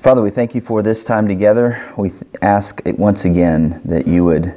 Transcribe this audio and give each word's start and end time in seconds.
Father, 0.00 0.22
we 0.22 0.30
thank 0.30 0.54
you 0.54 0.62
for 0.62 0.82
this 0.82 1.04
time 1.04 1.28
together. 1.28 1.86
We 1.94 2.10
ask 2.40 2.80
once 2.86 3.26
again 3.26 3.82
that 3.84 4.06
you 4.06 4.24
would 4.24 4.54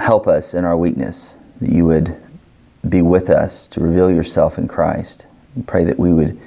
help 0.00 0.26
us 0.26 0.52
in 0.52 0.64
our 0.64 0.76
weakness, 0.76 1.38
that 1.60 1.70
you 1.70 1.86
would 1.86 2.20
be 2.88 3.02
with 3.02 3.30
us 3.30 3.68
to 3.68 3.80
reveal 3.80 4.10
yourself 4.10 4.58
in 4.58 4.66
Christ. 4.66 5.28
We 5.54 5.62
pray 5.62 5.84
that 5.84 5.96
we 5.96 6.12
would 6.12 6.40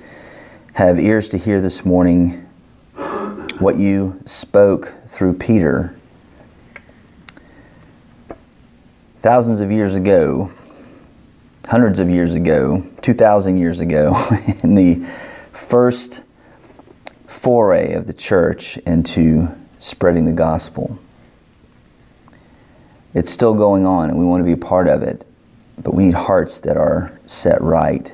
have 0.73 0.99
ears 0.99 1.29
to 1.29 1.37
hear 1.37 1.61
this 1.61 1.85
morning 1.85 2.45
what 3.59 3.77
you 3.77 4.21
spoke 4.25 4.93
through 5.07 5.35
Peter 5.35 5.95
thousands 9.21 9.61
of 9.61 9.71
years 9.71 9.95
ago, 9.95 10.51
hundreds 11.69 11.99
of 11.99 12.09
years 12.09 12.35
ago, 12.35 12.83
2,000 13.01 13.57
years 13.57 13.79
ago, 13.79 14.17
in 14.63 14.75
the 14.75 15.07
first 15.53 16.23
foray 17.33 17.93
of 17.93 18.07
the 18.07 18.13
church 18.13 18.77
into 18.77 19.47
spreading 19.79 20.25
the 20.25 20.33
gospel. 20.33 20.97
It's 23.13 23.29
still 23.29 23.53
going 23.53 23.85
on, 23.85 24.09
and 24.09 24.17
we 24.17 24.25
want 24.25 24.41
to 24.41 24.45
be 24.45 24.53
a 24.53 24.57
part 24.57 24.87
of 24.87 25.03
it, 25.03 25.27
but 25.79 25.93
we 25.93 26.05
need 26.05 26.13
hearts 26.13 26.61
that 26.61 26.77
are 26.77 27.19
set 27.25 27.61
right 27.61 28.13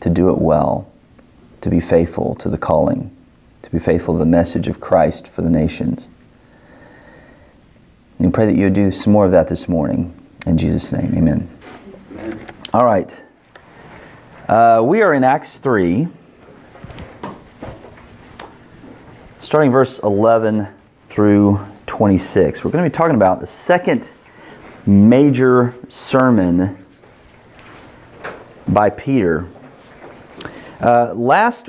to 0.00 0.10
do 0.10 0.28
it 0.30 0.38
well, 0.38 0.90
to 1.62 1.70
be 1.70 1.80
faithful 1.80 2.34
to 2.36 2.48
the 2.48 2.58
calling, 2.58 3.16
to 3.62 3.70
be 3.70 3.78
faithful 3.78 4.14
to 4.14 4.18
the 4.18 4.26
message 4.26 4.68
of 4.68 4.80
Christ 4.80 5.28
for 5.28 5.42
the 5.42 5.50
nations. 5.50 6.10
And 8.18 8.34
pray 8.34 8.46
that 8.46 8.56
you 8.56 8.64
would 8.64 8.74
do 8.74 8.90
some 8.90 9.12
more 9.12 9.24
of 9.24 9.32
that 9.32 9.48
this 9.48 9.68
morning. 9.68 10.12
In 10.46 10.58
Jesus' 10.58 10.92
name, 10.92 11.14
amen. 11.16 11.48
amen. 12.12 12.46
All 12.72 12.84
right. 12.84 13.22
Uh, 14.48 14.82
we 14.84 15.02
are 15.02 15.14
in 15.14 15.24
Acts 15.24 15.58
3, 15.58 16.06
starting 19.46 19.70
verse 19.70 20.00
11 20.00 20.66
through 21.08 21.64
26. 21.86 22.64
We're 22.64 22.72
going 22.72 22.82
to 22.82 22.90
be 22.90 22.92
talking 22.92 23.14
about 23.14 23.38
the 23.38 23.46
second 23.46 24.10
major 24.86 25.72
sermon 25.88 26.84
by 28.66 28.90
Peter. 28.90 29.46
Uh, 30.80 31.14
last 31.14 31.68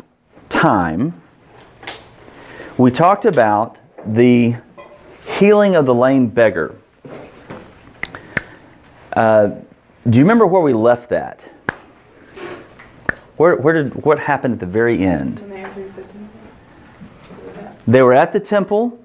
time, 0.50 1.22
we 2.80 2.90
talked 2.90 3.26
about 3.26 3.80
the 4.08 4.56
healing 5.38 5.76
of 5.76 5.86
the 5.86 5.94
lame 5.94 6.30
beggar. 6.30 6.76
Uh, 9.14 9.52
do 10.10 10.18
you 10.18 10.24
remember 10.24 10.48
where 10.48 10.64
we 10.64 10.74
left 10.74 11.12
that? 11.12 11.42
Where, 13.36 13.56
where 13.56 13.84
did 13.84 14.04
what 14.04 14.18
happened 14.18 14.56
at 14.56 14.60
the 14.60 14.66
very 14.66 15.04
end? 15.04 15.47
They 17.88 18.02
were 18.02 18.14
at 18.14 18.34
the 18.34 18.40
temple. 18.40 19.00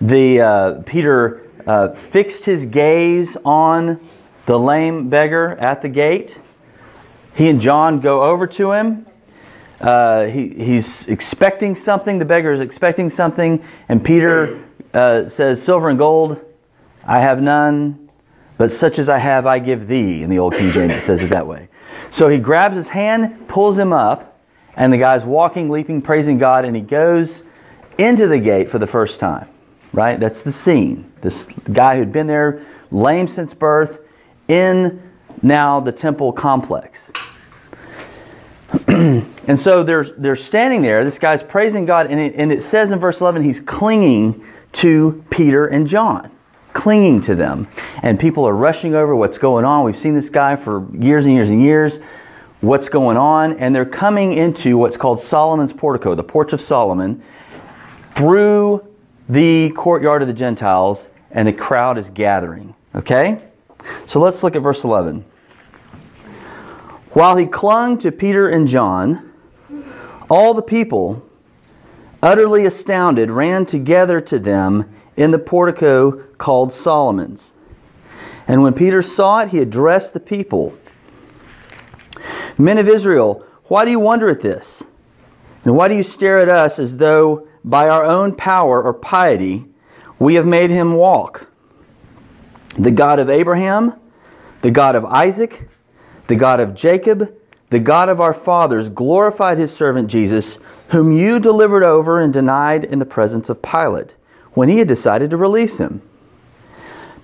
The 0.00 0.40
uh, 0.40 0.72
Peter 0.86 1.46
uh, 1.66 1.90
fixed 1.90 2.46
his 2.46 2.64
gaze 2.64 3.36
on 3.44 4.00
the 4.46 4.58
lame 4.58 5.10
beggar 5.10 5.50
at 5.56 5.82
the 5.82 5.88
gate. 5.90 6.38
He 7.34 7.48
and 7.48 7.60
John 7.60 8.00
go 8.00 8.22
over 8.22 8.46
to 8.46 8.72
him. 8.72 9.06
Uh, 9.80 10.26
he, 10.26 10.48
he's 10.48 11.06
expecting 11.08 11.76
something. 11.76 12.18
The 12.18 12.24
beggar 12.24 12.52
is 12.52 12.60
expecting 12.60 13.10
something, 13.10 13.62
and 13.88 14.02
Peter 14.02 14.64
uh, 14.92 15.28
says, 15.28 15.62
Silver 15.62 15.90
and 15.90 15.98
gold 15.98 16.40
I 17.04 17.20
have 17.20 17.40
none, 17.40 18.10
but 18.58 18.70
such 18.70 18.98
as 18.98 19.08
I 19.08 19.18
have 19.18 19.46
I 19.46 19.58
give 19.58 19.88
thee. 19.88 20.22
In 20.22 20.30
the 20.30 20.38
Old 20.38 20.54
King 20.54 20.72
James, 20.72 20.94
it 20.94 21.00
says 21.00 21.22
it 21.22 21.30
that 21.30 21.46
way. 21.46 21.68
So 22.10 22.28
he 22.28 22.38
grabs 22.38 22.76
his 22.76 22.88
hand, 22.88 23.48
pulls 23.48 23.78
him 23.78 23.92
up, 23.92 24.40
and 24.74 24.92
the 24.92 24.98
guy's 24.98 25.24
walking, 25.24 25.70
leaping, 25.70 26.02
praising 26.02 26.38
God, 26.38 26.64
and 26.64 26.74
he 26.74 26.82
goes 26.82 27.42
into 28.00 28.26
the 28.26 28.38
gate 28.38 28.70
for 28.70 28.78
the 28.78 28.86
first 28.86 29.20
time. 29.20 29.48
Right? 29.92 30.18
That's 30.20 30.42
the 30.42 30.52
scene. 30.52 31.12
This 31.20 31.48
guy 31.72 31.96
who'd 31.96 32.12
been 32.12 32.26
there, 32.26 32.64
lame 32.90 33.26
since 33.26 33.54
birth, 33.54 34.00
in 34.48 35.02
now 35.42 35.80
the 35.80 35.92
temple 35.92 36.32
complex. 36.32 37.10
and 38.86 39.58
so 39.58 39.82
they're, 39.82 40.04
they're 40.04 40.36
standing 40.36 40.82
there. 40.82 41.04
This 41.04 41.18
guy's 41.18 41.42
praising 41.42 41.86
God, 41.86 42.06
and 42.08 42.20
it, 42.20 42.34
and 42.36 42.52
it 42.52 42.62
says 42.62 42.92
in 42.92 42.98
verse 42.98 43.20
11, 43.20 43.42
he's 43.42 43.60
clinging 43.60 44.44
to 44.72 45.24
Peter 45.30 45.66
and 45.66 45.86
John, 45.86 46.30
clinging 46.72 47.20
to 47.22 47.34
them. 47.34 47.66
And 48.02 48.18
people 48.18 48.46
are 48.46 48.54
rushing 48.54 48.94
over 48.94 49.16
what's 49.16 49.38
going 49.38 49.64
on. 49.64 49.84
We've 49.84 49.96
seen 49.96 50.14
this 50.14 50.30
guy 50.30 50.56
for 50.56 50.86
years 50.94 51.24
and 51.24 51.34
years 51.34 51.50
and 51.50 51.60
years. 51.60 51.98
What's 52.60 52.88
going 52.88 53.16
on? 53.16 53.58
And 53.58 53.74
they're 53.74 53.84
coming 53.84 54.34
into 54.34 54.78
what's 54.78 54.96
called 54.96 55.20
Solomon's 55.20 55.72
portico, 55.72 56.14
the 56.14 56.22
porch 56.22 56.52
of 56.52 56.60
Solomon, 56.60 57.22
through 58.14 58.86
the 59.28 59.70
courtyard 59.70 60.22
of 60.22 60.28
the 60.28 60.34
Gentiles, 60.34 61.08
and 61.30 61.46
the 61.46 61.52
crowd 61.52 61.98
is 61.98 62.10
gathering. 62.10 62.74
Okay? 62.94 63.40
So 64.06 64.20
let's 64.20 64.42
look 64.42 64.56
at 64.56 64.62
verse 64.62 64.84
11. 64.84 65.24
While 67.10 67.36
he 67.36 67.46
clung 67.46 67.98
to 67.98 68.12
Peter 68.12 68.48
and 68.48 68.68
John, 68.68 69.32
all 70.28 70.54
the 70.54 70.62
people 70.62 71.24
utterly 72.22 72.66
astounded, 72.66 73.30
ran 73.30 73.66
together 73.66 74.20
to 74.20 74.38
them 74.38 74.92
in 75.16 75.30
the 75.30 75.38
portico 75.38 76.12
called 76.38 76.72
Solomon's. 76.72 77.52
And 78.46 78.62
when 78.62 78.74
Peter 78.74 79.02
saw 79.02 79.40
it, 79.40 79.50
he 79.50 79.58
addressed 79.58 80.12
the 80.12 80.20
people 80.20 80.74
Men 82.60 82.76
of 82.76 82.88
Israel, 82.88 83.42
why 83.64 83.86
do 83.86 83.90
you 83.90 83.98
wonder 83.98 84.28
at 84.28 84.42
this? 84.42 84.82
And 85.64 85.74
why 85.74 85.88
do 85.88 85.94
you 85.94 86.02
stare 86.02 86.40
at 86.40 86.48
us 86.50 86.78
as 86.78 86.98
though 86.98 87.48
by 87.64 87.88
our 87.88 88.04
own 88.04 88.34
power 88.34 88.82
or 88.82 88.94
piety 88.94 89.66
we 90.18 90.34
have 90.34 90.46
made 90.46 90.70
him 90.70 90.94
walk? 90.94 91.48
The 92.78 92.90
God 92.90 93.18
of 93.18 93.28
Abraham, 93.28 93.94
the 94.62 94.70
God 94.70 94.94
of 94.94 95.04
Isaac, 95.04 95.68
the 96.26 96.36
God 96.36 96.60
of 96.60 96.74
Jacob, 96.74 97.36
the 97.70 97.80
God 97.80 98.08
of 98.08 98.20
our 98.20 98.34
fathers 98.34 98.88
glorified 98.88 99.58
his 99.58 99.74
servant 99.74 100.10
Jesus 100.10 100.58
whom 100.90 101.12
you 101.12 101.38
delivered 101.38 101.84
over 101.84 102.20
and 102.20 102.32
denied 102.32 102.84
in 102.84 102.98
the 102.98 103.06
presence 103.06 103.48
of 103.48 103.62
Pilate 103.62 104.14
when 104.52 104.68
he 104.68 104.78
had 104.78 104.88
decided 104.88 105.30
to 105.30 105.36
release 105.36 105.78
him. 105.78 106.02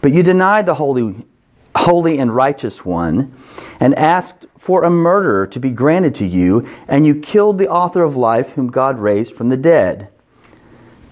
But 0.01 0.13
you 0.13 0.23
denied 0.23 0.67
the 0.67 0.75
holy, 0.75 1.27
holy 1.75 2.19
and 2.19 2.35
righteous 2.35 2.85
one 2.85 3.37
and 3.81 3.95
asked 3.97 4.47
for 4.57 4.85
a 4.85 4.91
murderer 4.91 5.47
to 5.49 5.61
be 5.61 5.71
granted 5.71 6.15
to 6.17 6.27
you, 6.27 6.69
and 6.89 7.07
you 7.07 7.15
killed 7.15 7.59
the 7.59 7.69
author 7.69 8.03
of 8.03 8.17
life 8.17 8.51
whom 8.51 8.69
God 8.69 8.99
raised 8.99 9.35
from 9.35 9.49
the 9.49 9.57
dead. 9.57 10.09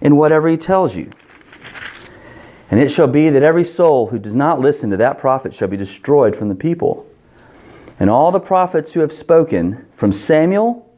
in 0.00 0.16
whatever 0.16 0.48
he 0.48 0.56
tells 0.56 0.96
you. 0.96 1.10
And 2.70 2.78
it 2.78 2.90
shall 2.90 3.08
be 3.08 3.30
that 3.30 3.42
every 3.42 3.64
soul 3.64 4.08
who 4.08 4.18
does 4.18 4.34
not 4.34 4.60
listen 4.60 4.90
to 4.90 4.96
that 4.98 5.18
prophet 5.18 5.52
shall 5.52 5.68
be 5.68 5.76
destroyed 5.76 6.36
from 6.36 6.48
the 6.48 6.54
people. 6.54 7.06
And 7.98 8.08
all 8.08 8.30
the 8.30 8.40
prophets 8.40 8.92
who 8.92 9.00
have 9.00 9.12
spoken 9.12 9.86
from 9.94 10.12
Samuel 10.12 10.88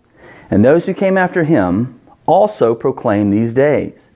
and 0.51 0.65
those 0.65 0.87
who 0.87 0.95
came 0.95 1.17
after 1.17 1.45
him 1.45 1.99
also 2.27 2.75
proclaim 2.75 3.31
these 3.31 3.55
days. 3.55 4.11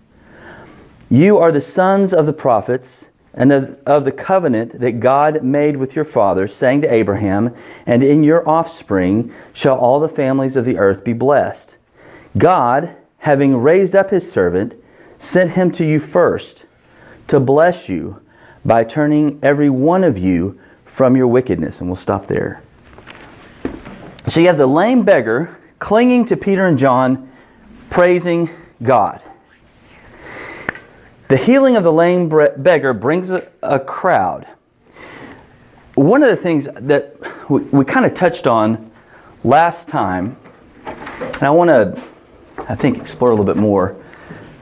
You 1.09 1.39
are 1.39 1.51
the 1.51 1.61
sons 1.61 2.13
of 2.13 2.27
the 2.27 2.33
prophets 2.33 3.09
and 3.33 3.53
of, 3.53 3.79
of, 3.87 4.05
the 4.05 4.13
covenant 4.13 4.81
that 4.81 5.01
God 5.01 5.43
made 5.43 5.77
with 5.77 5.95
your 5.95 6.05
fathers, 6.05 6.55
saying 6.55 6.81
to 6.81 6.93
Abraham, 6.93 7.55
And 7.85 8.03
in 8.03 8.23
your 8.23 8.49
offspring 8.49 9.33
shall 9.53 9.77
all 9.77 10.01
the 10.01 10.09
families 10.09 10.57
of 10.57 10.65
the 10.65 10.79
earth 10.79 11.05
be 11.05 11.13
blessed. 11.13 11.77
God 12.39 12.97
having 13.27 13.57
raised 13.57 13.97
up 13.97 14.11
his 14.11 14.31
servant, 14.31 14.73
sent 15.19 15.51
him 15.51 15.73
to 15.73 15.85
you 15.85 15.99
first 15.99 16.65
to 17.27 17.41
bless 17.41 17.89
you 17.89 18.23
by 18.65 18.85
turning 18.85 19.37
every 19.43 19.69
one 19.69 20.05
of 20.05 20.17
you 20.17 20.57
from 20.85 21.17
your 21.17 21.27
wickedness. 21.27 21.81
And 21.81 21.89
we'll 21.89 21.97
stop 21.97 22.29
there. 22.29 22.63
So 24.29 24.39
you 24.39 24.47
have 24.47 24.59
the 24.59 24.69
lame 24.69 25.03
beggar 25.03 25.59
clinging 25.81 26.27
to 26.27 26.37
Peter 26.37 26.69
and 26.69 26.79
John, 26.79 27.29
praising 27.91 28.49
God. 28.81 29.21
The 31.27 31.37
healing 31.37 31.75
of 31.75 31.83
the 31.83 31.93
lame 31.93 32.29
beggar 32.29 32.93
brings 32.93 33.31
a, 33.31 33.81
crowd. 33.81 34.47
One 35.97 36.23
of 36.23 36.31
the 36.31 36.37
things 36.37 36.69
that 36.77 37.17
we, 37.51 37.63
we 37.63 37.85
kind 37.85 38.07
of 38.07 38.15
touched 38.15 38.47
on 38.47 38.93
last 39.43 39.89
time, 39.89 40.37
and 40.87 41.43
I 41.43 41.51
want 41.51 41.71
to, 41.71 42.05
I 42.69 42.75
think, 42.75 42.99
explore 42.99 43.31
a 43.31 43.33
little 43.33 43.45
bit 43.45 43.57
more. 43.57 43.97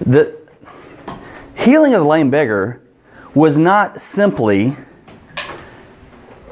The 0.00 0.36
healing 1.54 1.94
of 1.94 2.02
the 2.02 2.06
lame 2.06 2.30
beggar 2.30 2.80
was 3.34 3.56
not 3.56 4.00
simply 4.00 4.76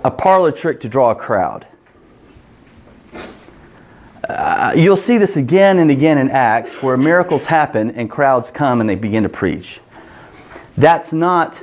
a 0.04 0.10
parlor 0.10 0.50
trick 0.50 0.80
to 0.80 0.88
draw 0.88 1.10
a 1.10 1.14
crowd. 1.14 1.66
Uh, 4.28 4.72
you'll 4.74 4.96
see 4.96 5.18
this 5.18 5.36
again 5.36 5.78
and 5.78 5.90
again 5.90 6.16
in 6.16 6.30
Acts 6.30 6.82
where 6.82 6.96
miracles 6.96 7.44
happen 7.44 7.90
and 7.90 8.10
crowds 8.10 8.50
come 8.50 8.80
and 8.80 8.88
they 8.88 8.94
begin 8.94 9.22
to 9.24 9.28
preach. 9.28 9.80
That's 10.76 11.12
not 11.12 11.62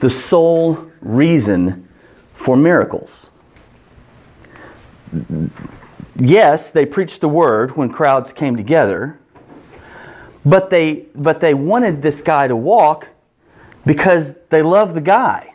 the 0.00 0.10
sole 0.10 0.90
reason 1.00 1.88
for 2.34 2.56
miracles. 2.56 3.26
Yes, 6.16 6.70
they 6.70 6.86
preached 6.86 7.20
the 7.20 7.28
word 7.28 7.76
when 7.76 7.90
crowds 7.90 8.32
came 8.32 8.56
together, 8.56 9.18
but 10.44 10.70
they, 10.70 11.06
but 11.14 11.40
they 11.40 11.54
wanted 11.54 12.02
this 12.02 12.22
guy 12.22 12.46
to 12.46 12.54
walk 12.54 13.08
because 13.84 14.36
they 14.50 14.62
love 14.62 14.94
the 14.94 15.00
guy. 15.00 15.54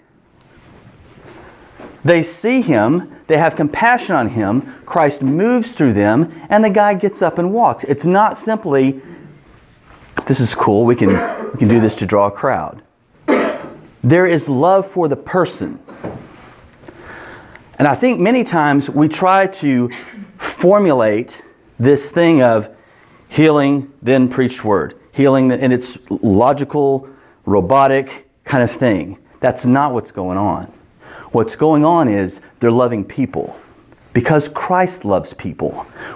They 2.03 2.23
see 2.23 2.61
him, 2.61 3.15
they 3.27 3.37
have 3.37 3.55
compassion 3.55 4.15
on 4.15 4.29
him, 4.29 4.81
Christ 4.85 5.21
moves 5.21 5.73
through 5.73 5.93
them, 5.93 6.33
and 6.49 6.63
the 6.63 6.69
guy 6.69 6.93
gets 6.93 7.21
up 7.21 7.37
and 7.37 7.53
walks. 7.53 7.83
It's 7.85 8.05
not 8.05 8.37
simply, 8.37 9.01
this 10.27 10.39
is 10.39 10.55
cool, 10.55 10.85
we 10.85 10.95
can, 10.95 11.09
we 11.51 11.59
can 11.59 11.67
do 11.67 11.79
this 11.79 11.95
to 11.97 12.05
draw 12.05 12.27
a 12.27 12.31
crowd. 12.31 12.81
There 14.03 14.25
is 14.25 14.47
love 14.47 14.89
for 14.89 15.07
the 15.07 15.17
person. 15.17 15.79
And 17.77 17.87
I 17.87 17.95
think 17.95 18.19
many 18.19 18.43
times 18.43 18.89
we 18.89 19.07
try 19.07 19.47
to 19.47 19.89
formulate 20.59 21.41
this 21.79 22.11
thing 22.11 22.43
of 22.43 22.69
healing, 23.29 23.89
then 24.01 24.27
preached 24.27 24.65
word. 24.65 24.99
Healing, 25.13 25.53
and 25.53 25.71
it's 25.71 25.97
logical, 26.09 27.07
robotic 27.45 28.29
kind 28.43 28.61
of 28.61 28.69
thing. 28.69 29.17
That's 29.39 29.65
not 29.65 29.93
what's 29.93 30.11
going 30.11 30.37
on. 30.37 30.65
What's 31.31 31.55
going 31.55 31.85
on 31.85 32.09
is 32.09 32.41
they're 32.59 32.71
loving 32.71 33.05
people 33.05 33.57
because 34.11 34.49
Christ 34.49 35.05
loves 35.05 35.33
people. 35.33 35.71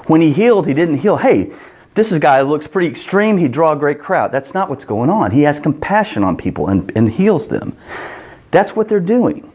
When 0.07 0.19
he 0.19 0.33
healed, 0.33 0.67
he 0.67 0.73
didn't 0.73 0.97
heal, 0.97 1.15
hey, 1.15 1.53
this 1.93 2.11
guy 2.17 2.41
looks 2.41 2.67
pretty 2.67 2.89
extreme, 2.89 3.37
he'd 3.37 3.53
draw 3.53 3.71
a 3.71 3.75
great 3.77 4.01
crowd. 4.01 4.33
That's 4.33 4.53
not 4.53 4.69
what's 4.69 4.83
going 4.83 5.09
on. 5.09 5.31
He 5.31 5.43
has 5.43 5.59
compassion 5.59 6.21
on 6.23 6.35
people 6.35 6.67
and, 6.67 6.91
and 6.97 7.09
heals 7.09 7.47
them. 7.47 7.77
That's 8.51 8.75
what 8.75 8.89
they're 8.89 8.99
doing. 8.99 9.49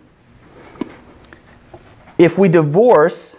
If 2.16 2.38
we 2.38 2.48
divorce 2.48 3.37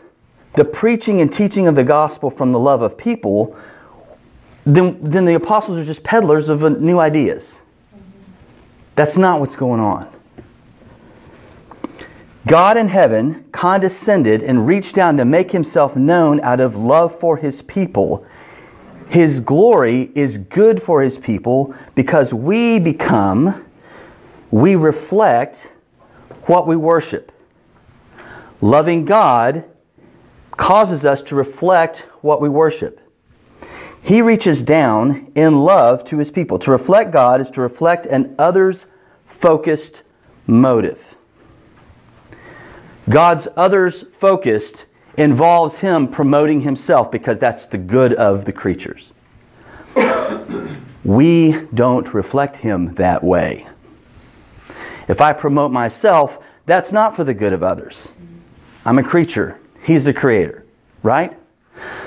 the 0.55 0.65
preaching 0.65 1.21
and 1.21 1.31
teaching 1.31 1.67
of 1.67 1.75
the 1.75 1.83
gospel 1.83 2.29
from 2.29 2.51
the 2.51 2.59
love 2.59 2.81
of 2.81 2.97
people, 2.97 3.57
then, 4.65 4.97
then 5.01 5.25
the 5.25 5.35
apostles 5.35 5.77
are 5.77 5.85
just 5.85 6.03
peddlers 6.03 6.49
of 6.49 6.63
uh, 6.63 6.69
new 6.69 6.99
ideas. 6.99 7.59
That's 8.95 9.17
not 9.17 9.39
what's 9.39 9.55
going 9.55 9.79
on. 9.79 10.13
God 12.47 12.77
in 12.77 12.87
heaven 12.87 13.45
condescended 13.51 14.41
and 14.41 14.65
reached 14.65 14.95
down 14.95 15.17
to 15.17 15.25
make 15.25 15.51
himself 15.51 15.95
known 15.95 16.39
out 16.41 16.59
of 16.59 16.75
love 16.75 17.17
for 17.17 17.37
his 17.37 17.61
people. 17.61 18.25
His 19.09 19.39
glory 19.39 20.11
is 20.15 20.37
good 20.37 20.81
for 20.81 21.01
his 21.01 21.17
people 21.17 21.73
because 21.95 22.33
we 22.33 22.79
become, 22.79 23.65
we 24.51 24.75
reflect 24.75 25.69
what 26.43 26.67
we 26.67 26.75
worship. 26.75 27.31
Loving 28.61 29.05
God 29.05 29.63
causes 30.59 31.05
us 31.05 31.21
to 31.21 31.35
reflect 31.35 31.99
what 32.21 32.41
we 32.41 32.49
worship. 32.49 32.99
He 34.01 34.21
reaches 34.21 34.61
down 34.61 35.31
in 35.33 35.61
love 35.61 36.03
to 36.05 36.17
his 36.17 36.29
people. 36.29 36.59
To 36.59 36.71
reflect 36.71 37.11
God 37.11 37.39
is 37.39 37.49
to 37.51 37.61
reflect 37.61 38.05
an 38.05 38.35
others 38.37 38.85
focused 39.25 40.01
motive. 40.45 41.15
God's 43.09 43.47
others 43.55 44.03
focused 44.19 44.83
involves 45.17 45.79
him 45.79 46.09
promoting 46.09 46.61
himself 46.61 47.09
because 47.09 47.39
that's 47.39 47.65
the 47.65 47.77
good 47.77 48.13
of 48.13 48.43
the 48.43 48.53
creatures. 48.53 49.13
we 51.05 51.61
don't 51.73 52.13
reflect 52.13 52.57
him 52.57 52.95
that 52.95 53.23
way. 53.23 53.65
If 55.07 55.21
I 55.21 55.31
promote 55.31 55.71
myself, 55.71 56.37
that's 56.65 56.91
not 56.91 57.15
for 57.15 57.23
the 57.23 57.33
good 57.33 57.53
of 57.53 57.63
others. 57.63 58.09
I'm 58.85 58.99
a 58.99 59.03
creature, 59.03 59.57
he's 59.83 60.03
the 60.03 60.13
creator, 60.13 60.65
right? 61.03 61.37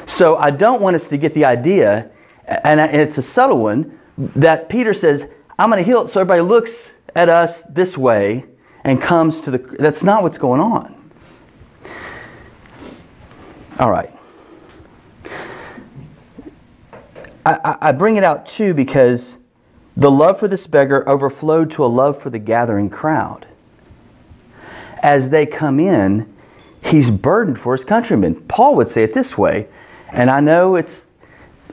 So 0.06 0.36
I 0.36 0.50
don't 0.50 0.82
want 0.82 0.96
us 0.96 1.08
to 1.08 1.16
get 1.16 1.34
the 1.34 1.44
idea, 1.44 2.10
and 2.46 2.80
it's 2.80 3.18
a 3.18 3.22
subtle 3.22 3.58
one, 3.58 3.98
that 4.16 4.68
Peter 4.68 4.92
says, 4.94 5.26
I'm 5.58 5.70
going 5.70 5.82
to 5.82 5.88
heal 5.88 6.02
it 6.02 6.10
so 6.10 6.20
everybody 6.20 6.42
looks 6.42 6.90
at 7.14 7.28
us 7.28 7.62
this 7.68 7.96
way 7.96 8.44
and 8.84 9.00
comes 9.00 9.40
to 9.42 9.50
the. 9.50 9.58
That's 9.58 10.02
not 10.02 10.22
what's 10.22 10.38
going 10.38 10.60
on. 10.60 11.10
All 13.78 13.90
right. 13.90 14.10
I, 17.44 17.76
I 17.80 17.92
bring 17.92 18.16
it 18.16 18.24
out 18.24 18.46
too 18.46 18.72
because 18.72 19.36
the 19.96 20.10
love 20.10 20.38
for 20.38 20.46
this 20.46 20.66
beggar 20.66 21.08
overflowed 21.08 21.70
to 21.72 21.84
a 21.84 21.86
love 21.86 22.20
for 22.20 22.30
the 22.30 22.38
gathering 22.38 22.88
crowd. 22.88 23.46
As 25.02 25.30
they 25.30 25.46
come 25.46 25.80
in, 25.80 26.31
he's 26.82 27.10
burdened 27.10 27.58
for 27.58 27.74
his 27.74 27.84
countrymen. 27.84 28.34
Paul 28.48 28.76
would 28.76 28.88
say 28.88 29.02
it 29.02 29.14
this 29.14 29.38
way, 29.38 29.68
and 30.10 30.30
I 30.30 30.40
know 30.40 30.76
it's 30.76 31.06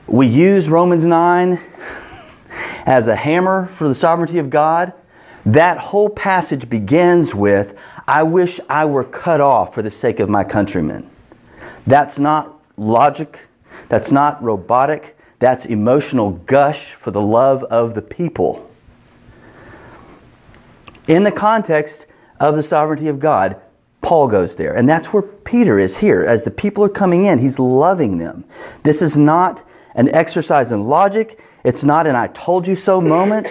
we 0.06 0.26
use 0.26 0.68
Romans 0.68 1.06
9 1.06 1.60
as 2.86 3.06
a 3.06 3.14
hammer 3.14 3.66
for 3.76 3.86
the 3.86 3.94
sovereignty 3.94 4.38
of 4.38 4.50
God. 4.50 4.92
That 5.46 5.78
whole 5.78 6.08
passage 6.08 6.68
begins 6.68 7.34
with, 7.34 7.76
I 8.06 8.24
wish 8.24 8.60
I 8.68 8.86
were 8.86 9.04
cut 9.04 9.40
off 9.40 9.74
for 9.74 9.82
the 9.82 9.90
sake 9.90 10.20
of 10.20 10.28
my 10.28 10.44
countrymen. 10.44 11.08
That's 11.86 12.18
not 12.18 12.60
logic, 12.76 13.40
that's 13.88 14.10
not 14.10 14.42
robotic, 14.42 15.16
that's 15.38 15.64
emotional 15.64 16.30
gush 16.32 16.94
for 16.94 17.10
the 17.10 17.22
love 17.22 17.64
of 17.64 17.94
the 17.94 18.02
people. 18.02 18.68
In 21.08 21.24
the 21.24 21.32
context 21.32 22.06
of 22.38 22.56
the 22.56 22.62
sovereignty 22.62 23.08
of 23.08 23.20
God, 23.20 23.60
Paul 24.02 24.28
goes 24.28 24.56
there. 24.56 24.74
And 24.74 24.88
that's 24.88 25.12
where 25.12 25.22
Peter 25.22 25.78
is 25.78 25.98
here. 25.98 26.24
As 26.24 26.44
the 26.44 26.50
people 26.50 26.82
are 26.84 26.88
coming 26.88 27.26
in, 27.26 27.38
he's 27.38 27.58
loving 27.58 28.18
them. 28.18 28.44
This 28.82 29.02
is 29.02 29.18
not 29.18 29.62
an 29.94 30.08
exercise 30.08 30.72
in 30.72 30.86
logic, 30.86 31.38
it's 31.64 31.84
not 31.84 32.06
an 32.06 32.16
I 32.16 32.28
told 32.28 32.66
you 32.66 32.74
so 32.74 33.00
moment. 33.00 33.46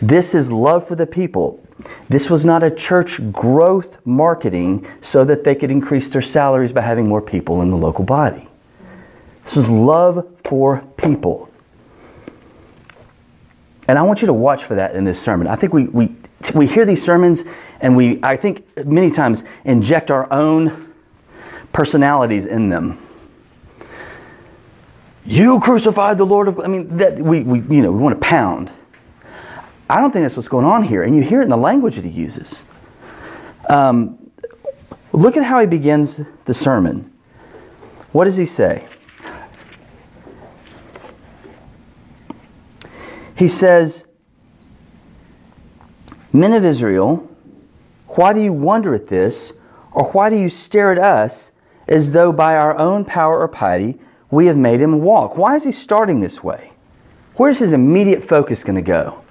This 0.00 0.34
is 0.34 0.50
love 0.50 0.86
for 0.86 0.94
the 0.94 1.06
people. 1.06 1.62
This 2.08 2.30
was 2.30 2.44
not 2.44 2.62
a 2.62 2.70
church 2.70 3.20
growth 3.32 3.98
marketing 4.06 4.86
so 5.00 5.24
that 5.24 5.44
they 5.44 5.54
could 5.54 5.70
increase 5.70 6.08
their 6.08 6.22
salaries 6.22 6.72
by 6.72 6.80
having 6.80 7.06
more 7.06 7.20
people 7.20 7.62
in 7.62 7.70
the 7.70 7.76
local 7.76 8.04
body. 8.04 8.48
This 9.44 9.56
was 9.56 9.70
love 9.70 10.26
for 10.44 10.82
people. 10.96 11.50
And 13.88 13.98
I 13.98 14.02
want 14.02 14.22
you 14.22 14.26
to 14.26 14.32
watch 14.32 14.64
for 14.64 14.76
that 14.76 14.94
in 14.94 15.04
this 15.04 15.20
sermon. 15.20 15.48
I 15.48 15.56
think 15.56 15.72
we, 15.72 15.84
we, 15.84 16.14
we 16.54 16.66
hear 16.66 16.86
these 16.86 17.02
sermons 17.02 17.44
and 17.80 17.96
we, 17.96 18.20
I 18.22 18.36
think, 18.36 18.86
many 18.86 19.10
times 19.10 19.42
inject 19.64 20.10
our 20.10 20.30
own 20.32 20.92
personalities 21.72 22.46
in 22.46 22.68
them. 22.68 22.98
You 25.24 25.60
crucified 25.60 26.18
the 26.18 26.26
Lord 26.26 26.48
of. 26.48 26.60
I 26.60 26.66
mean, 26.66 26.96
that 26.96 27.18
we, 27.18 27.42
we 27.42 27.76
you 27.76 27.82
know 27.82 27.92
we 27.92 27.98
want 27.98 28.20
to 28.20 28.26
pound. 28.26 28.70
I 29.88 30.00
don't 30.00 30.12
think 30.12 30.24
that's 30.24 30.36
what's 30.36 30.48
going 30.48 30.66
on 30.66 30.82
here, 30.82 31.02
and 31.02 31.16
you 31.16 31.22
hear 31.22 31.40
it 31.40 31.44
in 31.44 31.50
the 31.50 31.56
language 31.56 31.96
that 31.96 32.04
he 32.04 32.10
uses. 32.10 32.64
Um, 33.68 34.30
look 35.12 35.36
at 35.36 35.44
how 35.44 35.60
he 35.60 35.66
begins 35.66 36.20
the 36.44 36.54
sermon. 36.54 37.12
What 38.12 38.24
does 38.24 38.36
he 38.36 38.46
say? 38.46 38.86
He 43.36 43.48
says, 43.48 44.04
Men 46.32 46.52
of 46.52 46.64
Israel, 46.64 47.29
why 48.16 48.32
do 48.32 48.40
you 48.40 48.52
wonder 48.52 48.94
at 48.94 49.06
this, 49.06 49.52
or 49.92 50.10
why 50.12 50.30
do 50.30 50.36
you 50.36 50.48
stare 50.48 50.92
at 50.92 50.98
us 50.98 51.52
as 51.88 52.12
though 52.12 52.32
by 52.32 52.56
our 52.56 52.78
own 52.78 53.04
power 53.04 53.38
or 53.38 53.48
piety 53.48 53.98
we 54.30 54.46
have 54.46 54.56
made 54.56 54.80
him 54.80 55.00
walk? 55.00 55.36
Why 55.36 55.56
is 55.56 55.64
he 55.64 55.72
starting 55.72 56.20
this 56.20 56.42
way? 56.42 56.72
where's 57.40 57.58
his 57.58 57.72
immediate 57.72 58.22
focus 58.22 58.62
going 58.62 58.76
to 58.76 58.82
go? 58.82 59.22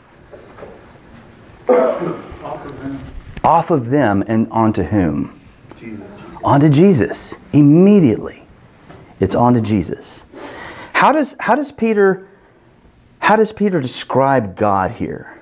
Off 1.69 2.65
of 2.65 2.81
them. 2.81 3.03
Off 3.43 3.69
of 3.69 3.89
them 3.91 4.24
and 4.27 4.48
onto 4.50 4.81
whom? 4.81 5.39
Jesus. 5.79 6.07
Onto 6.43 6.69
Jesus. 6.69 7.36
Immediately. 7.53 8.48
It's 9.19 9.36
onto 9.36 9.62
Jesus. 9.62 10.25
How 10.93 11.12
does 11.12 11.36
how 11.39 11.53
does 11.53 11.71
Peter 11.71 12.27
how 13.19 13.36
does 13.36 13.53
Peter 13.53 13.79
describe 13.79 14.55
God 14.55 14.89
here? 14.89 15.39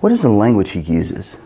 What 0.00 0.12
is 0.12 0.22
the 0.22 0.30
language 0.30 0.70
he 0.70 0.80
uses? 0.80 1.36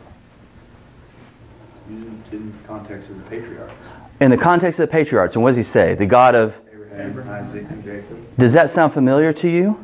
Using 2.89 2.99
in 2.99 2.99
context 3.03 3.11
of 3.11 3.17
the 3.17 3.31
patriarchs. 3.31 3.87
In 4.21 4.31
the 4.31 4.37
context 4.37 4.81
of 4.81 4.89
the 4.89 4.93
patriarchs, 4.93 5.35
and 5.35 5.43
what 5.43 5.51
does 5.51 5.57
he 5.57 5.63
say? 5.63 5.95
The 5.95 6.07
God 6.07 6.35
of 6.35 6.61
Abraham, 6.93 7.29
Isaac, 7.29 7.67
and 7.69 7.85
Jacob. 7.85 8.39
Does 8.39 8.53
that 8.53 8.71
sound 8.71 8.93
familiar 8.93 9.33
to 9.33 9.49
you? 9.49 9.83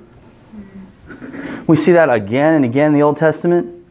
We 1.66 1.76
see 1.76 1.92
that 1.92 2.10
again 2.10 2.54
and 2.54 2.64
again 2.64 2.88
in 2.88 2.94
the 2.94 3.02
Old 3.02 3.16
Testament. 3.16 3.84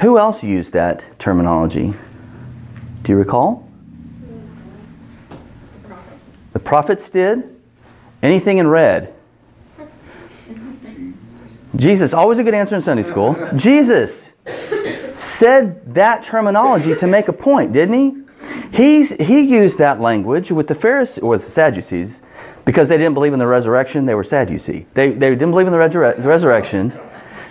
Who 0.00 0.18
else 0.18 0.42
used 0.42 0.72
that 0.74 1.04
terminology? 1.18 1.94
Do 3.02 3.12
you 3.12 3.18
recall? 3.18 3.68
The 6.52 6.58
prophets 6.58 7.10
did. 7.10 7.54
Anything 8.22 8.58
in 8.58 8.66
red? 8.66 9.14
Jesus, 11.76 12.14
always 12.14 12.38
a 12.38 12.44
good 12.44 12.54
answer 12.54 12.76
in 12.76 12.82
Sunday 12.82 13.02
school. 13.02 13.36
Jesus 13.56 14.30
said 15.18 15.94
that 15.94 16.22
terminology 16.22 16.94
to 16.94 17.06
make 17.06 17.28
a 17.28 17.32
point, 17.32 17.72
didn't 17.72 17.94
he? 17.94 18.22
He's, 18.70 19.10
he 19.10 19.40
used 19.40 19.78
that 19.78 20.00
language 20.00 20.52
with 20.52 20.68
the 20.68 20.74
Pharisees 20.74 21.18
or 21.18 21.36
the 21.38 21.44
Sadducees 21.44 22.20
because 22.64 22.88
they 22.88 22.96
didn't 22.96 23.14
believe 23.14 23.32
in 23.32 23.38
the 23.38 23.46
resurrection. 23.46 24.06
They 24.06 24.14
were 24.14 24.24
Sadducee. 24.24 24.86
They, 24.94 25.10
they 25.10 25.30
didn't 25.30 25.50
believe 25.50 25.66
in 25.66 25.72
the, 25.72 25.78
resurre- 25.78 26.16
the 26.16 26.28
resurrection. 26.28 26.92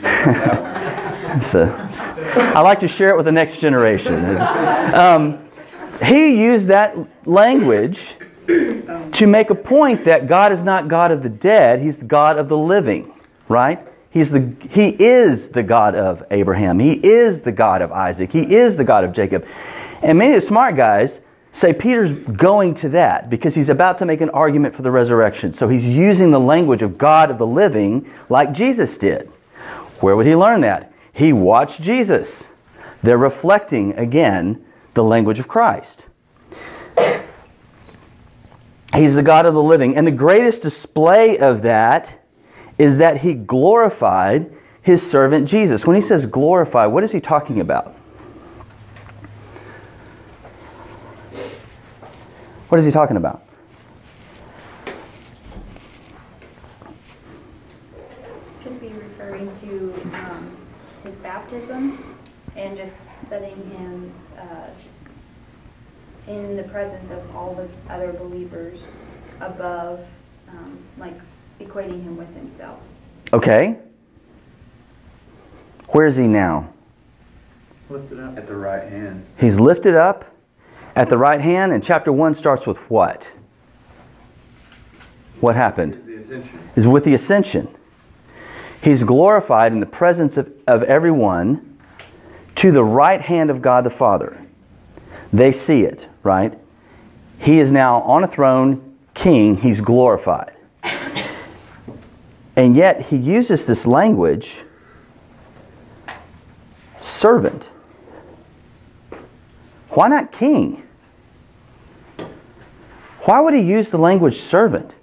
so, 1.44 1.66
I 2.56 2.62
like 2.62 2.80
to 2.82 2.88
share 2.88 3.10
it 3.10 3.18
with 3.18 3.26
the 3.26 3.32
next 3.32 3.60
generation. 3.60 4.38
Um, 4.94 5.50
he 6.04 6.42
used 6.42 6.68
that 6.68 6.96
language 7.28 8.16
to 8.48 9.28
make 9.28 9.50
a 9.50 9.56
point 9.56 10.06
that 10.06 10.28
God 10.28 10.52
is 10.52 10.64
not 10.64 10.88
God 10.88 11.12
of 11.12 11.24
the 11.24 11.30
dead, 11.30 11.82
He's 11.82 12.02
God 12.04 12.40
of 12.40 12.48
the 12.48 12.58
living, 12.58 13.14
right? 13.50 13.87
He's 14.10 14.32
the, 14.32 14.54
he 14.70 14.90
is 14.90 15.50
the 15.50 15.64
God 15.64 15.96
of 15.96 16.24
Abraham. 16.32 16.80
He 16.80 16.94
is 16.94 17.42
the 17.42 17.52
God 17.52 17.82
of 17.82 17.92
Isaac. 17.92 18.32
He 18.32 18.56
is 18.56 18.78
the 18.78 18.84
God 18.84 19.04
of 19.04 19.14
Jacob. 19.14 19.46
And 20.02 20.18
many 20.18 20.36
of 20.36 20.42
the 20.42 20.48
smart 20.48 20.76
guys 20.76 21.22
say 21.52 21.74
Peter's 21.74 22.14
going 22.14 22.76
to 22.76 22.90
that 22.90 23.30
because 23.30 23.56
he's 23.56 23.70
about 23.70 23.98
to 23.98 24.06
make 24.06 24.22
an 24.22 24.30
argument 24.30 24.76
for 24.76 24.82
the 24.82 24.92
resurrection. 24.92 25.52
So 25.54 25.68
he's 25.68 25.88
using 25.88 26.32
the 26.32 26.40
language 26.40 26.82
of 26.82 26.98
God 26.98 27.32
of 27.32 27.38
the 27.38 27.48
living 27.48 28.10
like 28.30 28.54
Jesus 28.54 28.98
did. 28.98 29.32
Where 30.00 30.16
would 30.16 30.26
he 30.26 30.36
learn 30.36 30.62
that? 30.62 30.94
He 31.12 31.34
watched 31.34 31.82
Jesus. 31.82 32.46
They're 33.02 33.18
reflecting, 33.18 33.94
again, 33.94 34.64
the 34.94 35.04
language 35.04 35.40
of 35.40 35.48
Christ. 35.48 36.06
He's 38.94 39.16
the 39.16 39.24
God 39.24 39.46
of 39.46 39.54
the 39.54 39.64
living. 39.64 39.96
And 39.96 40.06
the 40.06 40.12
greatest 40.12 40.62
display 40.62 41.38
of 41.38 41.64
that 41.64 42.24
is 42.78 42.98
that 42.98 43.18
he 43.18 43.34
glorified 43.34 44.54
his 44.82 45.10
servant 45.10 45.48
Jesus. 45.48 45.86
When 45.86 45.96
he 45.96 46.02
says 46.02 46.26
glorify, 46.26 46.86
what 46.86 47.04
is 47.04 47.12
he 47.12 47.20
talking 47.20 47.60
about? 47.60 47.96
What 52.70 52.80
is 52.80 52.86
he 52.86 52.92
talking 52.92 53.18
about? 53.18 53.44
Could 58.62 58.82
be 58.82 58.90
referring 58.90 59.56
to 59.62 59.94
um, 60.14 60.56
his 61.04 61.16
baptism 61.16 62.18
and 62.58 62.76
just 62.76 63.08
setting 63.28 63.56
him 63.72 64.14
uh, 64.38 64.68
in 66.28 66.58
the 66.58 66.64
presence 66.64 67.10
of 67.10 67.36
all 67.36 67.56
the 67.56 67.70
other 67.92 68.12
believers 68.12 68.86
above, 69.40 70.06
um, 70.50 70.78
like 70.98 71.16
equating 71.60 72.04
him 72.04 72.18
with 72.18 72.34
himself. 72.36 72.80
Okay. 73.34 73.78
Where 75.90 76.06
is 76.06 76.18
he 76.18 76.28
now? 76.28 76.74
Lift 77.90 78.12
it 78.12 78.20
up. 78.20 78.38
At 78.38 78.48
the 78.48 78.56
right 78.56 78.90
hand. 78.90 79.26
He's 79.38 79.60
lifted 79.60 79.96
up 79.96 80.26
at 80.96 81.10
the 81.10 81.18
right 81.18 81.40
hand, 81.40 81.72
and 81.72 81.84
chapter 81.84 82.12
1 82.12 82.36
starts 82.36 82.68
with 82.68 82.78
what? 82.90 83.30
What 85.40 85.56
happened? 85.56 86.04
Is. 86.08 86.30
Is 86.76 86.88
with 86.88 87.04
the 87.04 87.14
ascension. 87.14 87.70
He's 88.82 89.04
glorified 89.04 89.72
in 89.72 89.80
the 89.80 89.86
presence 89.86 90.38
of, 90.38 90.52
of 90.68 90.84
everyone 90.84 91.78
to 92.56 92.72
the 92.72 92.84
right 92.84 93.22
hand 93.22 93.50
of 93.50 93.62
God 93.62 93.84
the 93.84 93.90
Father. 93.90 94.44
They 95.32 95.52
see 95.52 95.84
it, 95.84 96.08
right? 96.24 96.58
He 97.40 97.60
is 97.60 97.72
now 97.72 98.02
on 98.02 98.24
a 98.24 98.28
throne, 98.28 98.98
king, 99.14 99.58
he's 99.58 99.82
glorified. 99.82 100.57
And 102.58 102.76
yet 102.76 103.02
he 103.02 103.16
uses 103.16 103.68
this 103.68 103.86
language 103.86 104.64
servant. 106.98 107.70
Why 109.90 110.08
not 110.08 110.32
king? 110.32 110.84
Why 113.22 113.40
would 113.40 113.54
he 113.54 113.62
use 113.62 113.92
the 113.92 114.00
language 114.00 114.38
servant? 114.38 114.96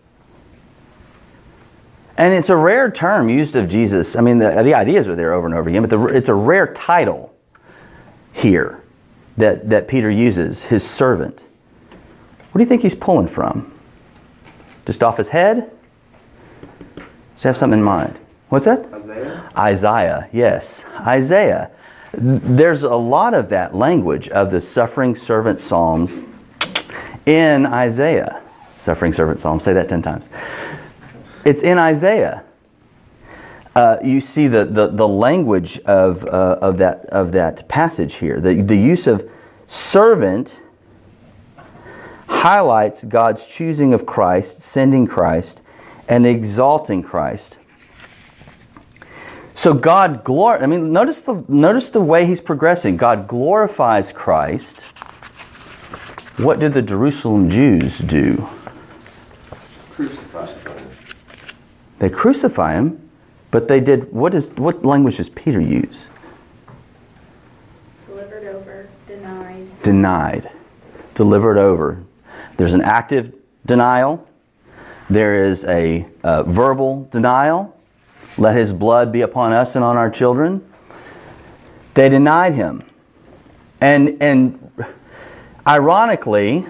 And 2.16 2.34
it's 2.34 2.50
a 2.50 2.56
rare 2.56 2.90
term 2.90 3.28
used 3.28 3.54
of 3.54 3.68
Jesus. 3.68 4.16
I 4.16 4.20
mean, 4.20 4.38
the, 4.38 4.62
the 4.62 4.74
ideas 4.74 5.06
are 5.06 5.14
there 5.14 5.32
over 5.32 5.46
and 5.46 5.54
over 5.54 5.68
again, 5.68 5.82
but 5.82 5.90
the, 5.90 6.04
it's 6.06 6.28
a 6.28 6.34
rare 6.34 6.72
title 6.72 7.34
here 8.32 8.82
that, 9.36 9.70
that 9.70 9.86
Peter 9.86 10.10
uses, 10.10 10.64
his 10.64 10.88
servant. 10.88 11.44
What 12.50 12.58
do 12.58 12.60
you 12.60 12.68
think 12.68 12.82
he's 12.82 12.94
pulling 12.94 13.28
from? 13.28 13.72
Just 14.86 15.02
off 15.02 15.18
his 15.18 15.28
head? 15.28 15.70
Does 17.34 17.42
he 17.42 17.48
have 17.48 17.56
something 17.56 17.78
in 17.78 17.84
mind? 17.84 18.18
What's 18.48 18.64
that? 18.66 18.86
Isaiah. 18.92 19.50
Isaiah, 19.56 20.28
yes. 20.32 20.84
Isaiah. 21.00 21.70
There's 22.12 22.82
a 22.82 22.94
lot 22.94 23.34
of 23.34 23.48
that 23.48 23.74
language 23.74 24.28
of 24.28 24.50
the 24.50 24.60
suffering 24.60 25.16
servant 25.16 25.60
psalms 25.60 26.24
in 27.26 27.66
Isaiah. 27.66 28.40
Suffering 28.78 29.12
servant 29.12 29.40
psalm, 29.40 29.60
say 29.60 29.72
that 29.72 29.88
10 29.88 30.02
times. 30.02 30.28
It's 31.44 31.62
in 31.62 31.78
Isaiah. 31.78 32.44
Uh, 33.74 33.96
you 34.04 34.20
see 34.20 34.46
the, 34.46 34.64
the, 34.64 34.86
the 34.88 35.08
language 35.08 35.80
of, 35.80 36.24
uh, 36.26 36.58
of, 36.60 36.78
that, 36.78 37.06
of 37.06 37.32
that 37.32 37.68
passage 37.68 38.14
here. 38.16 38.40
The, 38.40 38.62
the 38.62 38.76
use 38.76 39.08
of 39.08 39.28
servant 39.66 40.60
highlights 42.28 43.02
God's 43.04 43.46
choosing 43.46 43.92
of 43.92 44.06
Christ, 44.06 44.60
sending 44.60 45.06
Christ, 45.06 45.62
and 46.08 46.26
exalting 46.26 47.02
Christ. 47.02 47.58
So 49.54 49.72
God 49.72 50.24
glor 50.24 50.60
I 50.60 50.66
mean 50.66 50.92
notice 50.92 51.22
the 51.22 51.44
notice 51.48 51.88
the 51.90 52.00
way 52.00 52.26
he's 52.26 52.40
progressing. 52.40 52.96
God 52.96 53.28
glorifies 53.28 54.12
Christ. 54.12 54.82
What 56.36 56.58
did 56.58 56.74
the 56.74 56.82
Jerusalem 56.82 57.48
Jews 57.48 57.98
do? 57.98 58.48
Crucified. 59.92 60.54
They 62.00 62.10
crucify 62.10 62.74
him, 62.74 63.08
but 63.50 63.68
they 63.68 63.80
did 63.80 64.12
what 64.12 64.34
is 64.34 64.50
what 64.52 64.84
language 64.84 65.18
does 65.18 65.30
Peter 65.30 65.60
use? 65.60 66.06
Delivered 68.06 68.44
over, 68.44 68.88
denied. 69.06 69.82
Denied. 69.82 70.50
Delivered 71.14 71.56
over. 71.56 72.02
There's 72.56 72.74
an 72.74 72.82
active 72.82 73.32
denial. 73.64 74.28
There 75.10 75.44
is 75.44 75.64
a 75.66 76.06
uh, 76.22 76.44
verbal 76.44 77.08
denial. 77.10 77.76
Let 78.38 78.56
his 78.56 78.72
blood 78.72 79.12
be 79.12 79.20
upon 79.20 79.52
us 79.52 79.76
and 79.76 79.84
on 79.84 79.96
our 79.96 80.10
children. 80.10 80.66
They 81.94 82.08
denied 82.08 82.54
him. 82.54 82.82
And, 83.80 84.16
and 84.20 84.72
ironically, 85.66 86.66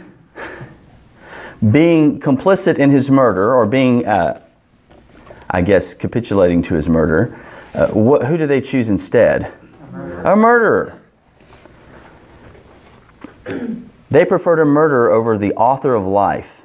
being 1.70 2.20
complicit 2.20 2.78
in 2.78 2.90
his 2.90 3.10
murder, 3.10 3.54
or 3.54 3.66
being, 3.66 4.04
uh, 4.04 4.42
I 5.48 5.62
guess, 5.62 5.94
capitulating 5.94 6.60
to 6.62 6.74
his 6.74 6.88
murder, 6.88 7.38
uh, 7.72 7.86
wh- 7.86 8.26
who 8.26 8.36
do 8.36 8.46
they 8.46 8.60
choose 8.60 8.88
instead? 8.88 9.52
A 10.24 10.36
murderer. 10.36 11.00
They 14.10 14.24
preferred 14.24 14.58
a 14.58 14.64
murderer 14.64 15.10
over 15.10 15.38
the 15.38 15.54
author 15.54 15.94
of 15.94 16.04
life. 16.06 16.60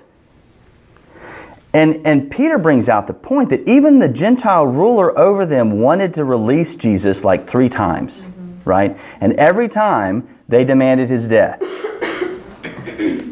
And, 1.73 2.05
and 2.05 2.31
Peter 2.31 2.57
brings 2.57 2.89
out 2.89 3.05
the 3.05 3.13
point 3.13 3.49
that 3.49 3.69
even 3.69 3.99
the 3.99 4.09
Gentile 4.09 4.65
ruler 4.65 5.17
over 5.17 5.45
them 5.45 5.79
wanted 5.79 6.15
to 6.15 6.25
release 6.25 6.75
Jesus 6.75 7.23
like 7.23 7.47
three 7.47 7.69
times, 7.69 8.23
mm-hmm. 8.23 8.67
right? 8.67 8.97
And 9.21 9.33
every 9.33 9.67
time 9.67 10.39
they 10.47 10.65
demanded 10.65 11.09
his 11.09 11.27
death. 11.27 11.59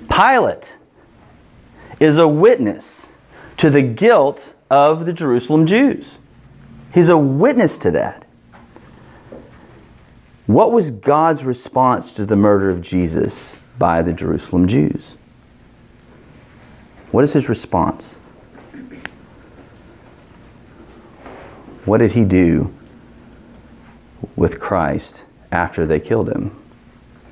Pilate 0.10 0.72
is 2.00 2.18
a 2.18 2.28
witness 2.28 3.08
to 3.58 3.72
the 3.72 3.82
guilt 3.82 4.54
of 4.70 5.06
the 5.06 5.14
Jerusalem 5.14 5.66
Jews. 5.66 6.20
He's 6.94 7.10
a 7.10 7.18
witness 7.18 7.78
to 7.80 7.92
that. 7.92 8.26
What 10.46 10.72
was 10.72 10.92
God's 10.92 11.44
response 11.44 12.14
to 12.14 12.26
the 12.26 12.36
murder 12.36 12.70
of 12.70 12.82
Jesus 12.82 13.56
by 13.78 14.02
the 14.02 14.14
Jerusalem 14.14 14.68
Jews? 14.68 15.16
What 17.12 17.24
is 17.24 17.34
his 17.34 17.50
response? 17.50 18.17
What 21.88 22.00
did 22.00 22.12
he 22.12 22.26
do 22.26 22.74
with 24.36 24.60
Christ 24.60 25.24
after 25.54 25.86
they 25.86 26.02
killed 26.02 26.28
him? 26.28 26.54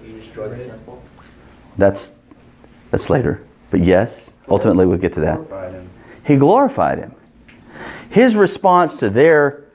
He 0.02 0.14
destroyed 0.14 0.58
the 0.58 0.64
temple. 0.64 1.04
That's 1.78 2.14
that's 2.90 3.10
later. 3.10 3.44
But 3.70 3.84
yes, 3.84 4.34
ultimately 4.48 4.86
we'll 4.86 4.98
get 4.98 5.12
to 5.14 5.20
that. 5.20 5.40
Glorified. 5.50 5.88
He 6.24 6.36
glorified 6.38 7.00
him. 7.00 7.14
His 8.10 8.38
response 8.38 8.96
to 9.00 9.10
their 9.10 9.66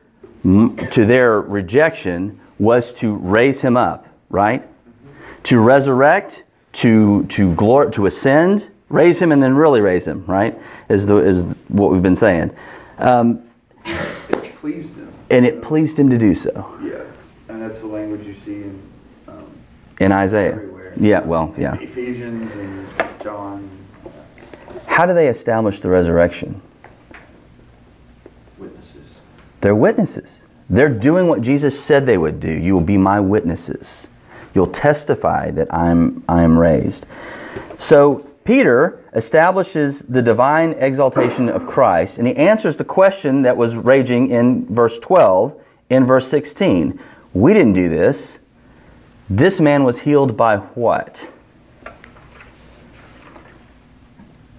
to 0.42 1.04
their 1.04 1.42
rejection 1.42 2.40
was 2.58 2.94
to 2.94 3.16
raise 3.16 3.60
him 3.60 3.76
up, 3.76 4.08
right? 4.30 4.66
To 5.42 5.60
resurrect, 5.60 6.44
to 6.72 7.24
to 7.26 7.52
glor- 7.52 7.92
to 7.92 8.06
ascend, 8.06 8.70
raise 8.88 9.20
him, 9.20 9.30
and 9.30 9.42
then 9.42 9.54
really 9.54 9.82
raise 9.82 10.06
him, 10.06 10.24
right? 10.26 10.58
Is 10.88 11.06
the 11.06 11.16
is 11.16 11.44
what 11.68 11.90
we've 11.90 12.02
been 12.02 12.16
saying, 12.16 12.56
um, 12.96 13.42
pleased 14.60 14.96
him. 14.96 15.12
and 15.30 15.46
it 15.46 15.62
pleased 15.62 15.98
him 15.98 16.10
to 16.10 16.18
do 16.18 16.34
so 16.34 16.78
Yeah, 16.82 17.02
and 17.48 17.62
that's 17.62 17.80
the 17.80 17.86
language 17.86 18.26
you 18.26 18.34
see 18.34 18.62
in 18.62 18.82
um, 19.28 19.46
in 19.98 20.12
Isaiah. 20.12 20.52
everywhere. 20.52 20.92
Yeah, 20.96 21.20
well, 21.20 21.54
yeah. 21.58 21.74
Ephesians 21.78 22.52
and 22.56 22.86
John. 23.22 23.70
How 24.86 25.06
do 25.06 25.14
they 25.14 25.28
establish 25.28 25.80
the 25.80 25.88
resurrection? 25.88 26.60
Witnesses. 28.58 29.20
They're 29.60 29.74
witnesses. 29.74 30.44
They're 30.68 30.88
doing 30.88 31.26
what 31.26 31.40
Jesus 31.42 31.78
said 31.80 32.06
they 32.06 32.18
would 32.18 32.40
do. 32.40 32.50
You 32.50 32.74
will 32.74 32.80
be 32.80 32.96
my 32.96 33.20
witnesses. 33.20 34.08
You'll 34.54 34.66
testify 34.66 35.50
that 35.52 35.72
I'm, 35.72 36.22
I'm 36.28 36.58
raised. 36.58 37.06
So 37.78 38.26
Peter 38.44 39.04
establishes 39.14 40.00
the 40.00 40.22
divine 40.22 40.72
exaltation 40.72 41.48
of 41.48 41.66
Christ, 41.66 42.18
and 42.18 42.26
he 42.26 42.34
answers 42.36 42.76
the 42.76 42.84
question 42.84 43.42
that 43.42 43.56
was 43.56 43.76
raging 43.76 44.30
in 44.30 44.66
verse 44.66 44.98
12, 44.98 45.60
in 45.90 46.06
verse 46.06 46.28
16. 46.28 46.98
We 47.34 47.52
didn't 47.52 47.74
do 47.74 47.88
this. 47.88 48.38
This 49.28 49.60
man 49.60 49.84
was 49.84 50.00
healed 50.00 50.36
by 50.36 50.56
what? 50.56 51.28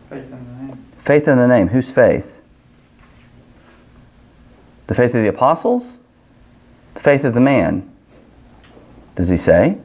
Faith 0.09 0.31
in 0.31 0.31
the 0.31 0.63
name. 0.65 0.85
Faith 0.99 1.27
in 1.27 1.37
the 1.37 1.47
name. 1.47 1.67
Whose 1.69 1.91
faith? 1.91 2.37
The 4.87 4.95
faith 4.95 5.13
of 5.15 5.21
the 5.23 5.29
apostles? 5.29 5.97
The 6.93 6.99
faith 6.99 7.23
of 7.23 7.33
the 7.33 7.41
man? 7.41 7.89
Does 9.15 9.29
he 9.29 9.37
say? 9.37 9.77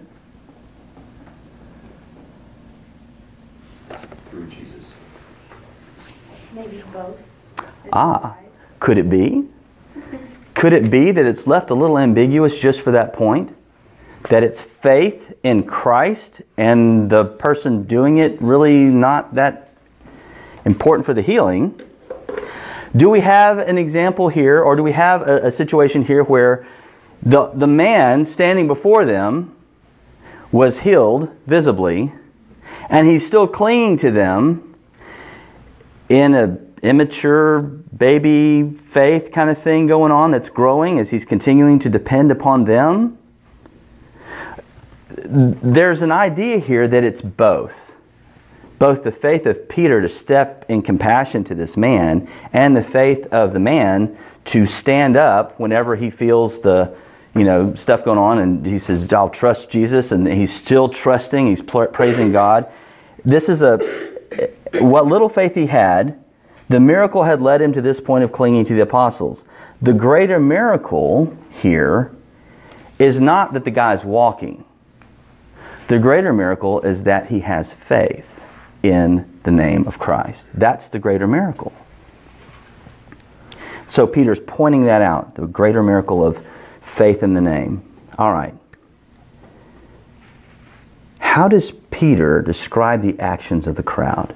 Through 4.31 4.47
Jesus. 4.47 4.93
Maybe 6.53 6.83
both. 6.93 7.21
Is 7.59 7.65
Ah, 7.93 8.37
could 8.81 8.99
it 8.99 9.09
be? 9.09 9.45
Could 10.55 10.73
it 10.73 10.91
be 10.91 11.11
that 11.11 11.27
it's 11.27 11.47
left 11.47 11.71
a 11.71 11.75
little 11.75 11.99
ambiguous 11.99 12.59
just 12.59 12.81
for 12.81 12.91
that 12.93 13.13
point? 13.13 13.55
That 14.31 14.43
it's 14.43 14.61
faith 14.61 15.35
in 15.43 15.65
Christ 15.65 16.43
and 16.57 17.11
the 17.11 17.25
person 17.25 17.85
doing 17.85 18.19
it 18.19 18.41
really 18.41 18.85
not 18.85 19.35
that 19.35 19.71
important 20.65 21.05
for 21.07 21.15
the 21.15 21.23
healing? 21.23 21.81
Do 22.97 23.11
we 23.11 23.21
have 23.21 23.59
an 23.59 23.77
example 23.77 24.29
here, 24.29 24.61
or 24.61 24.75
do 24.75 24.83
we 24.83 24.93
have 24.93 25.23
a, 25.23 25.47
a 25.47 25.51
situation 25.51 26.05
here 26.05 26.25
where 26.25 26.67
the, 27.23 27.49
the 27.49 27.67
man 27.67 28.25
standing 28.25 28.67
before 28.67 29.05
them 29.05 29.55
was 30.51 30.81
healed 30.81 31.31
visibly, 31.47 32.13
and 32.89 33.07
he's 33.07 33.27
still 33.27 33.47
clinging 33.47 33.99
to 33.99 34.11
them 34.11 34.75
in 36.09 36.35
a 36.35 36.59
immature 36.87 37.61
baby 37.61 38.71
faith 38.89 39.33
kind 39.33 39.51
of 39.51 39.63
thing 39.63 39.87
going 39.87 40.13
on 40.13 40.31
that's 40.31 40.49
growing 40.49 40.99
as 40.99 41.11
he's 41.11 41.25
continuing 41.25 41.79
to 41.81 41.89
depend 41.89 42.31
upon 42.31 42.65
them? 42.65 43.19
There's 45.09 46.03
an 46.03 46.13
idea 46.13 46.59
here 46.59 46.87
that 46.87 47.05
it's 47.05 47.23
both. 47.23 47.93
Both 48.79 49.05
the 49.05 49.13
faith 49.13 49.47
of 49.47 49.69
peter 49.69 50.01
to 50.03 50.09
step 50.09 50.67
in 50.69 50.83
compassion 50.83 51.45
to 51.45 51.55
this 51.55 51.77
man 51.77 52.29
and 52.53 52.77
the 52.77 52.83
faith 52.83 53.27
of 53.33 53.53
the 53.53 53.61
man 53.61 54.17
to 54.47 54.67
stand 54.67 55.17
up 55.17 55.59
whenever 55.59 55.97
he 55.97 56.11
feels 56.11 56.61
the 56.61 56.95
you 57.35 57.45
know 57.45 57.75
stuff 57.75 58.05
going 58.05 58.19
on 58.19 58.39
and 58.39 58.67
he 58.67 58.79
says 58.79 59.13
i'll 59.13 59.31
trust 59.31 59.71
jesus 59.71 60.13
and 60.13 60.27
he's 60.27 60.53
still 60.53 60.89
trusting 60.89 61.47
he's 61.47 61.63
praising 61.63 62.33
god. 62.33 62.71
This 63.25 63.49
is 63.49 63.63
a 63.63 63.79
what 64.75 65.07
little 65.07 65.29
faith 65.29 65.55
he 65.55 65.67
had 65.67 66.23
the 66.69 66.81
miracle 66.81 67.23
had 67.23 67.41
led 67.41 67.63
him 67.63 67.73
to 67.73 67.81
this 67.81 68.01
point 68.01 68.25
of 68.25 68.33
clinging 68.33 68.65
to 68.65 68.75
the 68.75 68.83
apostles. 68.83 69.45
The 69.81 69.93
greater 69.93 70.41
miracle 70.41 71.37
here 71.51 72.13
is 72.99 73.21
not 73.21 73.53
that 73.53 73.65
the 73.65 73.71
guy's 73.71 74.05
walking. 74.05 74.65
The 75.89 75.99
greater 75.99 76.33
miracle 76.33 76.81
is 76.81 77.05
that 77.05 77.29
he 77.29 77.41
has 77.41 77.73
faith 77.73 78.27
in 78.83 79.39
the 79.45 79.53
name 79.53 79.87
of 79.87 79.99
Christ. 79.99 80.49
That's 80.55 80.89
the 80.89 80.99
greater 80.99 81.27
miracle. 81.27 81.73
So 83.87 84.07
Peter's 84.07 84.41
pointing 84.41 84.85
that 84.85 85.03
out, 85.03 85.37
the 85.37 85.47
greater 85.47 85.83
miracle 85.83 86.25
of 86.25 86.45
faith 86.81 87.23
in 87.23 87.35
the 87.35 87.41
name. 87.41 87.83
All 88.19 88.33
right. 88.33 88.55
How 91.19 91.47
does 91.47 91.71
Peter 91.91 92.43
describe 92.43 93.03
the 93.03 93.19
actions 93.21 93.67
of 93.67 93.77
the 93.77 93.83
crowd? 93.83 94.35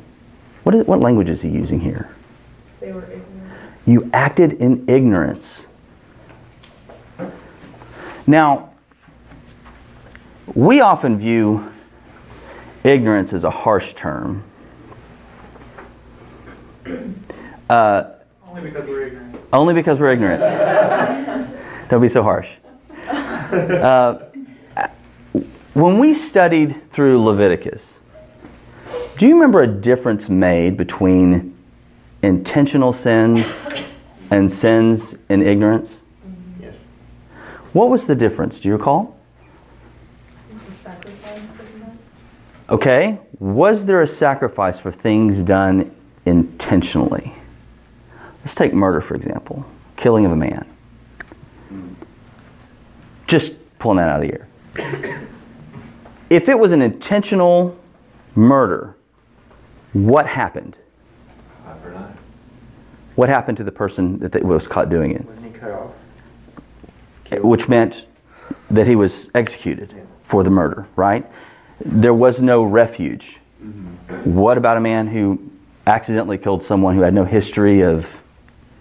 What, 0.62 0.75
is, 0.75 0.87
what 0.87 1.01
language 1.01 1.31
is 1.31 1.40
he 1.40 1.49
using 1.49 1.81
here? 1.81 2.14
They 2.81 2.93
were 2.93 3.03
ignorant. 3.05 3.27
You 3.87 4.11
acted 4.12 4.55
in 4.55 4.88
ignorance. 4.88 5.66
Now, 8.27 8.71
we 10.55 10.81
often 10.81 11.19
view 11.19 11.71
ignorance 12.85 13.33
as 13.33 13.45
a 13.45 13.51
harsh 13.51 13.95
term. 13.95 14.45
Uh, 17.69 18.05
Only 18.49 18.62
because 18.62 18.88
we're 18.88 19.07
ignorant. 19.07 19.37
only 19.53 19.75
because 19.75 20.01
we're 20.01 20.12
ignorant. 20.12 20.40
Don't 21.88 22.01
be 22.01 22.09
so 22.09 22.23
harsh. 22.23 22.51
Uh, 23.12 24.19
when 25.75 25.99
we 25.99 26.14
studied 26.14 26.90
through 26.90 27.23
Leviticus, 27.23 28.01
do 29.19 29.27
you 29.29 29.35
remember 29.35 29.62
a 29.62 29.66
difference 29.66 30.29
made 30.29 30.77
between 30.77 31.57
intentional 32.23 32.93
sins 32.93 33.47
and 34.31 34.51
sins 34.51 35.17
in 35.29 35.43
ignorance? 35.43 36.01
Yes. 36.61 36.75
What 37.73 37.91
was 37.91 38.07
the 38.07 38.15
difference? 38.15 38.61
Do 38.61 38.69
you 38.69 38.77
recall? 38.77 39.19
The 40.49 40.73
sacrifice 40.83 41.39
of 41.39 41.81
them. 41.81 41.99
Okay, 42.69 43.19
was 43.39 43.87
there 43.87 44.03
a 44.03 44.07
sacrifice 44.07 44.79
for 44.79 44.93
things 44.93 45.43
done 45.43 45.95
intentionally? 46.27 47.35
Let's 48.41 48.55
take 48.55 48.73
murder, 48.73 49.01
for 49.01 49.15
example, 49.15 49.65
killing 49.97 50.27
of 50.27 50.33
a 50.33 50.37
man. 50.37 50.67
Just 53.27 53.55
pulling 53.79 53.99
that 53.99 54.09
out 54.09 54.23
of 54.23 54.29
the 54.29 54.35
air. 54.35 54.47
If 56.31 56.49
it 56.49 56.59
was 56.59 56.73
an 56.73 56.83
intentional 56.83 57.77
murder, 58.35 58.97
what 59.93 60.27
happened? 60.27 60.79
Eye 61.67 61.75
for 61.83 61.91
an 61.91 61.97
eye. 61.97 62.13
What 63.21 63.29
happened 63.29 63.59
to 63.59 63.65
the 63.65 63.71
person 63.71 64.19
that 64.21 64.43
was 64.43 64.67
caught 64.67 64.89
doing 64.89 65.11
it? 65.11 65.27
Wasn't 65.27 65.45
he 65.45 65.53
cut 65.53 65.73
off? 65.73 65.91
which 67.43 67.69
meant 67.69 68.07
that 68.71 68.87
he 68.87 68.97
was 68.97 69.29
executed 69.35 69.95
for 70.23 70.43
the 70.43 70.49
murder, 70.49 70.87
right? 70.97 71.31
There 71.85 72.15
was 72.15 72.41
no 72.41 72.63
refuge. 72.65 73.37
Mm-hmm. 73.63 74.35
What 74.35 74.57
about 74.57 74.79
a 74.79 74.81
man 74.81 75.07
who 75.07 75.39
accidentally 75.87 76.39
killed 76.39 76.63
someone 76.63 76.95
who 76.95 77.03
had 77.03 77.13
no 77.13 77.27
history 77.27 77.83
of 77.83 78.23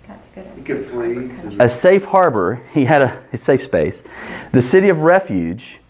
Got 0.08 0.24
to 0.36 0.42
He 0.56 0.62
a 0.62 0.64
could 0.64 0.86
safe 0.86 0.88
flee 0.90 1.14
harbor 1.16 1.28
to 1.28 1.42
country. 1.42 1.58
the- 1.58 1.64
a 1.66 1.70
safe 1.70 2.06
harbor? 2.06 2.62
He 2.72 2.86
had 2.86 3.02
a, 3.02 3.22
a 3.34 3.38
safe 3.38 3.62
space. 3.62 4.04
The 4.54 4.62
city 4.62 4.88
of 4.88 5.02
refuge 5.02 5.82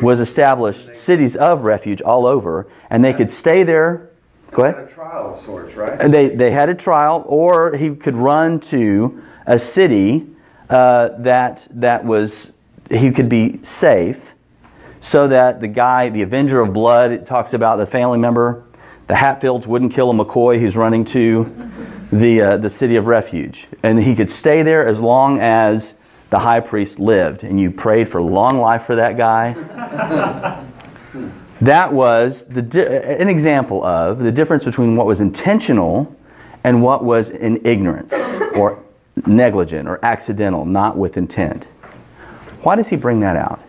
was 0.00 0.18
established, 0.18 0.96
cities 0.96 1.36
of 1.36 1.64
refuge 1.64 2.00
all 2.00 2.24
over, 2.24 2.66
and 2.88 3.04
they 3.04 3.12
could 3.12 3.30
stay 3.30 3.64
there. 3.64 4.08
Go 4.52 4.64
ahead. 4.64 4.84
A 4.84 4.86
trial 4.86 5.30
of 5.32 5.40
sorts, 5.40 5.74
right? 5.74 5.98
And 6.00 6.12
they, 6.12 6.28
they 6.28 6.50
had 6.50 6.68
a 6.68 6.74
trial, 6.74 7.24
or 7.26 7.74
he 7.74 7.94
could 7.94 8.16
run 8.16 8.60
to 8.60 9.22
a 9.46 9.58
city 9.58 10.26
uh, 10.68 11.10
that, 11.18 11.66
that 11.70 12.04
was, 12.04 12.52
he 12.90 13.10
could 13.10 13.28
be 13.28 13.62
safe, 13.62 14.34
so 15.00 15.26
that 15.28 15.60
the 15.60 15.68
guy, 15.68 16.10
the 16.10 16.22
avenger 16.22 16.60
of 16.60 16.72
blood, 16.72 17.12
it 17.12 17.24
talks 17.24 17.54
about 17.54 17.76
the 17.76 17.86
family 17.86 18.18
member, 18.18 18.64
the 19.06 19.16
Hatfields 19.16 19.66
wouldn't 19.66 19.92
kill 19.92 20.10
a 20.10 20.14
McCoy 20.14 20.60
who's 20.60 20.76
running 20.76 21.04
to 21.06 21.52
the, 22.12 22.40
uh, 22.42 22.56
the 22.58 22.70
city 22.70 22.96
of 22.96 23.06
refuge. 23.06 23.66
And 23.82 23.98
he 23.98 24.14
could 24.14 24.30
stay 24.30 24.62
there 24.62 24.86
as 24.86 25.00
long 25.00 25.40
as 25.40 25.94
the 26.30 26.38
high 26.38 26.60
priest 26.60 26.98
lived. 26.98 27.42
And 27.42 27.58
you 27.58 27.70
prayed 27.70 28.08
for 28.08 28.22
long 28.22 28.58
life 28.58 28.84
for 28.84 28.96
that 28.96 29.16
guy. 29.16 30.64
that 31.62 31.92
was 31.92 32.44
the, 32.46 32.62
di- 32.62 32.82
an 32.86 33.28
example 33.28 33.84
of 33.84 34.18
the 34.18 34.32
difference 34.32 34.64
between 34.64 34.96
what 34.96 35.06
was 35.06 35.20
intentional 35.20 36.14
and 36.64 36.82
what 36.82 37.04
was 37.04 37.30
in 37.30 37.64
ignorance 37.64 38.12
or 38.56 38.82
negligent 39.26 39.88
or 39.88 40.04
accidental, 40.04 40.64
not 40.64 40.96
with 40.96 41.16
intent. 41.16 41.64
Why 42.62 42.76
does 42.76 42.88
he 42.88 42.96
bring 42.96 43.20
that 43.20 43.36
out? 43.36 43.60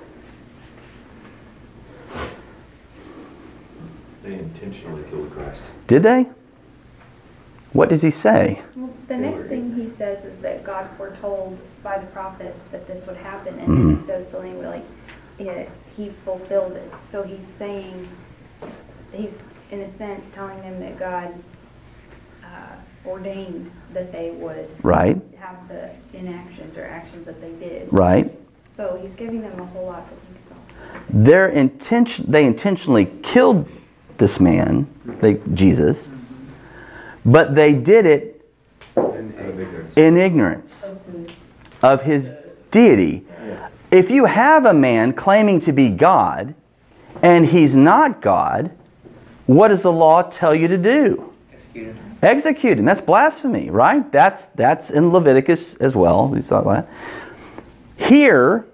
They 4.24 4.34
intentionally 4.34 5.04
killed 5.10 5.32
Christ. 5.32 5.64
Did 5.88 6.04
they? 6.04 6.28
What 7.74 7.90
does 7.90 8.02
he 8.02 8.10
say? 8.12 8.62
Well, 8.76 8.92
the 9.08 9.18
next 9.18 9.42
thing 9.50 9.76
he 9.76 9.90
says 9.90 10.26
is 10.26 10.40
that 10.40 10.64
God 10.64 10.88
foretold 10.98 11.58
by 11.84 11.98
the 11.98 12.06
prophets 12.08 12.66
that 12.72 12.88
this 12.88 13.06
would 13.06 13.18
happen, 13.18 13.58
and 13.60 13.68
Mhm. 13.68 13.88
then 13.90 13.98
he 13.98 14.04
says 14.04 14.26
the 14.28 14.40
language 14.40 14.66
like 14.68 14.84
it, 15.40 15.70
he 15.96 16.10
fulfilled 16.26 16.74
it. 16.74 16.92
So 17.08 17.24
he's 17.24 17.46
saying, 17.58 18.08
he's 19.12 19.42
in 19.72 19.82
a 19.82 19.90
sense 19.90 20.26
telling 20.34 20.60
them 20.62 20.80
that 20.80 20.98
God 21.00 21.34
uh, 22.44 22.76
ordained 23.06 23.72
that 23.94 24.12
they 24.12 24.32
would 24.32 24.70
Right, 24.84 25.20
have 25.40 25.68
the 25.68 25.90
inactions 26.18 26.78
or 26.78 26.86
actions 26.86 27.26
that 27.26 27.42
they 27.42 27.52
did. 27.54 27.92
right. 27.92 28.32
So 28.76 28.98
he's 29.02 29.14
giving 29.16 29.42
them 29.42 29.60
a 29.60 29.66
whole 29.66 29.86
lot 29.88 30.08
to 30.10 30.16
think 30.16 30.38
about. 30.48 31.24
Their 31.26 31.50
intention, 31.50 32.30
they 32.32 32.46
intentionally 32.46 33.06
killed 33.22 33.68
this 34.18 34.40
man, 34.40 34.88
they, 35.22 35.40
Jesus, 35.54 36.12
but 37.26 37.56
they 37.56 37.74
did 37.74 38.06
it 38.06 38.46
And 38.96 39.34
Out 39.40 39.50
of 39.50 39.60
ignorance. 39.60 39.98
in 39.98 40.18
ignorance 40.18 40.84
Of 40.84 41.00
his, 41.14 41.30
of 41.84 42.02
his 42.04 42.38
deity. 42.72 43.26
If 43.94 44.10
you 44.10 44.26
have 44.26 44.66
a 44.66 44.74
man 44.74 45.14
claiming 45.14 45.60
to 45.62 45.72
be 45.72 45.90
God 45.90 46.56
and 47.22 47.46
he's 47.46 47.76
not 47.76 48.22
God, 48.22 48.72
what 49.46 49.68
does 49.68 49.84
the 49.84 49.92
law 49.92 50.24
tell 50.24 50.56
you 50.56 50.68
to 50.68 50.80
do? 50.80 51.32
Execute 52.24 52.80
him. 52.80 52.86
That's 52.86 53.02
blasphemy, 53.02 53.70
right? 53.70 54.12
That's 54.12 54.48
that's 54.48 54.90
in 54.90 55.12
Leviticus 55.12 55.76
as 55.76 55.96
well. 55.96 56.28
We 56.28 56.42
saw 56.42 56.62
that. 56.62 56.90
Here, 57.96 58.66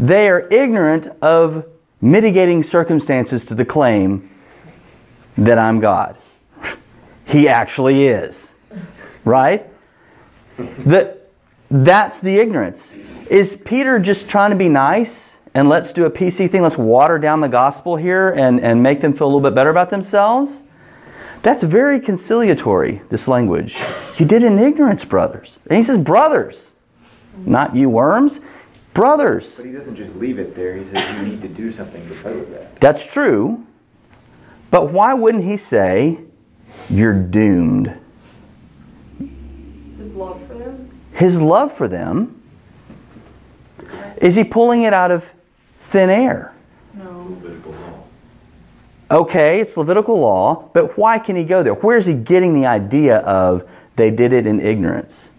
they 0.00 0.28
are 0.28 0.48
ignorant 0.50 1.06
of 1.22 1.64
mitigating 2.00 2.64
circumstances 2.64 3.44
to 3.44 3.54
the 3.54 3.64
claim 3.64 4.28
that 5.38 5.58
I'm 5.58 5.78
God. 5.78 6.18
He 7.24 7.48
actually 7.48 8.08
is. 8.08 8.56
Right? 9.24 9.64
That 10.58 11.28
that's 11.70 12.20
the 12.20 12.38
ignorance. 12.38 12.92
Is 13.30 13.56
Peter 13.64 13.98
just 13.98 14.28
trying 14.28 14.50
to 14.50 14.56
be 14.56 14.68
nice 14.68 15.36
and 15.54 15.68
let's 15.68 15.92
do 15.92 16.04
a 16.04 16.10
PC 16.10 16.50
thing, 16.50 16.62
let's 16.62 16.76
water 16.76 17.18
down 17.18 17.40
the 17.40 17.48
gospel 17.48 17.96
here 17.96 18.30
and, 18.30 18.60
and 18.60 18.82
make 18.82 19.00
them 19.00 19.12
feel 19.12 19.26
a 19.26 19.28
little 19.28 19.40
bit 19.40 19.54
better 19.54 19.70
about 19.70 19.90
themselves? 19.90 20.62
That's 21.42 21.62
very 21.62 22.00
conciliatory, 22.00 23.02
this 23.08 23.28
language. 23.28 23.78
You 24.16 24.26
did 24.26 24.42
in 24.42 24.58
ignorance, 24.58 25.04
brothers. 25.04 25.58
And 25.68 25.76
he 25.76 25.82
says, 25.82 25.98
brothers, 25.98 26.72
not 27.38 27.74
you 27.74 27.88
worms, 27.88 28.40
brothers. 28.94 29.54
But 29.56 29.66
he 29.66 29.72
doesn't 29.72 29.96
just 29.96 30.14
leave 30.16 30.38
it 30.38 30.54
there. 30.54 30.76
He 30.76 30.84
says 30.84 31.16
you 31.16 31.22
need 31.26 31.40
to 31.42 31.48
do 31.48 31.72
something 31.72 32.02
because 32.08 32.36
of 32.36 32.50
that. 32.50 32.80
That's 32.80 33.04
true. 33.04 33.64
But 34.70 34.92
why 34.92 35.14
wouldn't 35.14 35.44
he 35.44 35.56
say, 35.56 36.20
you're 36.88 37.14
doomed? 37.14 37.98
his 39.98 40.12
love 40.12 40.46
for 40.46 40.54
them? 40.54 40.90
His 41.12 41.40
love 41.40 41.72
for 41.72 41.88
them, 41.88 42.35
is 44.18 44.34
he 44.34 44.44
pulling 44.44 44.82
it 44.82 44.92
out 44.92 45.10
of 45.10 45.30
thin 45.80 46.10
air? 46.10 46.52
No. 46.94 47.36
Okay, 49.10 49.60
it's 49.60 49.76
Levitical 49.76 50.18
law, 50.18 50.68
but 50.72 50.98
why 50.98 51.18
can 51.18 51.36
he 51.36 51.44
go 51.44 51.62
there? 51.62 51.74
Where's 51.74 52.06
he 52.06 52.14
getting 52.14 52.54
the 52.54 52.66
idea 52.66 53.18
of 53.18 53.68
they 53.94 54.10
did 54.10 54.32
it 54.32 54.46
in 54.46 54.60
ignorance? 54.60 55.30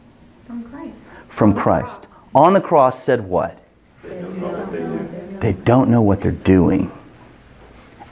From 0.45 0.63
Christ. 0.63 0.97
From 1.27 1.53
Christ. 1.53 2.07
On 2.33 2.53
the 2.53 2.61
cross 2.61 3.03
said 3.03 3.27
what? 3.27 3.61
They 4.03 4.21
don't 4.21 4.39
know 4.39 4.47
what 4.47 4.71
they 4.71 4.77
do. 4.77 5.37
They 5.39 5.53
don't 5.53 5.89
know 5.89 6.01
what 6.01 6.21
they're 6.21 6.31
doing. 6.31 6.91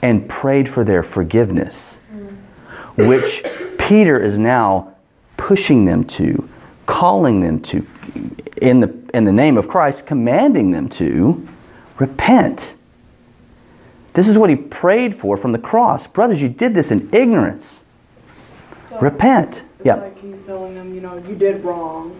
And 0.02 0.28
prayed 0.28 0.68
for 0.68 0.84
their 0.84 1.02
forgiveness, 1.02 2.00
mm. 2.14 3.08
which 3.08 3.42
Peter 3.78 4.18
is 4.18 4.38
now 4.38 4.94
pushing 5.38 5.86
them 5.86 6.04
to, 6.04 6.48
calling 6.84 7.40
them 7.40 7.60
to, 7.60 7.86
in 8.60 8.80
the, 8.80 8.94
in 9.14 9.24
the 9.24 9.32
name 9.32 9.56
of 9.56 9.68
Christ, 9.68 10.06
commanding 10.06 10.70
them 10.70 10.88
to 10.90 11.46
repent. 11.98 12.72
This 14.14 14.28
is 14.28 14.38
what 14.38 14.48
he 14.50 14.56
prayed 14.56 15.14
for 15.14 15.36
from 15.36 15.52
the 15.52 15.58
cross. 15.58 16.06
Brothers, 16.06 16.40
you 16.40 16.48
did 16.48 16.74
this 16.74 16.90
in 16.90 17.08
ignorance. 17.12 17.82
So, 18.88 18.98
Repent. 19.00 19.64
It's 19.78 19.86
Yeah. 19.86 19.96
like 19.96 20.18
he's 20.18 20.40
telling 20.46 20.74
them, 20.74 20.94
you 20.94 21.00
know, 21.00 21.16
you 21.28 21.34
did 21.34 21.62
wrong. 21.64 22.16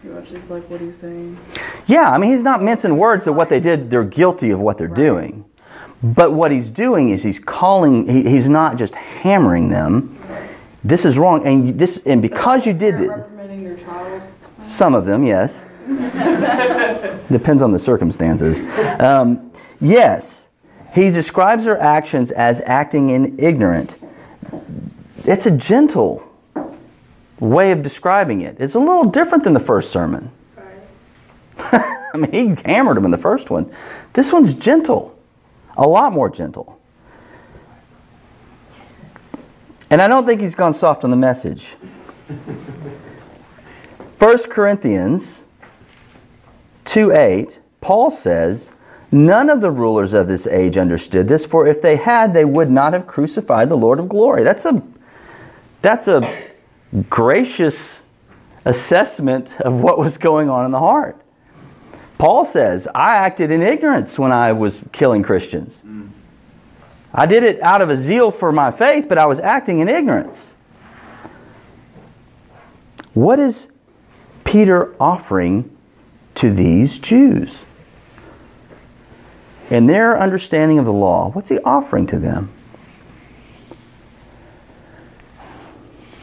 Pretty 0.00 0.14
much 0.14 0.32
is 0.32 0.50
like 0.50 0.68
what 0.68 0.80
he's 0.80 0.96
saying. 0.96 1.38
Yeah, 1.86 2.10
I 2.10 2.18
mean, 2.18 2.30
he's 2.30 2.42
not 2.42 2.62
mincing 2.62 2.96
words 2.98 3.24
that 3.24 3.32
what 3.32 3.48
they 3.48 3.58
did, 3.60 3.90
they're 3.90 4.04
guilty 4.04 4.50
of 4.50 4.60
what 4.60 4.76
they're 4.76 4.86
doing. 4.86 5.44
But 6.02 6.34
what 6.34 6.52
he's 6.52 6.70
doing 6.70 7.08
is 7.08 7.22
he's 7.22 7.38
calling, 7.38 8.06
he, 8.06 8.22
he's 8.28 8.48
not 8.48 8.76
just 8.76 8.94
hammering 8.94 9.70
them. 9.70 10.18
This 10.84 11.04
is 11.06 11.18
wrong. 11.18 11.44
And 11.46 11.66
you- 11.68 11.72
this, 11.72 11.98
and 12.04 12.20
because 12.20 12.66
you 12.66 12.74
did 12.74 13.00
it, 13.00 13.08
reprimanding 13.08 13.08
their 13.08 13.16
child. 13.16 13.35
Some 14.66 14.94
of 14.94 15.06
them, 15.06 15.24
yes. 15.24 15.64
Depends 17.30 17.62
on 17.62 17.72
the 17.72 17.78
circumstances. 17.78 18.60
Um, 19.00 19.52
yes, 19.80 20.48
he 20.94 21.10
describes 21.10 21.64
their 21.64 21.80
actions 21.80 22.30
as 22.32 22.60
acting 22.66 23.10
in 23.10 23.38
ignorant. 23.38 23.96
It's 25.24 25.46
a 25.46 25.50
gentle 25.50 26.26
way 27.38 27.70
of 27.70 27.82
describing 27.82 28.40
it. 28.40 28.56
It's 28.58 28.74
a 28.74 28.78
little 28.78 29.04
different 29.04 29.44
than 29.44 29.52
the 29.52 29.60
first 29.60 29.90
sermon. 29.90 30.30
I 31.58 32.16
mean, 32.16 32.56
he 32.56 32.62
hammered 32.64 32.96
them 32.96 33.04
in 33.04 33.10
the 33.10 33.18
first 33.18 33.50
one. 33.50 33.70
This 34.12 34.32
one's 34.32 34.54
gentle, 34.54 35.18
a 35.76 35.86
lot 35.86 36.12
more 36.12 36.30
gentle. 36.30 36.80
And 39.90 40.02
I 40.02 40.08
don't 40.08 40.26
think 40.26 40.40
he's 40.40 40.54
gone 40.54 40.72
soft 40.72 41.04
on 41.04 41.10
the 41.10 41.16
message. 41.16 41.76
1 44.18 44.38
Corinthians 44.44 45.44
2 46.84 47.12
8, 47.12 47.60
Paul 47.80 48.10
says, 48.10 48.72
None 49.12 49.50
of 49.50 49.60
the 49.60 49.70
rulers 49.70 50.14
of 50.14 50.26
this 50.26 50.46
age 50.46 50.76
understood 50.76 51.28
this, 51.28 51.46
for 51.46 51.66
if 51.66 51.80
they 51.80 51.96
had, 51.96 52.34
they 52.34 52.44
would 52.44 52.70
not 52.70 52.92
have 52.92 53.06
crucified 53.06 53.68
the 53.68 53.76
Lord 53.76 54.00
of 54.00 54.08
glory. 54.08 54.42
That's 54.42 54.64
a, 54.64 54.82
that's 55.82 56.08
a 56.08 56.28
gracious 57.08 58.00
assessment 58.64 59.58
of 59.60 59.80
what 59.80 59.98
was 59.98 60.18
going 60.18 60.48
on 60.50 60.64
in 60.64 60.70
the 60.70 60.78
heart. 60.78 61.20
Paul 62.18 62.44
says, 62.44 62.88
I 62.94 63.16
acted 63.16 63.50
in 63.50 63.62
ignorance 63.62 64.18
when 64.18 64.32
I 64.32 64.52
was 64.52 64.80
killing 64.92 65.22
Christians. 65.22 65.84
I 67.12 67.26
did 67.26 67.44
it 67.44 67.62
out 67.62 67.82
of 67.82 67.90
a 67.90 67.96
zeal 67.96 68.30
for 68.30 68.52
my 68.52 68.70
faith, 68.70 69.06
but 69.08 69.18
I 69.18 69.26
was 69.26 69.38
acting 69.40 69.80
in 69.80 69.88
ignorance. 69.88 70.54
What 73.12 73.38
is 73.38 73.68
Peter 74.46 74.94
offering 74.98 75.76
to 76.36 76.50
these 76.50 76.98
Jews? 76.98 77.64
In 79.68 79.86
their 79.86 80.18
understanding 80.18 80.78
of 80.78 80.84
the 80.84 80.92
law, 80.92 81.30
what's 81.32 81.50
he 81.50 81.58
offering 81.58 82.06
to 82.06 82.18
them? 82.18 82.50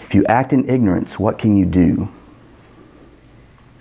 If 0.05 0.15
you 0.15 0.23
act 0.25 0.53
in 0.53 0.69
ignorance, 0.69 1.19
what 1.19 1.37
can 1.37 1.57
you 1.57 1.65
do? 1.65 2.07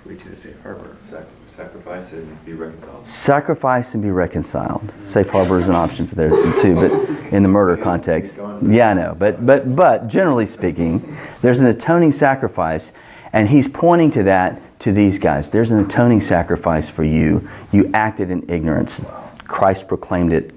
Flee 0.03 0.17
to 0.17 0.29
the 0.29 0.37
safe 0.37 0.61
harbor. 0.63 0.97
Sac- 0.99 1.27
Sacrifice 1.47 2.15
and 2.15 2.45
be 2.47 2.55
reconciled. 2.55 3.07
Sacrifice 3.07 3.93
and 3.93 4.03
be 4.03 4.11
reconciled. 4.11 4.91
Safe 5.03 5.29
harbor 5.29 5.59
is 5.59 5.69
an 5.69 5.75
option 5.75 6.07
for 6.07 6.15
there 6.15 6.31
too, 6.63 6.75
but 6.75 6.91
in 7.31 7.43
the 7.43 7.49
murder 7.49 7.77
context, 7.77 8.39
yeah, 8.67 8.89
I 8.89 8.95
know. 8.95 9.15
But 9.19 9.45
but 9.45 9.77
but 9.77 10.09
generally 10.09 10.47
speaking, 10.47 11.15
there's 11.43 11.61
an 11.61 11.67
atoning 11.67 12.13
sacrifice, 12.13 12.93
and 13.33 13.49
he's 13.49 13.69
pointing 13.69 14.11
to 14.13 14.23
that 14.25 14.61
to 14.81 14.93
these 14.93 15.19
guys. 15.19 15.51
There's 15.51 15.71
an 15.71 15.85
atoning 15.85 16.21
sacrifice 16.21 16.91
for 16.91 17.05
you. 17.05 17.49
You 17.71 17.91
acted 17.95 18.31
in 18.31 18.49
ignorance. 18.51 19.01
Christ 19.45 19.89
proclaimed 19.89 20.33
it 20.33 20.55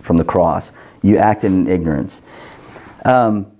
from 0.00 0.16
the 0.16 0.24
cross. 0.24 0.72
You 1.02 1.18
acted 1.18 1.52
in 1.52 1.66
ignorance. 1.66 2.22
Um, 3.04 3.50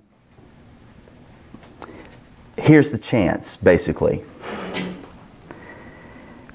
here's 2.57 2.91
the 2.91 2.97
chance, 2.97 3.57
basically. 3.57 4.23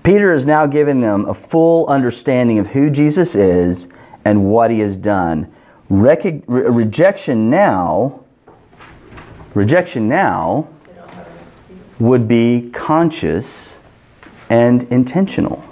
Peter 0.03 0.33
is 0.33 0.45
now 0.45 0.67
giving 0.67 1.01
them 1.01 1.27
a 1.27 1.35
full 1.35 1.87
understanding 1.87 2.59
of 2.59 2.69
who 2.69 2.91
Jesus 2.91 3.35
is 3.37 3.87
and 4.25 4.51
what 4.51 4.71
he 4.71 4.81
has 4.81 4.97
done. 4.97 5.53
Re- 5.89 6.43
rejection 6.47 7.51
now, 7.51 8.25
rejection 9.55 10.09
now 10.09 10.69
would 12.03 12.27
be 12.27 12.69
conscious 12.73 13.79
and 14.51 14.83
intentional. 14.85 15.65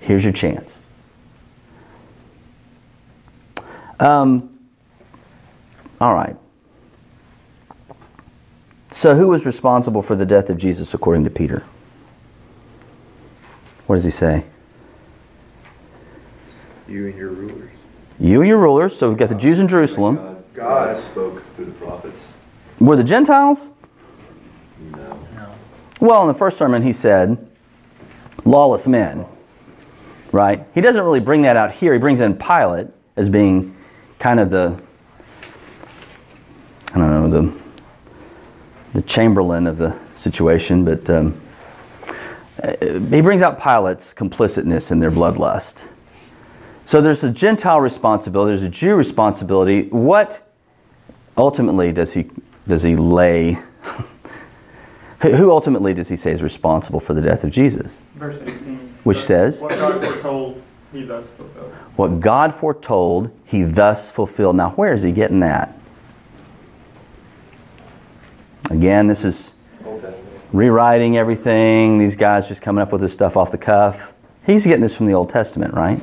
Here's 0.00 0.24
your 0.24 0.32
chance. 0.32 0.80
Um, 4.00 4.58
all 6.00 6.12
right. 6.12 6.36
So, 8.90 9.14
who 9.14 9.28
was 9.28 9.46
responsible 9.46 10.02
for 10.02 10.16
the 10.16 10.26
death 10.26 10.50
of 10.50 10.58
Jesus 10.58 10.92
according 10.92 11.22
to 11.24 11.30
Peter? 11.30 11.64
What 13.86 13.96
does 13.96 14.04
he 14.04 14.10
say? 14.10 14.44
You 16.88 17.06
and 17.06 17.16
your 17.16 17.30
rulers. 17.30 17.70
You 18.18 18.40
and 18.40 18.48
your 18.48 18.58
rulers. 18.58 18.96
So, 18.96 19.08
we've 19.08 19.18
got 19.18 19.28
the 19.28 19.34
Jews 19.36 19.60
in 19.60 19.68
Jerusalem. 19.68 20.16
God, 20.16 20.44
God. 20.54 20.94
God 20.94 20.96
spoke 20.96 21.54
through 21.54 21.66
the 21.66 21.72
prophets. 21.72 22.26
Were 22.80 22.96
the 22.96 23.04
Gentiles? 23.04 23.70
Well, 26.00 26.22
in 26.22 26.28
the 26.28 26.34
first 26.34 26.58
sermon, 26.58 26.82
he 26.82 26.92
said, 26.92 27.46
lawless 28.44 28.86
men. 28.86 29.26
Right? 30.32 30.66
He 30.74 30.80
doesn't 30.80 31.02
really 31.02 31.20
bring 31.20 31.42
that 31.42 31.56
out 31.56 31.72
here. 31.72 31.92
He 31.92 31.98
brings 31.98 32.20
in 32.20 32.36
Pilate 32.36 32.88
as 33.16 33.28
being 33.28 33.76
kind 34.18 34.40
of 34.40 34.50
the, 34.50 34.80
I 36.92 36.98
don't 36.98 37.30
know, 37.30 37.42
the, 37.42 37.60
the 38.94 39.02
chamberlain 39.02 39.66
of 39.66 39.78
the 39.78 39.96
situation, 40.16 40.84
but 40.84 41.08
um, 41.08 41.40
he 43.10 43.20
brings 43.20 43.42
out 43.42 43.60
Pilate's 43.60 44.12
complicitness 44.14 44.90
in 44.90 44.98
their 44.98 45.10
bloodlust. 45.10 45.86
So 46.84 47.00
there's 47.00 47.24
a 47.24 47.30
Gentile 47.30 47.80
responsibility, 47.80 48.56
there's 48.56 48.66
a 48.66 48.68
Jew 48.68 48.94
responsibility. 48.94 49.88
What 49.88 50.52
ultimately 51.36 51.92
does 51.92 52.12
he 52.12 52.30
does 52.66 52.82
he 52.82 52.96
lay? 52.96 53.58
Who 55.20 55.50
ultimately 55.50 55.94
does 55.94 56.08
he 56.08 56.16
say 56.16 56.32
is 56.32 56.42
responsible 56.42 57.00
for 57.00 57.14
the 57.14 57.22
death 57.22 57.44
of 57.44 57.50
Jesus? 57.50 58.02
Verse 58.16 58.36
18. 58.36 58.94
Which 59.04 59.18
says? 59.18 59.60
What 59.60 59.70
God 59.70 60.04
foretold, 60.04 60.62
he 60.92 61.02
thus 61.02 61.26
fulfilled. 61.36 61.72
What 61.96 62.20
God 62.20 62.54
foretold, 62.54 63.30
he 63.44 63.62
thus 63.62 64.10
fulfilled. 64.10 64.56
Now, 64.56 64.70
where 64.70 64.92
is 64.92 65.02
he 65.02 65.12
getting 65.12 65.40
that? 65.40 65.78
Again, 68.70 69.06
this 69.06 69.24
is 69.24 69.52
rewriting 70.52 71.16
everything. 71.16 71.98
These 71.98 72.16
guys 72.16 72.48
just 72.48 72.62
coming 72.62 72.80
up 72.80 72.92
with 72.92 73.00
this 73.00 73.12
stuff 73.12 73.36
off 73.36 73.50
the 73.50 73.58
cuff. 73.58 74.12
He's 74.46 74.64
getting 74.64 74.80
this 74.80 74.96
from 74.96 75.06
the 75.06 75.14
Old 75.14 75.30
Testament, 75.30 75.74
right? 75.74 76.00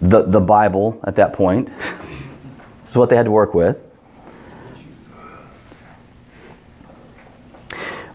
The, 0.00 0.22
the 0.22 0.40
Bible 0.40 1.00
at 1.04 1.16
that 1.16 1.32
point. 1.32 1.68
this 2.80 2.90
is 2.90 2.96
what 2.96 3.10
they 3.10 3.16
had 3.16 3.26
to 3.26 3.30
work 3.30 3.54
with. 3.54 3.78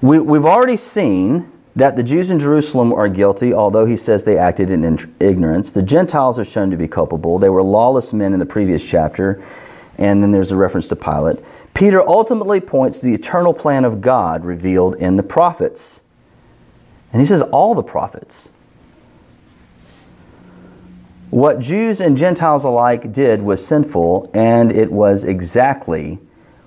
We, 0.02 0.20
we've 0.20 0.46
already 0.46 0.78
seen 0.78 1.52
that 1.76 1.96
the 1.96 2.04
Jews 2.04 2.30
in 2.30 2.40
Jerusalem 2.40 2.94
are 2.94 3.08
guilty, 3.08 3.54
although 3.54 3.86
he 3.86 3.98
says 3.98 4.26
they 4.26 4.38
acted 4.38 4.72
in 4.72 5.16
ignorance. 5.20 5.74
The 5.74 5.84
Gentiles 5.84 6.40
are 6.40 6.46
shown 6.46 6.72
to 6.72 6.78
be 6.78 6.88
culpable. 6.88 7.40
They 7.40 7.50
were 7.50 7.64
lawless 7.64 8.14
men 8.14 8.34
in 8.34 8.40
the 8.40 8.46
previous 8.46 8.88
chapter, 8.88 9.44
and 9.98 10.22
then 10.22 10.32
there's 10.32 10.52
a 10.52 10.58
reference 10.58 10.88
to 10.90 10.96
Pilate. 10.96 11.38
Peter 11.74 12.08
ultimately 12.08 12.60
points 12.60 13.00
to 13.00 13.06
the 13.06 13.14
eternal 13.14 13.54
plan 13.54 13.86
of 13.86 14.02
God 14.02 14.44
revealed 14.44 14.96
in 14.96 15.16
the 15.16 15.24
prophets. 15.24 16.02
And 17.14 17.22
he 17.22 17.26
says, 17.26 17.42
all 17.44 17.76
the 17.76 17.84
prophets. 17.84 18.50
What 21.30 21.60
Jews 21.60 22.02
and 22.02 22.18
Gentiles 22.18 22.64
alike 22.64 23.12
did 23.12 23.42
was 23.42 23.66
sinful, 23.66 24.32
and 24.34 24.72
it 24.72 24.92
was 24.92 25.24
exactly 25.24 26.20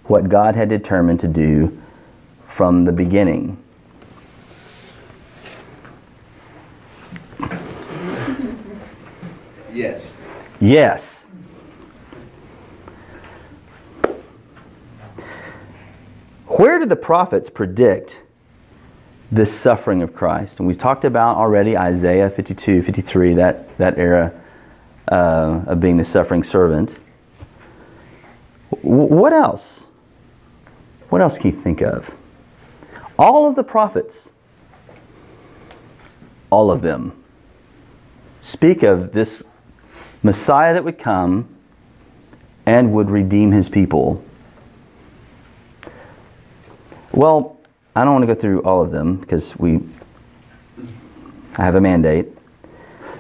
what 0.05 0.29
God 0.29 0.55
had 0.55 0.69
determined 0.69 1.19
to 1.21 1.29
do 1.29 1.81
from 2.51 2.85
the 2.85 2.93
beginning. 2.93 3.57
Yes. 9.73 10.17
Yes. 10.61 11.27
Where 16.47 16.79
did 16.79 16.89
the 16.89 16.97
prophets 16.97 17.49
predict 17.49 18.21
this 19.31 19.59
suffering 19.59 20.03
of 20.03 20.13
Christ? 20.13 20.59
And 20.59 20.67
we 20.67 20.75
talked 20.75 21.05
about 21.05 21.37
already 21.37 21.79
Isaiah 21.79 22.29
52, 22.29 22.83
53, 22.83 23.35
that, 23.35 23.79
that 23.79 23.97
era 23.97 24.39
uh, 25.09 25.63
of 25.67 25.81
being 25.81 25.97
the 25.97 26.05
suffering 26.05 26.43
servant. 26.43 26.95
W- 28.83 29.07
what 29.07 29.33
else? 29.33 29.87
What 31.09 31.23
else 31.23 31.39
can 31.39 31.53
you 31.53 31.57
think 31.57 31.81
of? 31.81 32.15
All 33.21 33.47
of 33.47 33.55
the 33.55 33.63
prophets, 33.63 34.31
all 36.49 36.71
of 36.71 36.81
them, 36.81 37.23
speak 38.41 38.83
of 38.83 39.13
this 39.13 39.43
Messiah 40.23 40.73
that 40.73 40.85
would 40.85 40.99
come 40.99 41.55
and 42.65 42.95
would 42.95 43.11
redeem 43.11 43.53
his 43.53 43.69
people. 43.69 44.25
Well, 47.13 47.59
I 47.95 48.05
don't 48.05 48.15
want 48.15 48.23
to 48.23 48.35
go 48.35 48.41
through 48.41 48.63
all 48.63 48.81
of 48.81 48.91
them 48.91 49.17
because 49.17 49.55
we 49.59 49.81
I 51.59 51.65
have 51.65 51.75
a 51.75 51.81
mandate. 51.81 52.29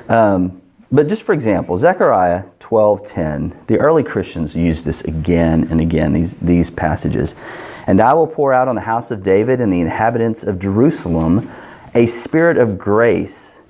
Um, 0.08 0.62
but 0.90 1.08
just 1.08 1.24
for 1.24 1.34
example, 1.34 1.76
Zechariah 1.76 2.44
12:10, 2.58 3.66
the 3.66 3.78
early 3.78 4.02
Christians 4.02 4.56
used 4.56 4.86
this 4.86 5.02
again 5.02 5.68
and 5.70 5.78
again, 5.78 6.14
these, 6.14 6.36
these 6.36 6.70
passages. 6.70 7.34
And 7.86 8.00
I 8.00 8.12
will 8.14 8.26
pour 8.26 8.52
out 8.52 8.68
on 8.68 8.74
the 8.74 8.80
house 8.80 9.10
of 9.10 9.22
David 9.22 9.60
and 9.60 9.72
the 9.72 9.80
inhabitants 9.80 10.44
of 10.44 10.58
Jerusalem 10.58 11.50
a 11.94 12.06
spirit 12.06 12.56
of 12.56 12.78
grace 12.78 13.60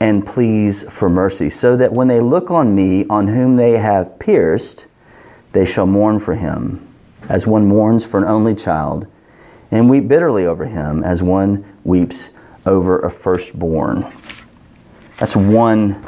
and 0.00 0.24
pleas 0.26 0.84
for 0.84 1.08
mercy, 1.10 1.50
so 1.50 1.76
that 1.76 1.92
when 1.92 2.06
they 2.08 2.20
look 2.20 2.50
on 2.50 2.74
me, 2.74 3.04
on 3.08 3.26
whom 3.26 3.56
they 3.56 3.72
have 3.72 4.18
pierced, 4.18 4.86
they 5.52 5.64
shall 5.64 5.86
mourn 5.86 6.20
for 6.20 6.34
him, 6.34 6.86
as 7.28 7.46
one 7.46 7.66
mourns 7.66 8.04
for 8.04 8.18
an 8.18 8.24
only 8.24 8.54
child, 8.54 9.08
and 9.70 9.90
weep 9.90 10.06
bitterly 10.06 10.46
over 10.46 10.64
him, 10.64 11.02
as 11.02 11.22
one 11.22 11.64
weeps 11.84 12.30
over 12.64 13.00
a 13.00 13.10
firstborn. 13.10 14.12
That's 15.18 15.34
one 15.34 16.04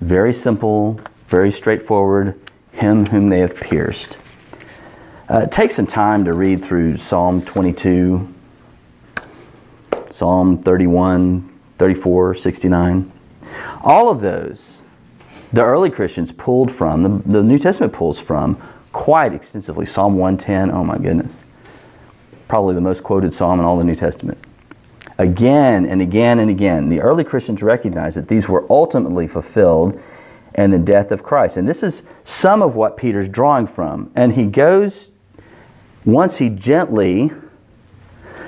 very 0.00 0.32
simple, 0.32 1.00
very 1.28 1.50
straightforward 1.50 2.38
him 2.72 3.06
whom 3.06 3.28
they 3.28 3.40
have 3.40 3.56
pierced. 3.56 4.18
Uh, 5.30 5.46
take 5.46 5.70
some 5.70 5.86
time 5.86 6.24
to 6.24 6.32
read 6.32 6.64
through 6.64 6.96
Psalm 6.96 7.40
22, 7.42 8.34
Psalm 10.10 10.60
31, 10.60 11.56
34, 11.78 12.34
69. 12.34 13.12
All 13.84 14.08
of 14.08 14.20
those, 14.20 14.82
the 15.52 15.62
early 15.62 15.88
Christians 15.88 16.32
pulled 16.32 16.68
from, 16.68 17.02
the, 17.02 17.22
the 17.30 17.44
New 17.44 17.60
Testament 17.60 17.92
pulls 17.92 18.18
from 18.18 18.60
quite 18.90 19.32
extensively. 19.32 19.86
Psalm 19.86 20.16
110, 20.16 20.72
oh 20.72 20.82
my 20.82 20.98
goodness. 20.98 21.38
Probably 22.48 22.74
the 22.74 22.80
most 22.80 23.04
quoted 23.04 23.32
psalm 23.32 23.60
in 23.60 23.64
all 23.64 23.78
the 23.78 23.84
New 23.84 23.94
Testament. 23.94 24.36
Again 25.16 25.86
and 25.86 26.02
again 26.02 26.40
and 26.40 26.50
again, 26.50 26.88
the 26.88 27.00
early 27.00 27.22
Christians 27.22 27.62
recognized 27.62 28.16
that 28.16 28.26
these 28.26 28.48
were 28.48 28.66
ultimately 28.68 29.28
fulfilled 29.28 30.02
in 30.56 30.72
the 30.72 30.78
death 30.80 31.12
of 31.12 31.22
Christ. 31.22 31.56
And 31.56 31.68
this 31.68 31.84
is 31.84 32.02
some 32.24 32.62
of 32.62 32.74
what 32.74 32.96
Peter's 32.96 33.28
drawing 33.28 33.68
from. 33.68 34.10
And 34.16 34.32
he 34.32 34.46
goes, 34.46 35.09
once 36.04 36.38
he 36.38 36.48
gently 36.48 37.30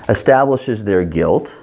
establishes 0.09 0.85
their 0.85 1.05
guilt, 1.05 1.63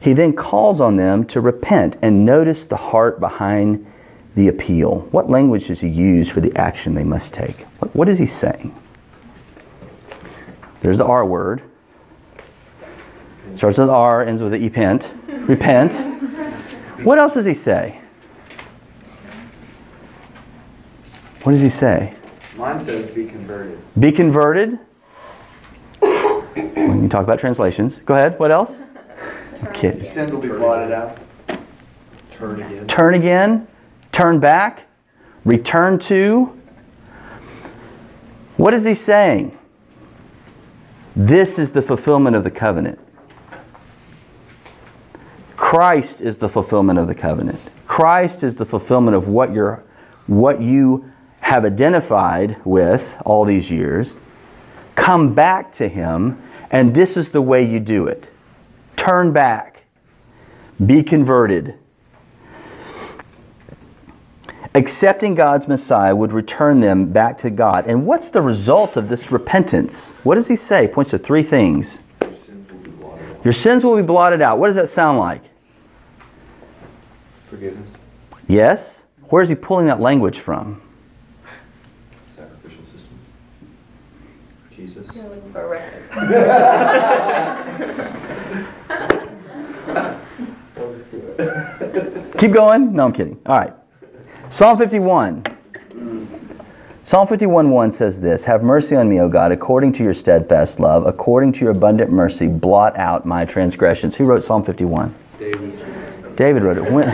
he 0.00 0.12
then 0.12 0.32
calls 0.32 0.80
on 0.80 0.96
them 0.96 1.24
to 1.26 1.40
repent 1.40 1.96
and 2.02 2.24
notice 2.24 2.64
the 2.64 2.76
heart 2.76 3.20
behind 3.20 3.86
the 4.34 4.48
appeal. 4.48 5.00
What 5.10 5.28
language 5.28 5.68
does 5.68 5.80
he 5.80 5.88
use 5.88 6.28
for 6.28 6.40
the 6.40 6.56
action 6.56 6.94
they 6.94 7.04
must 7.04 7.34
take? 7.34 7.60
What, 7.78 7.94
what 7.94 8.08
is 8.08 8.18
he 8.18 8.26
saying? 8.26 8.74
There's 10.80 10.98
the 10.98 11.04
R 11.04 11.24
word. 11.24 11.62
Starts 13.54 13.78
with 13.78 13.90
R, 13.90 14.24
ends 14.24 14.42
with 14.42 14.52
the 14.52 14.58
repent. 14.58 15.08
Repent. 15.28 15.94
What 17.04 17.18
else 17.18 17.34
does 17.34 17.44
he 17.44 17.54
say? 17.54 18.00
What 21.42 21.52
does 21.52 21.60
he 21.60 21.68
say? 21.68 22.14
Mine 22.62 22.78
says 22.78 23.10
be 23.10 23.26
converted. 23.26 23.76
Be 23.98 24.12
converted. 24.12 24.78
We 26.00 26.08
can 26.60 27.08
talk 27.08 27.24
about 27.24 27.40
translations. 27.40 27.96
Go 27.98 28.14
ahead. 28.14 28.38
What 28.38 28.52
else? 28.52 28.84
Your 29.82 30.04
sins 30.04 30.30
will 30.30 30.40
be 30.40 30.46
blotted 30.46 30.92
out. 30.92 31.18
Turn 32.30 32.62
again. 32.62 32.86
Turn 32.86 33.14
again. 33.14 33.66
Turn 34.12 34.38
back. 34.38 34.86
Return 35.44 35.98
to. 36.00 36.56
What 38.58 38.74
is 38.74 38.84
he 38.84 38.94
saying? 38.94 39.58
This 41.16 41.58
is 41.58 41.72
the 41.72 41.82
fulfillment 41.82 42.36
of 42.36 42.44
the 42.44 42.50
covenant. 42.52 43.00
Christ 45.56 46.20
is 46.20 46.36
the 46.36 46.48
fulfillment 46.48 47.00
of 47.00 47.08
the 47.08 47.14
covenant. 47.16 47.60
Christ 47.88 48.44
is 48.44 48.54
the 48.54 48.64
fulfillment 48.64 49.16
of 49.16 49.26
what 49.26 49.52
you're, 49.52 49.82
what 50.28 50.62
you 50.62 51.11
have 51.42 51.64
identified 51.64 52.56
with 52.64 53.14
all 53.24 53.44
these 53.44 53.70
years. 53.70 54.14
come 54.94 55.34
back 55.34 55.72
to 55.72 55.88
Him, 55.88 56.42
and 56.70 56.94
this 56.94 57.16
is 57.16 57.30
the 57.30 57.40
way 57.40 57.62
you 57.62 57.80
do 57.80 58.06
it 58.06 58.28
turn 59.02 59.32
back, 59.32 59.82
be 60.84 61.02
converted. 61.02 61.74
Accepting 64.74 65.34
God's 65.34 65.66
Messiah 65.66 66.14
would 66.14 66.32
return 66.32 66.80
them 66.80 67.12
back 67.12 67.36
to 67.38 67.50
God. 67.50 67.86
And 67.86 68.06
what's 68.06 68.30
the 68.30 68.40
result 68.40 68.96
of 68.96 69.08
this 69.08 69.32
repentance? 69.32 70.12
What 70.22 70.36
does 70.36 70.48
he 70.48 70.56
say? 70.56 70.86
Points 70.86 71.10
to 71.10 71.18
three 71.18 71.42
things. 71.42 71.98
Your 72.20 72.32
sins 72.32 72.70
will 72.70 72.78
be 72.78 72.90
blotted 72.90 73.20
out. 73.22 73.44
Your 73.44 73.52
sins 73.52 73.84
will 73.84 73.96
be 73.96 74.02
blotted 74.02 74.42
out. 74.42 74.58
What 74.58 74.66
does 74.68 74.76
that 74.76 74.88
sound 74.88 75.18
like? 75.18 75.42
Forgiveness. 77.50 77.90
Yes? 78.48 79.04
Where 79.28 79.42
is 79.42 79.48
he 79.48 79.54
pulling 79.54 79.86
that 79.86 80.00
language 80.00 80.38
from? 80.38 80.81
Jesus. 84.82 85.14
You're 85.14 85.28
looking 85.28 85.52
for 85.52 85.62
a 85.62 85.68
record. 85.68 86.02
Keep 92.38 92.50
going. 92.52 92.92
No, 92.92 93.04
I'm 93.04 93.12
kidding. 93.12 93.40
All 93.46 93.58
right. 93.58 93.72
Psalm 94.48 94.76
51. 94.76 95.44
Psalm 97.04 97.28
51 97.28 97.70
1 97.70 97.90
says 97.92 98.20
this 98.20 98.42
Have 98.42 98.64
mercy 98.64 98.96
on 98.96 99.08
me, 99.08 99.20
O 99.20 99.28
God, 99.28 99.52
according 99.52 99.92
to 99.92 100.02
your 100.02 100.14
steadfast 100.14 100.80
love, 100.80 101.06
according 101.06 101.52
to 101.52 101.60
your 101.60 101.70
abundant 101.70 102.10
mercy, 102.10 102.48
blot 102.48 102.98
out 102.98 103.24
my 103.24 103.44
transgressions. 103.44 104.16
Who 104.16 104.24
wrote 104.24 104.42
Psalm 104.42 104.64
51? 104.64 105.14
David. 105.38 106.36
David 106.36 106.64
wrote 106.64 106.78
it. 106.78 106.90
When? 106.90 107.04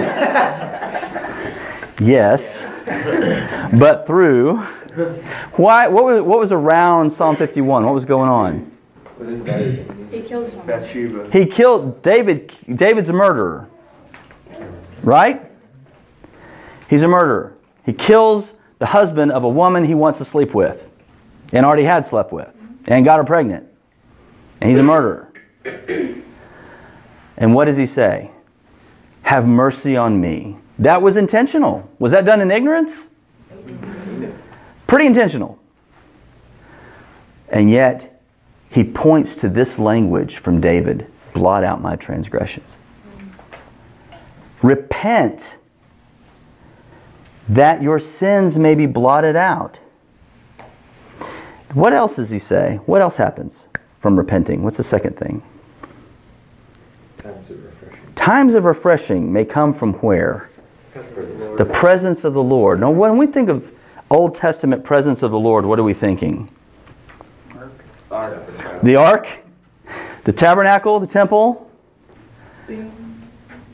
yes. 2.01 2.65
But 3.79 4.07
through. 4.07 4.67
Why? 5.53 5.89
What 5.89 6.05
was, 6.05 6.23
what 6.23 6.39
was 6.39 6.53
around 6.53 7.11
Psalm 7.11 7.37
51? 7.37 7.85
What 7.85 7.95
was 7.95 8.05
going 8.05 8.29
on? 8.29 8.77
Wasn't 9.19 9.45
that? 9.47 9.61
He 10.11 10.21
killed 10.23 10.49
someone. 10.49 10.67
Bathsheba. 10.67 11.31
He 11.33 11.47
killed 11.47 12.03
David. 12.03 12.53
David's 12.75 13.09
a 13.09 13.13
murderer. 13.13 13.69
Right? 15.03 15.51
He's 16.89 17.03
a 17.03 17.09
murderer. 17.09 17.57
He 17.85 17.93
kills 17.93 18.55
the 18.79 18.87
husband 18.87 19.33
of 19.33 19.45
a 19.45 19.49
woman 19.49 19.85
he 19.85 19.95
wants 19.95 20.19
to 20.19 20.25
sleep 20.25 20.55
with 20.55 20.85
and 21.53 21.67
already 21.67 21.85
had 21.85 22.07
slept 22.07 22.33
with 22.33 22.49
and 22.87 23.05
got 23.05 23.19
her 23.19 23.25
pregnant. 23.25 23.67
And 24.61 24.71
he's 24.71 24.79
a 24.79 24.83
murderer. 24.83 25.33
And 27.39 27.55
what 27.55 27.67
does 27.67 27.77
he 27.77 27.87
say? 27.87 28.33
Have 29.23 29.47
mercy 29.47 29.97
on 29.97 30.21
me. 30.21 30.59
That 30.81 31.03
was 31.03 31.17
intentional. 31.17 31.89
Was 32.01 32.11
that 32.11 32.25
done 32.25 32.41
in 32.41 32.51
ignorance? 32.51 33.09
Pretty 34.88 35.07
intentional. 35.07 35.59
And 37.51 37.70
yet, 37.70 38.20
he 38.70 38.83
points 38.83 39.37
to 39.37 39.48
this 39.48 39.79
language 39.79 40.38
from 40.38 40.61
David 40.61 41.07
blot 41.33 41.62
out 41.62 41.81
my 41.81 41.94
transgressions. 41.94 42.77
Repent 44.62 45.57
that 47.48 47.83
your 47.83 48.01
sins 48.01 48.59
may 48.59 48.74
be 48.74 48.87
blotted 48.87 49.37
out. 49.37 49.79
What 51.74 51.92
else 51.92 52.16
does 52.16 52.31
he 52.31 52.38
say? 52.38 52.81
What 52.87 53.03
else 53.03 53.18
happens 53.18 53.66
from 53.98 54.16
repenting? 54.16 54.62
What's 54.62 54.79
the 54.79 54.85
second 54.85 55.16
thing? 55.18 55.42
Times 57.18 57.51
of 57.51 57.62
refreshing. 57.62 58.14
Times 58.14 58.55
of 58.55 58.64
refreshing 58.64 59.33
may 59.33 59.44
come 59.44 59.74
from 59.74 59.92
where? 59.94 60.48
The 60.94 61.68
presence 61.70 62.24
of 62.24 62.33
the 62.33 62.42
Lord. 62.42 62.81
Now, 62.81 62.90
when 62.90 63.18
we 63.18 63.27
think 63.27 63.51
of 63.51 63.70
Old 64.11 64.35
Testament 64.35 64.85
presence 64.85 65.23
of 65.23 65.31
the 65.31 65.38
Lord, 65.38 65.66
what 65.66 65.79
are 65.79 65.83
we 65.83 65.94
thinking? 65.94 66.51
The 68.83 68.97
ark, 68.97 69.29
the 70.25 70.33
tabernacle, 70.33 70.99
the 70.99 71.07
temple. 71.07 71.71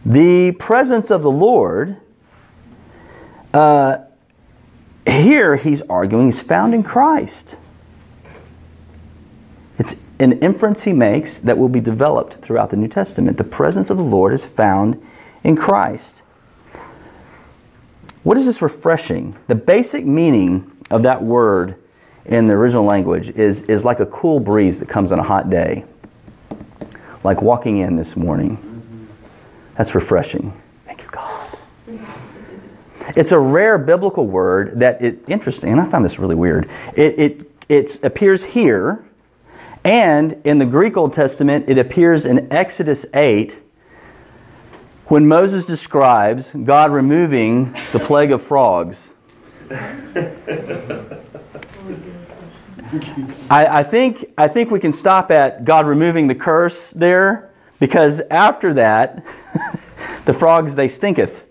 The 0.04 0.52
presence 0.52 1.10
of 1.10 1.22
the 1.22 1.30
Lord, 1.30 1.96
uh, 3.52 3.98
here 5.06 5.56
he's 5.56 5.82
arguing, 5.82 6.28
is 6.28 6.42
found 6.42 6.74
in 6.74 6.82
Christ. 6.82 7.56
It's 9.78 9.96
an 10.18 10.32
inference 10.40 10.82
he 10.82 10.92
makes 10.92 11.38
that 11.38 11.56
will 11.56 11.68
be 11.68 11.80
developed 11.80 12.34
throughout 12.44 12.70
the 12.70 12.76
New 12.76 12.88
Testament. 12.88 13.38
The 13.38 13.44
presence 13.44 13.88
of 13.90 13.96
the 13.96 14.04
Lord 14.04 14.32
is 14.32 14.44
found 14.44 15.00
in 15.42 15.56
Christ. 15.56 16.22
What 18.24 18.38
is 18.38 18.46
this 18.46 18.62
refreshing? 18.62 19.36
The 19.48 19.54
basic 19.54 20.06
meaning 20.06 20.72
of 20.90 21.02
that 21.02 21.22
word 21.22 21.76
in 22.24 22.46
the 22.46 22.54
original 22.54 22.84
language 22.84 23.28
is, 23.30 23.62
is 23.62 23.84
like 23.84 24.00
a 24.00 24.06
cool 24.06 24.40
breeze 24.40 24.80
that 24.80 24.88
comes 24.88 25.12
on 25.12 25.18
a 25.18 25.22
hot 25.22 25.50
day, 25.50 25.84
like 27.22 27.42
walking 27.42 27.78
in 27.78 27.96
this 27.96 28.16
morning. 28.16 29.08
That's 29.76 29.94
refreshing. 29.94 30.58
Thank 30.86 31.02
you, 31.02 31.08
God. 31.10 31.58
It's 33.14 33.32
a 33.32 33.38
rare 33.38 33.76
biblical 33.76 34.26
word 34.26 34.80
that 34.80 35.02
it 35.02 35.22
interesting, 35.28 35.70
and 35.70 35.80
I 35.80 35.84
found 35.84 36.02
this 36.02 36.18
really 36.18 36.34
weird. 36.34 36.70
It, 36.96 37.18
it, 37.18 37.50
it 37.68 38.02
appears 38.02 38.42
here, 38.42 39.04
and 39.84 40.40
in 40.44 40.56
the 40.56 40.66
Greek 40.66 40.96
Old 40.96 41.12
Testament, 41.12 41.68
it 41.68 41.76
appears 41.76 42.24
in 42.24 42.50
Exodus 42.50 43.04
8 43.12 43.60
when 45.06 45.28
Moses 45.28 45.64
describes 45.64 46.50
God 46.50 46.90
removing 46.90 47.72
the 47.92 48.00
plague 48.00 48.32
of 48.32 48.42
frogs. 48.42 49.08
I, 53.50 53.66
I, 53.66 53.82
think, 53.82 54.32
I 54.38 54.48
think 54.48 54.70
we 54.70 54.80
can 54.80 54.92
stop 54.92 55.30
at 55.30 55.64
God 55.64 55.86
removing 55.86 56.26
the 56.26 56.34
curse 56.34 56.90
there 56.90 57.50
because 57.80 58.20
after 58.30 58.74
that, 58.74 59.24
the 60.24 60.34
frogs, 60.34 60.74
they 60.74 60.88
stinketh. 60.88 61.42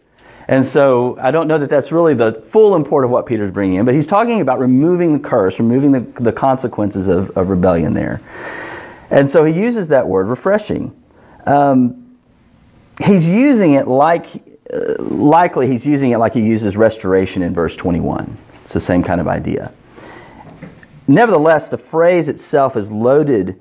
And 0.48 0.66
so 0.66 1.18
I 1.22 1.32
don't 1.32 1.48
know 1.48 1.58
that 1.58 1.70
that's 1.70 1.92
really 1.92 2.14
the 2.14 2.34
full 2.34 2.76
import 2.76 3.06
of 3.06 3.12
what 3.12 3.26
Peter's 3.26 3.52
bringing 3.52 3.78
in, 3.78 3.86
but 3.86 3.94
he's 3.94 4.08
talking 4.08 4.42
about 4.42 4.60
removing 4.60 5.14
the 5.14 5.20
curse, 5.20 5.60
removing 5.60 5.92
the, 5.92 6.02
the 6.22 6.34
consequences 6.34 7.08
of, 7.08 7.30
of 7.38 7.50
rebellion 7.50 7.94
there. 7.94 8.22
And 9.10 9.30
so 9.30 9.44
he 9.44 9.54
uses 9.54 9.90
that 9.90 10.08
word, 10.08 10.28
refreshing. 10.28 10.96
Um, 11.46 12.03
he's 13.02 13.28
using 13.28 13.74
it 13.74 13.88
like, 13.88 14.28
uh, 14.74 15.02
likely 15.04 15.68
he's 15.68 15.86
using 15.86 16.12
it 16.12 16.18
like 16.18 16.34
he 16.34 16.42
uses 16.42 16.78
restoration 16.78 17.42
in 17.42 17.54
verse 17.54 17.76
21. 17.76 18.38
It's 18.64 18.74
the 18.74 18.80
same 18.80 19.04
kind 19.04 19.20
of 19.20 19.28
idea. 19.28 19.72
Nevertheless, 21.08 21.70
the 21.70 21.78
phrase 21.78 22.30
itself 22.30 22.78
is 22.78 22.92
loaded 22.92 23.60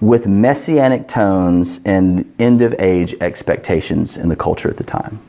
with 0.00 0.26
messianic 0.26 1.08
tones 1.08 1.80
and 1.84 2.32
end 2.38 2.62
of 2.62 2.74
age 2.78 3.14
expectations 3.20 4.16
in 4.16 4.28
the 4.28 4.36
culture 4.36 4.68
at 4.68 4.76
the 4.76 4.84
time. 4.84 5.20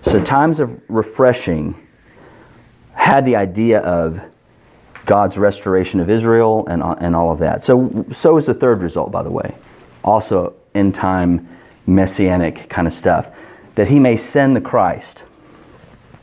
So, 0.00 0.22
times 0.22 0.60
of 0.60 0.80
refreshing 0.88 1.74
had 2.94 3.26
the 3.26 3.36
idea 3.36 3.80
of 3.80 4.20
God's 5.04 5.38
restoration 5.38 6.00
of 6.00 6.10
Israel 6.10 6.66
and, 6.66 6.82
and 6.82 7.14
all 7.14 7.30
of 7.30 7.38
that. 7.40 7.62
So, 7.62 8.04
so 8.10 8.36
is 8.36 8.46
the 8.46 8.54
third 8.54 8.80
result, 8.80 9.10
by 9.10 9.22
the 9.22 9.30
way. 9.30 9.54
Also, 10.04 10.54
end 10.74 10.94
time 10.94 11.48
messianic 11.88 12.68
kind 12.68 12.86
of 12.86 12.92
stuff. 12.92 13.34
That 13.74 13.88
he 13.88 13.98
may 13.98 14.16
send 14.16 14.54
the 14.54 14.60
Christ. 14.60 15.24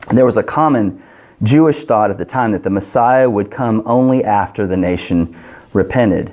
And 0.08 0.16
there 0.16 0.26
was 0.26 0.36
a 0.36 0.42
common 0.42 1.02
Jewish 1.42 1.84
thought 1.84 2.10
at 2.10 2.18
the 2.18 2.24
time 2.24 2.52
that 2.52 2.62
the 2.62 2.70
Messiah 2.70 3.28
would 3.28 3.50
come 3.50 3.82
only 3.84 4.24
after 4.24 4.66
the 4.66 4.76
nation 4.76 5.36
repented. 5.72 6.32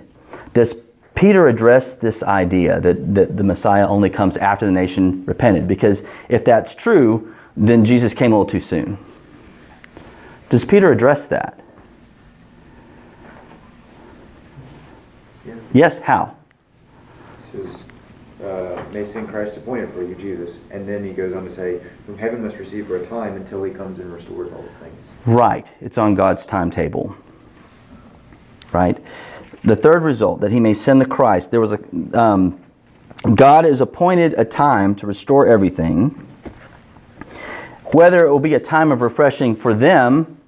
Does 0.54 0.76
Peter 1.16 1.48
address 1.48 1.96
this 1.96 2.24
idea 2.24 2.80
that, 2.82 3.14
that 3.16 3.38
the 3.38 3.44
Messiah 3.44 3.88
only 3.88 4.10
comes 4.10 4.38
after 4.38 4.66
the 4.66 4.72
nation 4.72 5.26
repented? 5.26 5.68
Because 5.68 6.04
if 6.30 6.46
that's 6.46 6.76
true, 6.76 7.36
then 7.56 7.86
Jesus 7.86 8.14
came 8.14 8.32
a 8.32 8.38
little 8.38 8.50
too 8.50 8.60
soon. 8.60 8.98
Does 10.50 10.66
Peter 10.66 10.92
address 10.92 11.28
that? 11.28 11.60
Yes, 15.74 15.98
how? 15.98 16.36
It 17.40 17.44
says, 17.44 17.83
uh, 18.44 18.84
may 18.94 19.06
send 19.06 19.30
Christ 19.30 19.58
appointed 19.58 19.92
for 19.94 20.04
you, 20.04 20.16
Jesus. 20.16 20.60
And 20.72 20.88
then 20.88 21.04
he 21.04 21.12
goes 21.12 21.34
on 21.34 21.46
to 21.46 21.56
say, 21.56 21.82
from 22.06 22.18
heaven 22.18 22.44
must 22.44 22.58
receive 22.58 22.88
for 22.88 22.98
a 22.98 23.06
time 23.08 23.36
until 23.36 23.64
he 23.64 23.72
comes 23.72 24.00
and 24.00 24.14
restores 24.14 24.52
all 24.52 24.62
the 24.62 24.70
things. 24.86 25.08
Right. 25.26 25.68
It's 25.82 25.98
on 25.98 26.16
God's 26.16 26.46
timetable. 26.46 27.16
Right? 28.72 29.02
The 29.64 29.76
third 29.76 30.04
result, 30.04 30.42
that 30.42 30.52
he 30.52 30.60
may 30.60 30.74
send 30.74 31.00
the 31.00 31.06
Christ. 31.06 31.52
There 31.52 31.62
was 31.62 31.74
a. 31.74 31.80
Um, 32.20 32.60
God 33.36 33.64
has 33.64 33.80
appointed 33.80 34.34
a 34.38 34.44
time 34.44 34.96
to 34.96 35.08
restore 35.08 35.48
everything. 35.48 36.30
Whether 37.86 38.26
it 38.26 38.32
will 38.32 38.40
be 38.40 38.56
a 38.56 38.60
time 38.60 38.92
of 38.92 39.02
refreshing 39.02 39.56
for 39.56 39.74
them 39.74 40.42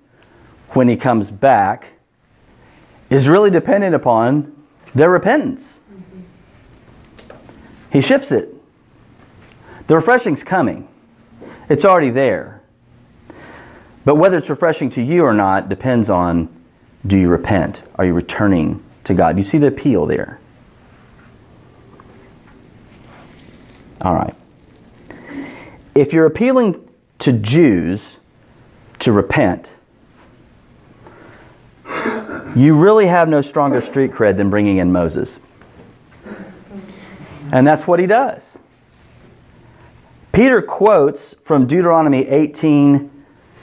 when 0.71 0.89
he 0.89 0.97
comes 0.97 1.31
back 1.31 1.87
is 3.09 3.29
really 3.29 3.49
dependent 3.49 3.95
upon 3.95 4.51
their 4.93 5.09
repentance. 5.09 5.79
He 7.95 8.01
shifts 8.01 8.33
it. 8.33 8.53
The 9.87 9.95
refreshing's 9.95 10.43
coming, 10.43 10.89
it's 11.69 11.85
already 11.85 12.09
there. 12.09 12.61
But 14.03 14.15
whether 14.15 14.35
it's 14.35 14.49
refreshing 14.49 14.89
to 14.91 15.01
you 15.01 15.23
or 15.23 15.33
not 15.33 15.69
depends 15.69 16.09
on 16.09 16.49
do 17.07 17.17
you 17.17 17.29
repent? 17.29 17.83
Are 17.95 18.03
you 18.03 18.11
returning 18.11 18.83
to 19.05 19.13
God? 19.13 19.37
You 19.37 19.43
see 19.43 19.59
the 19.59 19.67
appeal 19.67 20.07
there. 20.07 20.41
All 24.01 24.13
right. 24.13 24.35
If 25.95 26.11
you're 26.11 26.25
appealing 26.25 26.85
to 27.19 27.31
Jews 27.31 28.17
to 28.99 29.13
repent, 29.13 29.71
you 32.57 32.75
really 32.75 33.05
have 33.05 33.29
no 33.29 33.39
stronger 33.39 33.79
street 33.79 34.11
cred 34.11 34.35
than 34.35 34.49
bringing 34.49 34.77
in 34.79 34.91
Moses. 34.91 35.39
And 37.55 37.65
that's 37.65 37.87
what 37.87 38.01
he 38.01 38.05
does. 38.05 38.59
Peter 40.33 40.61
quotes 40.61 41.35
from 41.41 41.65
Deuteronomy 41.65 42.27
18, 42.27 43.09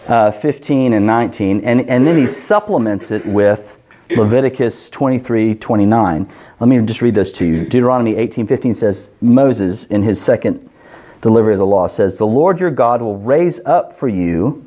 uh, 0.09 0.30
15, 0.30 0.95
and 0.95 1.05
19, 1.05 1.61
and, 1.62 1.86
and 1.90 2.07
then 2.07 2.16
he 2.16 2.26
supplements 2.26 3.11
it 3.11 3.26
with 3.26 3.76
Leviticus 4.09 4.88
23, 4.88 5.57
29. 5.57 6.32
Let 6.59 6.66
me 6.66 6.78
just 6.86 7.03
read 7.03 7.14
those 7.14 7.34
to 7.34 7.45
you. 7.45 7.64
Deuteronomy 7.64 8.16
18, 8.16 8.47
15 8.47 8.72
says, 8.72 9.11
Moses, 9.20 9.84
in 9.84 10.03
his 10.03 10.18
second 10.18 10.70
delivery 11.20 11.53
of 11.53 11.59
the 11.59 11.66
law, 11.66 11.86
says, 11.86 12.16
The 12.16 12.26
Lord 12.26 12.61
your 12.61 12.70
God 12.70 13.03
will 13.03 13.18
raise 13.18 13.61
up 13.66 13.93
for 13.93 14.09
you 14.09 14.66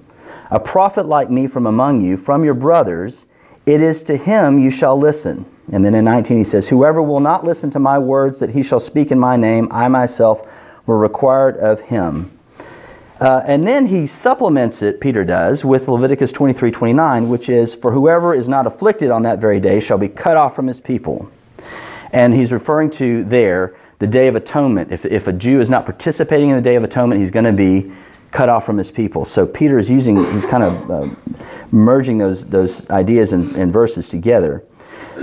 a 0.52 0.60
prophet 0.60 1.08
like 1.08 1.32
me 1.32 1.48
from 1.48 1.66
among 1.66 2.04
you, 2.04 2.16
from 2.16 2.44
your 2.44 2.54
brothers. 2.54 3.26
It 3.66 3.82
is 3.82 4.04
to 4.04 4.18
him 4.18 4.60
you 4.60 4.70
shall 4.70 4.96
listen. 4.96 5.48
And 5.72 5.84
then 5.84 5.95
in 5.95 6.05
19 6.05 6.38
he 6.38 6.43
says, 6.43 6.68
Whoever 6.68 7.01
will 7.01 7.20
not 7.20 7.43
listen 7.43 7.70
to 7.72 7.80
my 7.80 7.97
words 7.97 8.39
that 8.39 8.51
he 8.51 8.63
shall 8.63 8.80
speak 8.80 9.11
in 9.11 9.20
my 9.20 9.36
name, 9.36 9.68
I 9.72 9.88
myself 9.88 10.47
will 10.86 10.95
require 10.95 11.49
of 11.49 11.82
him. 11.82 12.32
Uh, 13.20 13.41
and 13.45 13.66
then 13.66 13.88
he 13.88 14.05
supplements 14.05 14.82
it, 14.82 14.99
Peter 14.99 15.24
does, 15.24 15.63
with 15.63 15.88
Leviticus 15.88 16.32
23 16.32 16.70
29, 16.70 17.30
which 17.30 17.47
is, 17.49 17.74
For 17.74 17.91
whoever 17.91 18.34
is 18.34 18.47
not 18.49 18.68
afflicted 18.68 19.09
on 19.09 19.22
that 19.24 19.39
very 19.39 19.59
day 19.59 19.80
shall 19.80 19.97
be 19.97 20.09
cut 20.09 20.36
off 20.36 20.55
from 20.55 20.68
his 20.68 20.82
people. 20.82 21.32
And 22.11 22.34
he's 22.34 22.51
referring 22.51 22.91
to 22.91 23.24
there 23.24 23.76
the 23.99 24.07
Day 24.07 24.28
of 24.28 24.36
Atonement. 24.36 24.91
If, 24.91 25.05
if 25.05 25.28
a 25.28 25.34
Jew 25.34 25.61
is 25.61 25.70
not 25.70 25.86
participating 25.86 26.49
in 26.49 26.55
the 26.57 26.61
Day 26.61 26.76
of 26.76 26.84
Atonement, 26.84 27.22
he's 27.22 27.32
going 27.32 27.45
to 27.45 27.53
be 27.53 27.91
cut 28.32 28.49
off 28.49 28.66
from 28.66 28.78
his 28.78 28.91
people. 28.91 29.24
So 29.24 29.47
Peter 29.47 29.80
is 29.80 29.89
using, 29.89 30.18
he's 30.34 30.45
kind 30.45 30.63
of 30.63 30.91
uh, 30.91 31.16
merging 31.72 32.18
those, 32.18 32.45
those 32.45 32.88
ideas 32.89 33.32
and 33.32 33.72
verses 33.72 34.09
together. 34.09 34.63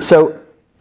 So 0.01 0.41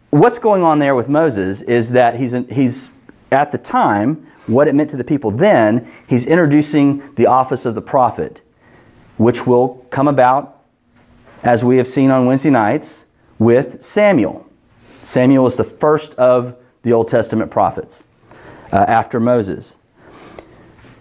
what's 0.10 0.40
going 0.40 0.64
on 0.64 0.80
there 0.80 0.96
with 0.96 1.10
Moses 1.10 1.62
is 1.62 1.92
that 1.92 2.16
he's, 2.16 2.34
he's 2.50 2.90
at 3.32 3.52
the 3.52 3.58
time, 3.58 4.28
what 4.48 4.68
it 4.68 4.76
meant 4.76 4.90
to 4.92 4.98
the 4.98 5.04
people 5.04 5.32
then, 5.32 5.92
he's 6.08 6.26
introducing 6.26 7.14
the 7.16 7.26
office 7.26 7.66
of 7.66 7.76
the 7.76 7.82
prophet, 7.82 8.42
which 9.18 9.46
will 9.46 9.86
come 9.90 10.08
about, 10.08 10.64
as 11.44 11.64
we 11.64 11.78
have 11.78 11.88
seen 11.88 12.12
on 12.12 12.26
Wednesday 12.26 12.50
nights, 12.50 13.06
with 13.38 13.84
Samuel. 13.84 14.48
Samuel 15.02 15.48
is 15.48 15.56
the 15.56 15.64
first 15.64 16.14
of 16.16 16.56
the 16.84 16.94
Old 16.94 17.08
Testament 17.08 17.52
prophets 17.52 18.04
uh, 18.72 18.86
after 18.88 19.20
Moses. 19.20 19.76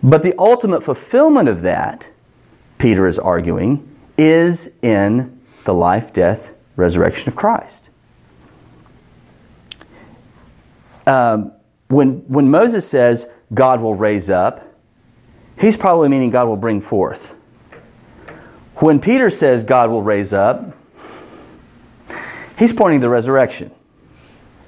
But 0.02 0.22
the 0.22 0.34
ultimate 0.38 0.82
fulfillment 0.82 1.48
of 1.48 1.62
that, 1.62 2.06
Peter 2.78 3.06
is 3.06 3.18
arguing, 3.18 3.86
is 4.16 4.70
in 4.82 5.40
the 5.64 5.74
life, 5.74 6.12
death, 6.12 6.52
resurrection 6.76 7.28
of 7.28 7.36
Christ. 7.36 7.89
Um, 11.10 11.52
when, 11.88 12.18
when 12.28 12.52
Moses 12.52 12.88
says 12.88 13.26
God 13.52 13.80
will 13.80 13.96
raise 13.96 14.30
up, 14.30 14.64
he's 15.58 15.76
probably 15.76 16.08
meaning 16.08 16.30
God 16.30 16.46
will 16.46 16.56
bring 16.56 16.80
forth. 16.80 17.34
When 18.76 19.00
Peter 19.00 19.28
says 19.28 19.64
God 19.64 19.90
will 19.90 20.04
raise 20.04 20.32
up, 20.32 20.72
he's 22.56 22.72
pointing 22.72 23.00
to 23.00 23.06
the 23.06 23.10
resurrection, 23.10 23.72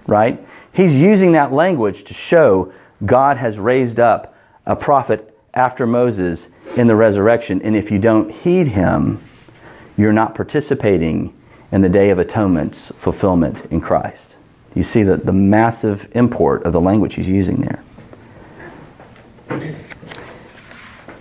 right? 0.09 0.45
He's 0.73 0.97
using 0.97 1.31
that 1.33 1.53
language 1.53 2.03
to 2.05 2.15
show 2.15 2.73
God 3.07 3.37
has 3.37 3.57
raised 3.57 4.01
up 4.01 4.35
a 4.67 4.75
prophet 4.75 5.39
after 5.55 5.87
Moses 5.87 6.49
in 6.77 6.89
the 6.89 6.97
resurrection. 6.97 7.63
And 7.63 7.77
if 7.77 7.89
you 7.93 8.01
don't 8.01 8.33
heed 8.33 8.67
him, 8.67 9.23
you're 9.97 10.13
not 10.13 10.35
participating 10.35 11.39
in 11.71 11.83
the 11.83 11.89
Day 11.89 12.11
of 12.11 12.19
Atonement's 12.19 12.91
fulfillment 12.97 13.65
in 13.67 13.81
Christ. 13.81 14.39
You 14.75 14.83
see 14.83 15.03
the, 15.03 15.17
the 15.17 15.33
massive 15.33 16.09
import 16.13 16.65
of 16.65 16.73
the 16.73 16.81
language 16.81 17.15
he's 17.15 17.29
using 17.29 17.61
there. 17.61 17.83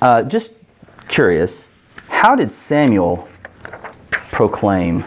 Uh, 0.02 0.24
just 0.24 0.54
curious, 1.10 1.70
how 2.08 2.36
did 2.36 2.52
Samuel 2.52 3.28
proclaim 4.10 5.04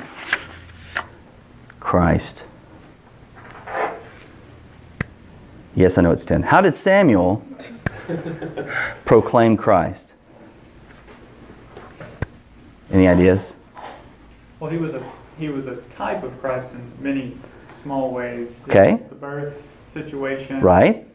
Christ? 1.80 2.44
Yes, 5.74 5.98
I 5.98 6.02
know 6.02 6.12
it's 6.12 6.24
10. 6.24 6.42
How 6.42 6.60
did 6.60 6.76
Samuel 6.76 7.44
proclaim 9.04 9.56
Christ? 9.56 10.12
Any 12.92 13.08
ideas? 13.08 13.54
Well, 14.60 14.70
he 14.70 14.76
was 14.76 14.94
a 14.94 15.02
he 15.38 15.48
was 15.48 15.66
a 15.66 15.76
type 15.96 16.22
of 16.22 16.40
Christ 16.40 16.72
in 16.72 16.92
many 17.00 17.36
small 17.84 18.10
ways. 18.10 18.58
Okay. 18.68 18.98
The 19.10 19.14
birth 19.14 19.62
situation. 19.92 20.60
Right? 20.60 21.06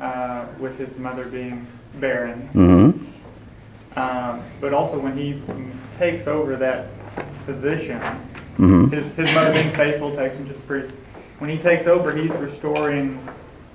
Uh, 0.00 0.46
with 0.58 0.78
his 0.78 0.96
mother 0.96 1.26
being 1.26 1.66
barren. 2.00 2.48
Mm-hmm. 2.54 3.98
Um, 3.98 4.42
but 4.60 4.72
also 4.72 4.98
when 4.98 5.16
he 5.16 5.42
takes 5.98 6.26
over 6.26 6.56
that 6.56 6.86
position, 7.44 8.00
Mm-hmm. 8.58 8.90
his, 8.94 9.06
his 9.14 9.34
mother 9.34 9.50
being 9.50 9.72
faithful 9.74 10.14
takes 10.14 10.36
him 10.36 10.46
to 10.46 10.52
the 10.52 10.58
priest. 10.60 10.94
When 11.38 11.48
he 11.48 11.56
takes 11.56 11.86
over, 11.86 12.14
he's 12.14 12.30
restoring 12.32 13.26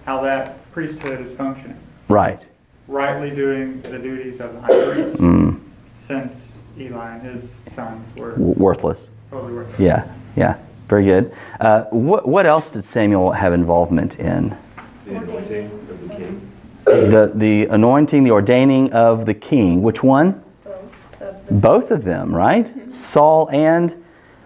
how 0.05 0.21
that 0.21 0.71
priesthood 0.71 1.19
is 1.19 1.33
functioning. 1.33 1.79
Right. 2.07 2.45
Rightly 2.87 3.31
doing 3.31 3.81
the 3.81 3.97
duties 3.97 4.39
of 4.39 4.53
the 4.53 4.61
high 4.61 4.93
priest 4.93 5.17
Mm. 5.17 5.61
since 5.95 6.51
Eli 6.79 7.15
and 7.15 7.21
his 7.41 7.49
sons 7.73 8.15
were 8.15 8.35
worthless. 8.35 9.09
totally 9.31 9.53
worthless. 9.53 9.79
Yeah. 9.79 10.07
Yeah. 10.35 10.57
Very 10.87 11.05
good. 11.05 11.35
Uh, 11.59 11.83
what, 11.85 12.27
what 12.27 12.45
else 12.45 12.69
did 12.69 12.83
Samuel 12.83 13.31
have 13.31 13.53
involvement 13.53 14.19
in? 14.19 14.57
The 15.05 15.15
anointing 15.15 15.65
of 15.65 16.09
the 16.09 16.15
king. 16.15 16.51
The, 16.85 17.31
the 17.35 17.65
anointing, 17.65 18.23
the 18.23 18.31
ordaining 18.31 18.93
of 18.93 19.25
the 19.25 19.33
king. 19.33 19.81
Which 19.81 20.01
one? 20.01 20.43
Both 20.63 21.21
of 21.21 21.45
the 21.45 21.53
Both 21.53 21.91
of 21.91 22.03
them, 22.03 22.33
right? 22.33 22.91
Saul 22.91 23.49
and 23.51 24.03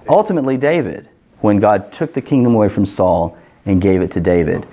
ultimately 0.10 0.58
David, 0.58 1.10
when 1.42 1.60
God 1.60 1.92
took 1.92 2.14
the 2.14 2.22
kingdom 2.22 2.56
away 2.56 2.70
from 2.70 2.86
Saul 2.86 3.38
and 3.66 3.82
gave 3.82 4.02
it 4.02 4.12
to 4.12 4.20
David. 4.20 4.68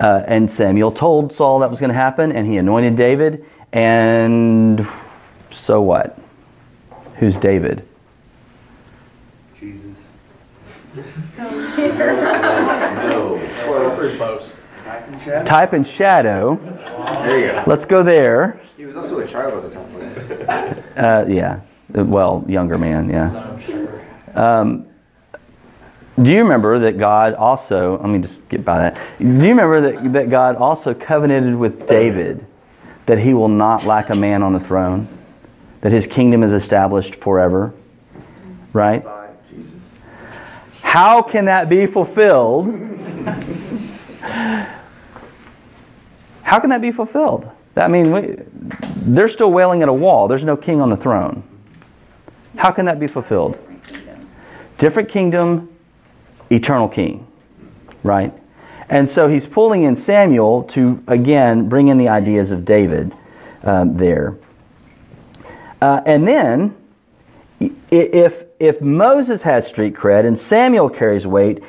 Uh, 0.00 0.22
and 0.26 0.50
Samuel 0.50 0.90
told 0.92 1.32
Saul 1.32 1.60
that 1.60 1.70
was 1.70 1.80
going 1.80 1.90
to 1.90 1.94
happen, 1.94 2.32
and 2.32 2.46
he 2.46 2.58
anointed 2.58 2.96
David. 2.96 3.44
And 3.72 4.86
so 5.50 5.80
what? 5.80 6.18
Who's 7.16 7.36
David? 7.38 7.86
Jesus. 9.58 9.96
No. 11.36 11.46
Pretty 13.96 14.16
close. 14.16 14.50
Type 14.84 15.08
and 15.08 15.20
chat? 15.20 15.46
Type 15.46 15.72
and 15.72 15.86
shadow. 15.86 16.56
There 17.22 17.38
you 17.38 17.52
go. 17.52 17.64
Let's 17.66 17.84
go 17.84 18.02
there. 18.02 18.60
He 18.76 18.86
was 18.86 18.96
also 18.96 19.18
a 19.18 19.26
child 19.26 19.54
at 19.54 19.70
the 19.70 19.74
time, 19.74 19.94
wasn't 19.94 20.16
he? 20.16 20.22
Uh, 20.98 21.26
yeah. 21.26 21.60
Well, 21.90 22.44
younger 22.48 22.78
man, 22.78 23.10
yeah. 23.10 23.58
Um, 24.34 24.86
do 26.22 26.32
you 26.32 26.38
remember 26.38 26.78
that 26.78 26.98
God 26.98 27.34
also, 27.34 27.98
let 27.98 28.08
me 28.08 28.18
just 28.18 28.48
get 28.48 28.64
by 28.64 28.78
that. 28.78 28.98
Do 29.18 29.26
you 29.26 29.50
remember 29.50 29.92
that, 29.92 30.12
that 30.14 30.30
God 30.30 30.56
also 30.56 30.94
covenanted 30.94 31.56
with 31.56 31.86
David 31.86 32.46
that 33.04 33.18
he 33.18 33.34
will 33.34 33.48
not 33.48 33.84
lack 33.84 34.10
a 34.10 34.14
man 34.14 34.42
on 34.42 34.52
the 34.52 34.60
throne? 34.60 35.08
That 35.82 35.92
his 35.92 36.06
kingdom 36.06 36.42
is 36.42 36.52
established 36.52 37.16
forever? 37.16 37.74
Right? 38.72 39.04
How 40.86 41.20
can 41.20 41.46
that 41.46 41.68
be 41.68 41.84
fulfilled? 41.84 42.68
How 46.42 46.60
can 46.60 46.70
that 46.70 46.80
be 46.80 46.92
fulfilled? 46.92 47.50
I 47.74 47.88
mean, 47.88 48.12
we, 48.12 48.36
they're 48.94 49.28
still 49.28 49.50
wailing 49.50 49.82
at 49.82 49.88
a 49.88 49.92
wall. 49.92 50.28
There's 50.28 50.44
no 50.44 50.56
king 50.56 50.80
on 50.80 50.88
the 50.88 50.96
throne. 50.96 51.42
How 52.56 52.70
can 52.70 52.86
that 52.86 53.00
be 53.00 53.08
fulfilled? 53.08 53.58
different 54.78 55.08
kingdom. 55.08 55.68
Eternal 56.50 56.88
king, 56.88 57.26
right? 58.04 58.32
And 58.88 59.08
so 59.08 59.26
he's 59.26 59.44
pulling 59.44 59.82
in 59.82 59.96
Samuel 59.96 60.62
to, 60.62 61.02
again, 61.08 61.68
bring 61.68 61.88
in 61.88 61.98
the 61.98 62.08
ideas 62.08 62.52
of 62.52 62.64
David 62.64 63.12
um, 63.64 63.96
there. 63.96 64.38
Uh, 65.82 66.00
and 66.06 66.28
then, 66.28 66.76
if, 67.60 68.44
if 68.60 68.80
Moses 68.80 69.42
has 69.42 69.66
street 69.66 69.94
cred 69.94 70.26
and 70.26 70.38
Samuel 70.38 70.88
carries 70.90 71.26
weight, 71.26 71.62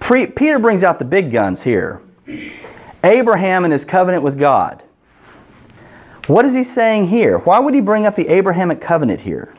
pre- 0.00 0.26
Peter 0.26 0.58
brings 0.58 0.84
out 0.84 0.98
the 0.98 1.04
big 1.04 1.32
guns 1.32 1.62
here. 1.62 2.00
Abraham 3.02 3.64
and 3.64 3.72
his 3.72 3.84
covenant 3.84 4.22
with 4.22 4.38
God. 4.38 4.82
What 6.26 6.46
is 6.46 6.54
he 6.54 6.64
saying 6.64 7.08
here? 7.08 7.38
Why 7.38 7.58
would 7.58 7.74
he 7.74 7.80
bring 7.80 8.06
up 8.06 8.16
the 8.16 8.28
Abrahamic 8.28 8.80
covenant 8.80 9.20
here? 9.20 9.54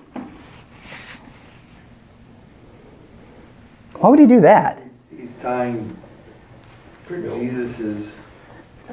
Why 3.97 4.09
would 4.09 4.19
he 4.19 4.25
do 4.25 4.41
that? 4.41 4.81
He's 5.15 5.33
tying 5.33 5.95
Jesus's 7.07 8.17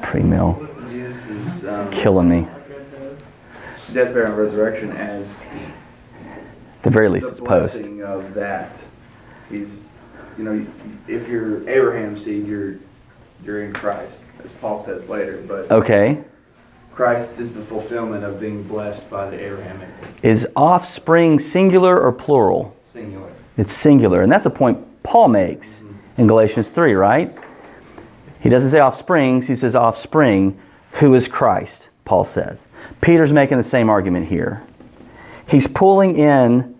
Pre-mill. 0.02 0.68
Jesus's 0.90 1.64
um, 1.64 1.90
Killing 1.90 2.28
me. 2.28 2.48
death, 3.92 4.12
burial, 4.12 4.32
and 4.32 4.36
resurrection 4.36 4.90
as 4.92 5.42
the 6.82 6.90
very 6.90 7.08
least, 7.08 7.26
the 7.26 7.32
it's 7.32 7.40
post. 7.40 7.74
blessing 7.74 8.02
of 8.02 8.34
that. 8.34 8.82
He's, 9.50 9.80
you 10.38 10.44
know, 10.44 10.66
if 11.08 11.28
you're 11.28 11.68
Abraham's 11.68 12.24
seed, 12.24 12.46
you're 12.46 12.76
you're 13.44 13.64
in 13.64 13.72
Christ, 13.72 14.22
as 14.44 14.50
Paul 14.60 14.78
says 14.78 15.08
later. 15.08 15.42
But 15.46 15.70
Okay. 15.70 16.24
Christ 16.94 17.30
is 17.38 17.54
the 17.54 17.62
fulfillment 17.62 18.22
of 18.22 18.38
being 18.38 18.62
blessed 18.64 19.08
by 19.08 19.30
the 19.30 19.42
Abrahamic 19.42 19.88
Is 20.22 20.46
offspring 20.54 21.38
singular 21.38 21.98
or 21.98 22.12
plural? 22.12 22.76
singular. 22.84 23.32
It's 23.56 23.72
singular. 23.72 24.22
And 24.22 24.30
that's 24.30 24.44
a 24.44 24.50
point 24.50 24.78
Paul 25.02 25.28
makes 25.28 25.80
mm-hmm. 25.80 26.20
in 26.20 26.26
Galatians 26.26 26.68
3, 26.68 26.92
right? 26.94 27.30
He 28.40 28.48
doesn't 28.50 28.70
say 28.70 28.80
offsprings, 28.80 29.48
he 29.48 29.54
says 29.56 29.74
offspring, 29.74 30.58
who 30.92 31.14
is 31.14 31.28
Christ, 31.28 31.88
Paul 32.04 32.24
says. 32.24 32.66
Peter's 33.00 33.32
making 33.32 33.56
the 33.56 33.64
same 33.64 33.88
argument 33.88 34.28
here. 34.28 34.62
He's 35.52 35.68
pulling 35.68 36.16
in 36.16 36.74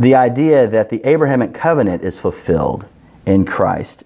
the 0.00 0.14
idea 0.14 0.66
that 0.66 0.88
the 0.88 1.06
Abrahamic 1.06 1.52
covenant 1.52 2.02
is 2.02 2.18
fulfilled 2.18 2.86
in 3.26 3.44
Christ. 3.44 4.04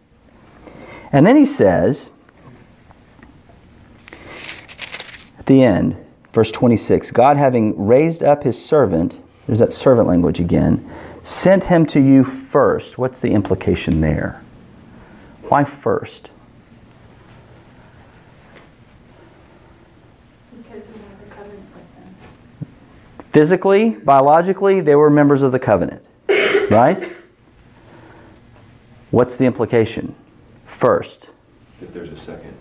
And 1.12 1.24
then 1.24 1.36
he 1.36 1.46
says, 1.46 2.10
at 5.38 5.46
the 5.46 5.62
end, 5.62 6.04
verse 6.32 6.50
26, 6.50 7.12
God 7.12 7.36
having 7.36 7.86
raised 7.86 8.24
up 8.24 8.42
his 8.42 8.62
servant, 8.62 9.20
there's 9.46 9.60
that 9.60 9.72
servant 9.72 10.08
language 10.08 10.40
again, 10.40 10.88
sent 11.22 11.64
him 11.64 11.86
to 11.86 12.00
you 12.00 12.24
first. 12.24 12.98
What's 12.98 13.20
the 13.20 13.30
implication 13.30 14.00
there? 14.00 14.42
Why 15.42 15.62
first? 15.62 16.30
Because 20.56 20.82
he 20.86 20.92
had 20.92 21.20
the 21.20 21.34
covenant 21.34 21.66
with 21.72 21.94
them. 21.96 22.14
Physically, 23.32 23.90
biologically, 23.90 24.80
they 24.80 24.96
were 24.96 25.08
members 25.08 25.42
of 25.42 25.52
the 25.52 25.58
covenant, 25.58 26.04
right? 26.70 27.12
What's 29.10 29.36
the 29.36 29.44
implication? 29.44 30.14
First. 30.66 31.28
If 31.80 31.92
there's 31.92 32.10
a 32.10 32.16
second. 32.16 32.56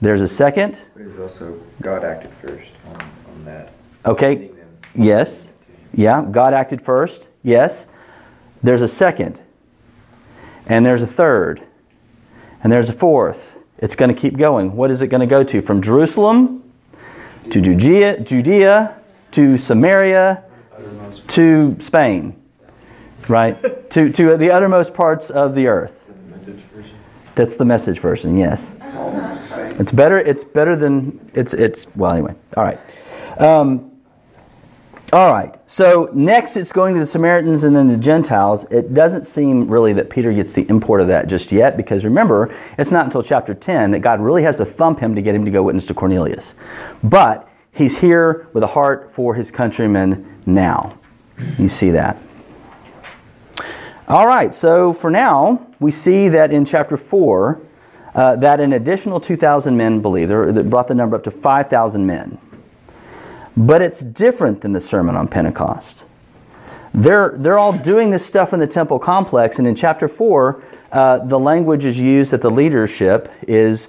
There's 0.00 0.22
a 0.22 0.28
second. 0.28 0.78
But 0.94 1.02
it 1.02 1.08
was 1.08 1.18
also, 1.18 1.60
God 1.80 2.04
acted 2.04 2.30
first 2.40 2.72
on, 2.86 3.00
on 3.00 3.44
that. 3.44 3.72
Okay. 4.06 4.50
Yes. 4.94 5.50
Yeah, 5.92 6.26
God 6.30 6.54
acted 6.54 6.80
first. 6.80 7.28
Yes. 7.42 7.86
There's 8.62 8.82
a 8.82 8.88
second. 8.88 9.40
And 10.66 10.86
there's 10.86 11.02
a 11.02 11.06
third. 11.06 11.62
And 12.62 12.72
there's 12.72 12.88
a 12.88 12.92
fourth. 12.92 13.56
It's 13.78 13.96
going 13.96 14.14
to 14.14 14.20
keep 14.20 14.36
going. 14.36 14.76
What 14.76 14.90
is 14.90 15.02
it 15.02 15.08
going 15.08 15.20
to 15.20 15.26
go 15.26 15.42
to? 15.42 15.60
From 15.60 15.82
Jerusalem 15.82 16.70
to 17.50 17.60
Judea, 17.60 18.20
Judea 18.20 18.99
to 19.32 19.56
Samaria 19.56 20.44
to 21.28 21.76
Spain, 21.80 22.40
right? 23.28 23.90
to, 23.90 24.10
to 24.10 24.36
the 24.36 24.50
uttermost 24.50 24.94
parts 24.94 25.30
of 25.30 25.54
the 25.54 25.66
earth. 25.66 26.06
That's 27.34 27.56
the 27.56 27.64
message 27.64 28.00
version, 28.00 28.36
yes. 28.36 28.74
It's 29.80 29.92
better. 29.92 30.18
It's 30.18 30.44
better 30.44 30.76
than 30.76 31.30
it's. 31.32 31.54
It's 31.54 31.86
well. 31.96 32.12
Anyway, 32.12 32.34
all 32.56 32.64
right. 32.64 32.78
Um, 33.38 33.90
all 35.12 35.32
right. 35.32 35.56
So 35.68 36.10
next, 36.12 36.56
it's 36.56 36.70
going 36.70 36.94
to 36.94 37.00
the 37.00 37.06
Samaritans 37.06 37.64
and 37.64 37.74
then 37.74 37.88
the 37.88 37.96
Gentiles. 37.96 38.64
It 38.70 38.92
doesn't 38.94 39.24
seem 39.24 39.68
really 39.68 39.92
that 39.94 40.10
Peter 40.10 40.32
gets 40.32 40.52
the 40.52 40.68
import 40.68 41.00
of 41.00 41.08
that 41.08 41.28
just 41.28 41.50
yet, 41.50 41.76
because 41.76 42.04
remember, 42.04 42.54
it's 42.78 42.90
not 42.90 43.06
until 43.06 43.22
chapter 43.22 43.54
ten 43.54 43.90
that 43.92 44.00
God 44.00 44.20
really 44.20 44.42
has 44.42 44.56
to 44.56 44.64
thump 44.64 45.00
him 45.00 45.14
to 45.14 45.22
get 45.22 45.34
him 45.34 45.44
to 45.44 45.50
go 45.50 45.62
witness 45.62 45.86
to 45.86 45.94
Cornelius. 45.94 46.54
But 47.02 47.49
he's 47.72 47.98
here 47.98 48.46
with 48.52 48.62
a 48.62 48.68
heart 48.68 49.12
for 49.12 49.34
his 49.34 49.50
countrymen 49.50 50.40
now. 50.46 50.98
You 51.58 51.68
see 51.68 51.90
that. 51.92 52.16
All 54.08 54.26
right, 54.26 54.52
so 54.52 54.92
for 54.92 55.10
now, 55.10 55.66
we 55.78 55.90
see 55.90 56.28
that 56.30 56.52
in 56.52 56.64
chapter 56.64 56.96
4, 56.96 57.60
uh, 58.14 58.36
that 58.36 58.58
an 58.60 58.72
additional 58.72 59.20
2,000 59.20 59.76
men 59.76 60.00
believed. 60.00 60.30
There- 60.30 60.50
That 60.52 60.68
brought 60.68 60.88
the 60.88 60.94
number 60.96 61.16
up 61.16 61.22
to 61.24 61.30
5,000 61.30 62.04
men. 62.06 62.38
But 63.56 63.82
it's 63.82 64.00
different 64.00 64.62
than 64.62 64.72
the 64.72 64.80
Sermon 64.80 65.14
on 65.16 65.28
Pentecost. 65.28 66.04
They're, 66.92 67.34
they're 67.36 67.58
all 67.58 67.72
doing 67.72 68.10
this 68.10 68.26
stuff 68.26 68.52
in 68.52 68.58
the 68.58 68.66
temple 68.66 68.98
complex, 68.98 69.58
and 69.58 69.68
in 69.68 69.76
chapter 69.76 70.08
4, 70.08 70.60
uh, 70.90 71.18
the 71.18 71.38
language 71.38 71.84
is 71.84 71.96
used 71.98 72.32
that 72.32 72.42
the 72.42 72.50
leadership 72.50 73.30
is 73.46 73.86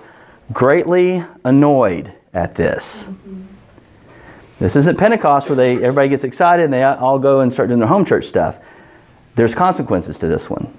greatly 0.53 1.23
annoyed 1.43 2.13
at 2.31 2.53
this. 2.53 3.07
This 4.61 4.75
isn't 4.75 4.95
Pentecost 4.95 5.49
where 5.49 5.55
they, 5.55 5.77
everybody 5.77 6.07
gets 6.07 6.23
excited 6.23 6.65
and 6.65 6.71
they 6.71 6.83
all 6.83 7.17
go 7.17 7.39
and 7.39 7.51
start 7.51 7.69
doing 7.69 7.79
their 7.79 7.87
home 7.87 8.05
church 8.05 8.25
stuff. 8.25 8.57
There's 9.33 9.55
consequences 9.55 10.19
to 10.19 10.27
this 10.27 10.51
one. 10.51 10.71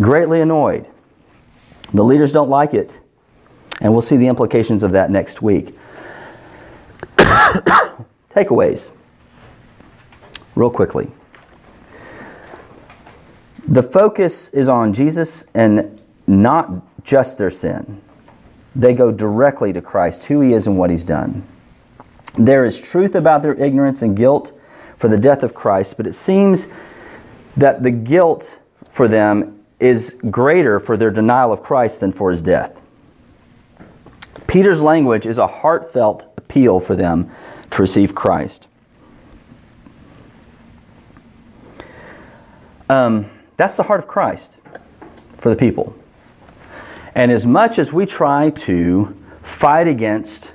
Greatly 0.00 0.40
annoyed. 0.40 0.88
The 1.94 2.02
leaders 2.02 2.32
don't 2.32 2.50
like 2.50 2.74
it. 2.74 2.98
And 3.80 3.92
we'll 3.92 4.02
see 4.02 4.16
the 4.16 4.26
implications 4.26 4.82
of 4.82 4.90
that 4.90 5.12
next 5.12 5.42
week. 5.42 5.78
Takeaways. 8.34 8.90
Real 10.56 10.70
quickly. 10.70 11.08
The 13.68 13.82
focus 13.84 14.50
is 14.50 14.68
on 14.68 14.92
Jesus 14.92 15.44
and 15.54 16.02
not 16.26 16.68
just 17.04 17.38
their 17.38 17.50
sin. 17.50 18.02
They 18.74 18.92
go 18.92 19.12
directly 19.12 19.72
to 19.72 19.80
Christ, 19.80 20.24
who 20.24 20.40
he 20.40 20.52
is 20.52 20.66
and 20.66 20.76
what 20.76 20.90
he's 20.90 21.04
done. 21.04 21.46
There 22.34 22.64
is 22.64 22.80
truth 22.80 23.14
about 23.14 23.42
their 23.42 23.54
ignorance 23.54 24.02
and 24.02 24.16
guilt 24.16 24.52
for 24.96 25.08
the 25.08 25.18
death 25.18 25.42
of 25.42 25.54
Christ, 25.54 25.96
but 25.96 26.06
it 26.06 26.14
seems 26.14 26.68
that 27.56 27.82
the 27.82 27.90
guilt 27.90 28.60
for 28.88 29.08
them 29.08 29.64
is 29.80 30.16
greater 30.30 30.78
for 30.78 30.96
their 30.96 31.10
denial 31.10 31.52
of 31.52 31.62
Christ 31.62 32.00
than 32.00 32.12
for 32.12 32.30
his 32.30 32.40
death. 32.40 32.80
Peter's 34.46 34.80
language 34.80 35.26
is 35.26 35.38
a 35.38 35.46
heartfelt 35.46 36.32
appeal 36.36 36.78
for 36.78 36.94
them 36.94 37.30
to 37.70 37.82
receive 37.82 38.14
Christ. 38.14 38.68
Um, 42.88 43.30
that's 43.56 43.76
the 43.76 43.82
heart 43.82 44.00
of 44.00 44.06
Christ 44.06 44.58
for 45.38 45.48
the 45.48 45.56
people. 45.56 45.96
And 47.14 47.32
as 47.32 47.46
much 47.46 47.78
as 47.78 47.92
we 47.92 48.06
try 48.06 48.50
to 48.50 49.16
fight 49.42 49.88
against 49.88 50.51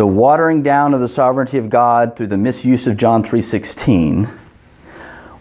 the 0.00 0.06
watering 0.06 0.62
down 0.62 0.94
of 0.94 1.00
the 1.02 1.08
sovereignty 1.08 1.58
of 1.58 1.68
God 1.68 2.16
through 2.16 2.28
the 2.28 2.38
misuse 2.38 2.86
of 2.86 2.96
John 2.96 3.22
3:16, 3.22 4.30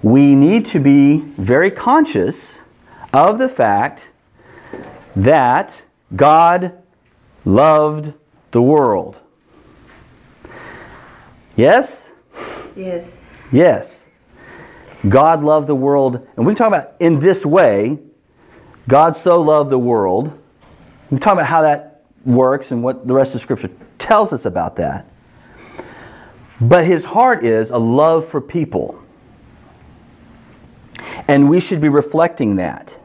we 0.03 0.36
need 0.36 0.66
to 0.66 0.82
be 0.82 1.20
very 1.38 1.72
conscious 1.72 2.60
of 3.14 3.38
the 3.38 3.47
fact 3.47 4.10
that 5.16 5.80
God 6.14 6.74
loved 7.45 8.12
the 8.51 8.62
world. 8.62 9.20
Yes? 11.55 12.12
Yes. 12.76 13.10
Yes. 13.53 14.07
God 15.07 15.41
loved 15.41 15.68
the 15.68 15.76
world, 15.76 16.28
and 16.36 16.45
we 16.45 16.51
can 16.51 16.57
talk 16.57 16.68
about 16.68 16.95
in 16.99 17.22
this 17.22 17.45
way, 17.45 17.97
God 18.89 19.16
so 19.16 19.41
loved 19.41 19.70
the 19.70 19.80
world. 19.80 20.34
We 21.10 21.16
can 21.16 21.20
talk 21.20 21.34
about 21.36 21.45
how 21.45 21.62
that 21.62 22.03
works 22.26 22.74
and 22.74 22.84
what 22.84 23.07
the 23.07 23.14
rest 23.14 23.36
of 23.36 23.39
Scripture 23.39 23.70
tells 24.10 24.34
us 24.34 24.45
about 24.45 24.76
that. 24.78 25.05
But 26.60 26.88
his 26.88 27.05
heart 27.05 27.45
is 27.45 27.70
a 27.70 27.78
love 27.78 28.28
for 28.28 28.41
people. 28.41 28.99
And 31.28 31.47
we 31.47 31.60
should 31.60 31.80
be 31.80 31.89
reflecting 31.89 32.55
that. 32.55 32.97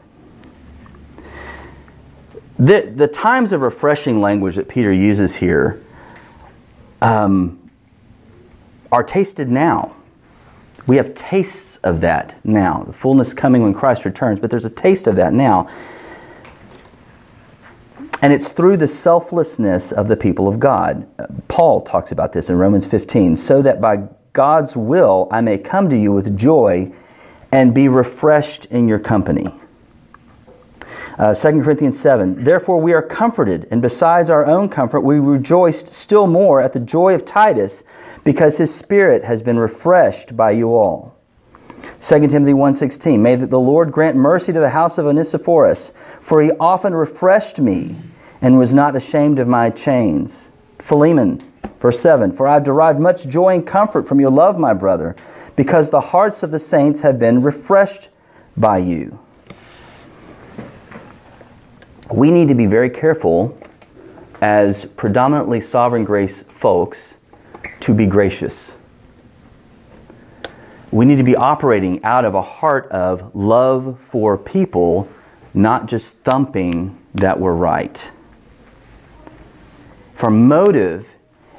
The, 2.57 2.91
the 2.95 3.07
times 3.07 3.53
of 3.53 3.61
refreshing 3.61 4.19
language 4.19 4.55
that 4.55 4.67
Peter 4.67 4.91
uses 4.91 5.35
here 5.35 5.79
um, 7.03 7.69
are 8.91 9.03
tasted 9.03 9.47
now. 9.47 9.95
We 10.87 10.95
have 10.95 11.13
tastes 11.13 11.77
of 11.83 12.01
that 12.01 12.35
now. 12.43 12.83
The 12.87 12.93
fullness 12.93 13.31
coming 13.31 13.61
when 13.61 13.75
Christ 13.75 14.05
returns, 14.05 14.39
but 14.39 14.49
there's 14.49 14.65
a 14.65 14.71
taste 14.71 15.05
of 15.05 15.17
that 15.17 15.33
now. 15.33 15.69
And 18.25 18.33
it's 18.33 18.51
through 18.51 18.77
the 18.77 18.87
selflessness 18.87 19.91
of 19.91 20.07
the 20.07 20.17
people 20.17 20.47
of 20.47 20.59
God. 20.59 21.07
Paul 21.47 21.81
talks 21.81 22.11
about 22.11 22.33
this 22.33 22.49
in 22.49 22.57
Romans 22.57 22.87
15 22.87 23.35
so 23.35 23.61
that 23.61 23.79
by 23.79 24.07
God's 24.33 24.75
will 24.75 25.27
I 25.29 25.41
may 25.41 25.59
come 25.59 25.91
to 25.91 25.95
you 25.95 26.11
with 26.11 26.35
joy 26.35 26.91
and 27.51 27.71
be 27.71 27.87
refreshed 27.87 28.65
in 28.65 28.87
your 28.87 28.97
company. 28.97 29.53
Uh, 31.19 31.35
2 31.35 31.61
Corinthians 31.61 31.99
7 31.99 32.43
Therefore 32.43 32.81
we 32.81 32.93
are 32.93 33.03
comforted, 33.03 33.67
and 33.69 33.79
besides 33.79 34.31
our 34.31 34.43
own 34.47 34.69
comfort, 34.69 35.01
we 35.01 35.19
rejoiced 35.19 35.93
still 35.93 36.25
more 36.25 36.59
at 36.59 36.73
the 36.73 36.79
joy 36.79 37.13
of 37.13 37.25
Titus 37.25 37.83
because 38.23 38.57
his 38.57 38.73
spirit 38.73 39.23
has 39.23 39.43
been 39.43 39.59
refreshed 39.59 40.35
by 40.35 40.49
you 40.49 40.73
all. 40.73 41.15
2 41.99 42.27
Timothy 42.27 42.53
1.16, 42.53 43.19
May 43.19 43.35
the 43.35 43.59
Lord 43.59 43.91
grant 43.91 44.17
mercy 44.17 44.51
to 44.51 44.59
the 44.59 44.71
house 44.71 44.97
of 44.97 45.05
Onesiphorus, 45.05 45.93
for 46.21 46.41
he 46.41 46.49
often 46.59 46.95
refreshed 46.95 47.61
me 47.61 47.95
and 48.41 48.57
was 48.57 48.73
not 48.73 48.95
ashamed 48.95 49.39
of 49.39 49.47
my 49.47 49.69
chains. 49.69 50.51
Philemon, 50.79 51.43
verse 51.79 51.99
7, 51.99 52.31
For 52.31 52.47
I 52.47 52.55
have 52.55 52.63
derived 52.63 52.99
much 52.99 53.27
joy 53.27 53.55
and 53.55 53.65
comfort 53.65 54.07
from 54.07 54.19
your 54.19 54.31
love, 54.31 54.59
my 54.59 54.73
brother, 54.73 55.15
because 55.55 55.89
the 55.89 56.01
hearts 56.01 56.43
of 56.43 56.51
the 56.51 56.59
saints 56.59 57.01
have 57.01 57.17
been 57.17 57.41
refreshed 57.41 58.09
by 58.57 58.77
you. 58.77 59.19
We 62.11 62.29
need 62.29 62.49
to 62.49 62.55
be 62.55 62.65
very 62.65 62.89
careful 62.89 63.57
as 64.41 64.85
predominantly 64.85 65.61
sovereign 65.61 66.03
grace 66.03 66.43
folks 66.43 67.17
to 67.79 67.93
be 67.93 68.05
gracious. 68.05 68.73
We 70.91 71.05
need 71.05 71.17
to 71.17 71.23
be 71.23 71.35
operating 71.35 72.03
out 72.03 72.25
of 72.25 72.35
a 72.35 72.41
heart 72.41 72.87
of 72.89 73.35
love 73.35 73.99
for 73.99 74.37
people, 74.37 75.09
not 75.53 75.87
just 75.87 76.15
thumping 76.19 76.97
that 77.15 77.39
we're 77.39 77.53
right. 77.53 77.99
If 80.15 80.23
our 80.23 80.29
motive 80.29 81.07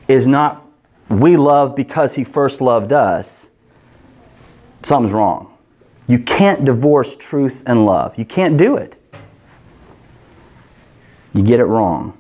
is 0.09 0.27
not 0.27 0.67
we 1.09 1.37
love 1.37 1.77
because 1.77 2.15
he 2.15 2.25
first 2.25 2.61
loved 2.61 2.93
us, 2.93 3.49
something's 4.83 5.13
wrong. 5.13 5.57
You 6.09 6.19
can't 6.19 6.65
divorce 6.65 7.17
truth 7.17 7.63
and 7.67 7.85
love. 7.85 8.17
You 8.19 8.25
can't 8.25 8.57
do 8.57 8.77
it. 8.77 8.97
You 11.35 11.43
get 11.43 11.61
it 11.61 11.65
wrong. 11.65 12.17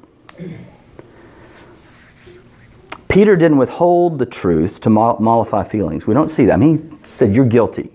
Peter 3.08 3.34
didn't 3.34 3.56
withhold 3.56 4.18
the 4.18 4.26
truth 4.26 4.80
to 4.82 4.90
mollify 4.90 5.64
feelings. 5.64 6.06
We 6.06 6.12
don't 6.12 6.28
see 6.28 6.44
that. 6.46 6.52
I 6.52 6.56
mean, 6.56 6.98
he 7.00 7.06
said, 7.06 7.34
You're 7.34 7.46
guilty. 7.46 7.90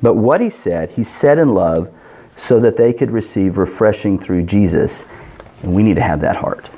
But 0.00 0.14
what 0.14 0.40
he 0.40 0.48
said, 0.48 0.90
he 0.90 1.04
said 1.04 1.38
in 1.38 1.50
love 1.52 1.92
so 2.36 2.58
that 2.60 2.78
they 2.78 2.94
could 2.94 3.10
receive 3.10 3.58
refreshing 3.58 4.18
through 4.18 4.44
Jesus. 4.44 5.04
And 5.62 5.74
we 5.74 5.82
need 5.82 5.96
to 5.96 6.02
have 6.02 6.22
that 6.22 6.36
heart. 6.36 6.69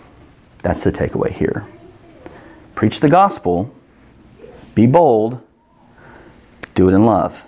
That's 0.63 0.83
the 0.85 0.93
takeaway 0.93 1.31
here. 1.31 1.67
Preach 2.75 3.01
the 3.01 3.09
gospel, 3.09 3.73
be 4.75 4.87
bold, 4.87 5.41
do 6.75 6.89
it 6.89 6.95
in 6.95 7.05
love, 7.05 7.45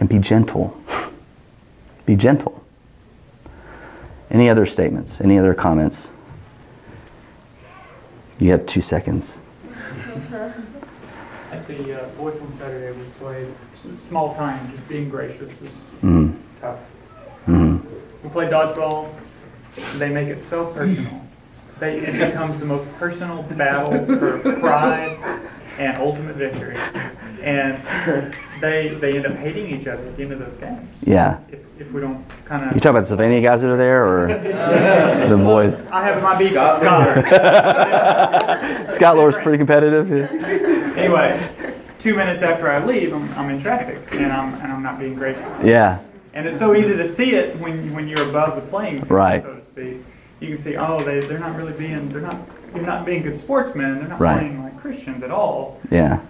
and 0.00 0.08
be 0.08 0.18
gentle. 0.18 0.76
be 2.06 2.16
gentle. 2.16 2.64
Any 4.30 4.48
other 4.50 4.66
statements? 4.66 5.20
Any 5.20 5.38
other 5.38 5.54
comments? 5.54 6.10
You 8.38 8.50
have 8.50 8.66
two 8.66 8.80
seconds. 8.80 9.30
At 11.52 11.68
the 11.68 12.02
uh, 12.02 12.08
Voice 12.14 12.34
on 12.40 12.52
Saturday, 12.58 12.98
we 12.98 13.04
played 13.20 13.46
small 14.08 14.34
time, 14.34 14.72
just 14.72 14.88
being 14.88 15.08
gracious 15.08 15.50
is 15.62 15.70
Mm-hmm. 16.02 16.32
tough. 16.60 16.78
Mm-hmm. 17.46 18.24
We 18.24 18.30
play 18.30 18.46
dodgeball. 18.46 19.14
They 19.98 20.08
make 20.08 20.28
it 20.28 20.40
so 20.40 20.66
personal. 20.66 21.23
They, 21.80 21.98
it 21.98 22.12
becomes 22.28 22.58
the 22.60 22.64
most 22.66 22.90
personal 22.98 23.42
battle 23.42 24.06
for 24.06 24.38
pride 24.60 25.18
and 25.78 25.96
ultimate 25.98 26.36
victory. 26.36 26.76
And 27.42 27.82
they 28.60 28.94
they 29.00 29.16
end 29.16 29.26
up 29.26 29.34
hating 29.34 29.66
each 29.78 29.86
other 29.86 30.02
at 30.04 30.16
the 30.16 30.22
end 30.22 30.32
of 30.32 30.38
those 30.38 30.54
games. 30.54 30.88
Yeah. 31.02 31.40
If, 31.50 31.60
if 31.80 31.92
we 31.92 32.00
don't 32.00 32.24
kind 32.44 32.64
of. 32.64 32.74
You 32.74 32.80
talk 32.80 32.90
about 32.90 33.00
the 33.00 33.06
Sylvania 33.06 33.40
guys 33.42 33.60
that 33.62 33.70
are 33.70 33.76
there 33.76 34.06
or 34.06 34.26
the 35.28 35.36
boys? 35.36 35.80
I 35.90 36.04
have 36.04 36.22
my 36.22 36.38
beef 36.38 36.52
with 36.52 36.76
scholars. 36.76 37.26
Scott 38.94 39.16
Lore's 39.16 39.34
pretty 39.42 39.58
competitive. 39.58 40.10
Anyway, 40.96 41.50
two 41.98 42.14
minutes 42.14 42.42
after 42.42 42.70
I 42.70 42.84
leave, 42.84 43.12
I'm, 43.12 43.28
I'm 43.34 43.50
in 43.50 43.60
traffic 43.60 44.00
and 44.12 44.32
I'm 44.32 44.54
and 44.54 44.72
I'm 44.72 44.82
not 44.82 44.98
being 44.98 45.14
gracious. 45.16 45.42
Yeah. 45.62 45.98
And 46.32 46.46
it's 46.48 46.58
so 46.58 46.74
easy 46.74 46.96
to 46.96 47.06
see 47.06 47.34
it 47.34 47.58
when 47.58 47.92
when 47.92 48.08
you're 48.08 48.28
above 48.28 48.54
the 48.56 48.62
playing 48.62 48.98
field, 49.00 49.10
Right. 49.10 49.42
so 49.42 49.54
to 49.56 49.62
speak. 49.62 50.04
You 50.40 50.48
can 50.48 50.56
see, 50.56 50.76
oh, 50.76 50.98
they 51.00 51.20
they're 51.20 51.38
not 51.38 51.56
really 51.56 51.72
being 51.72 52.08
they're 52.08 52.20
not 52.20 52.36
you're 52.74 52.84
not 52.84 53.04
being 53.06 53.22
good 53.22 53.38
sportsmen. 53.38 53.98
They're 54.00 54.08
not 54.08 54.20
Right. 54.20 54.38
playing 54.38 54.62
like 54.64 54.80
Christians 54.80 55.22
at 55.22 55.30
all. 55.30 55.80
Yeah. 55.90 56.20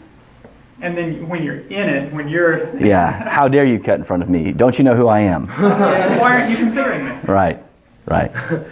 And 0.83 0.97
then 0.99 1.29
when 1.29 1.43
you're 1.43 1.61
in 1.61 1.89
it, 1.89 2.13
when 2.13 2.29
you're 2.29 2.75
Yeah. 2.85 3.29
How 3.29 3.49
dare 3.49 3.65
you 3.65 3.79
cut 3.79 3.99
in 3.99 4.05
front 4.05 4.23
of 4.23 4.29
me? 4.29 4.53
Don't 4.53 4.77
you 4.79 4.85
know 4.85 4.95
who 4.95 5.09
I 5.09 5.21
am? 5.21 5.47
why 5.49 6.41
aren't 6.41 6.51
you 6.51 6.57
considering 6.57 7.05
me? 7.07 7.13
Right. 7.27 7.63
Right. 8.07 8.31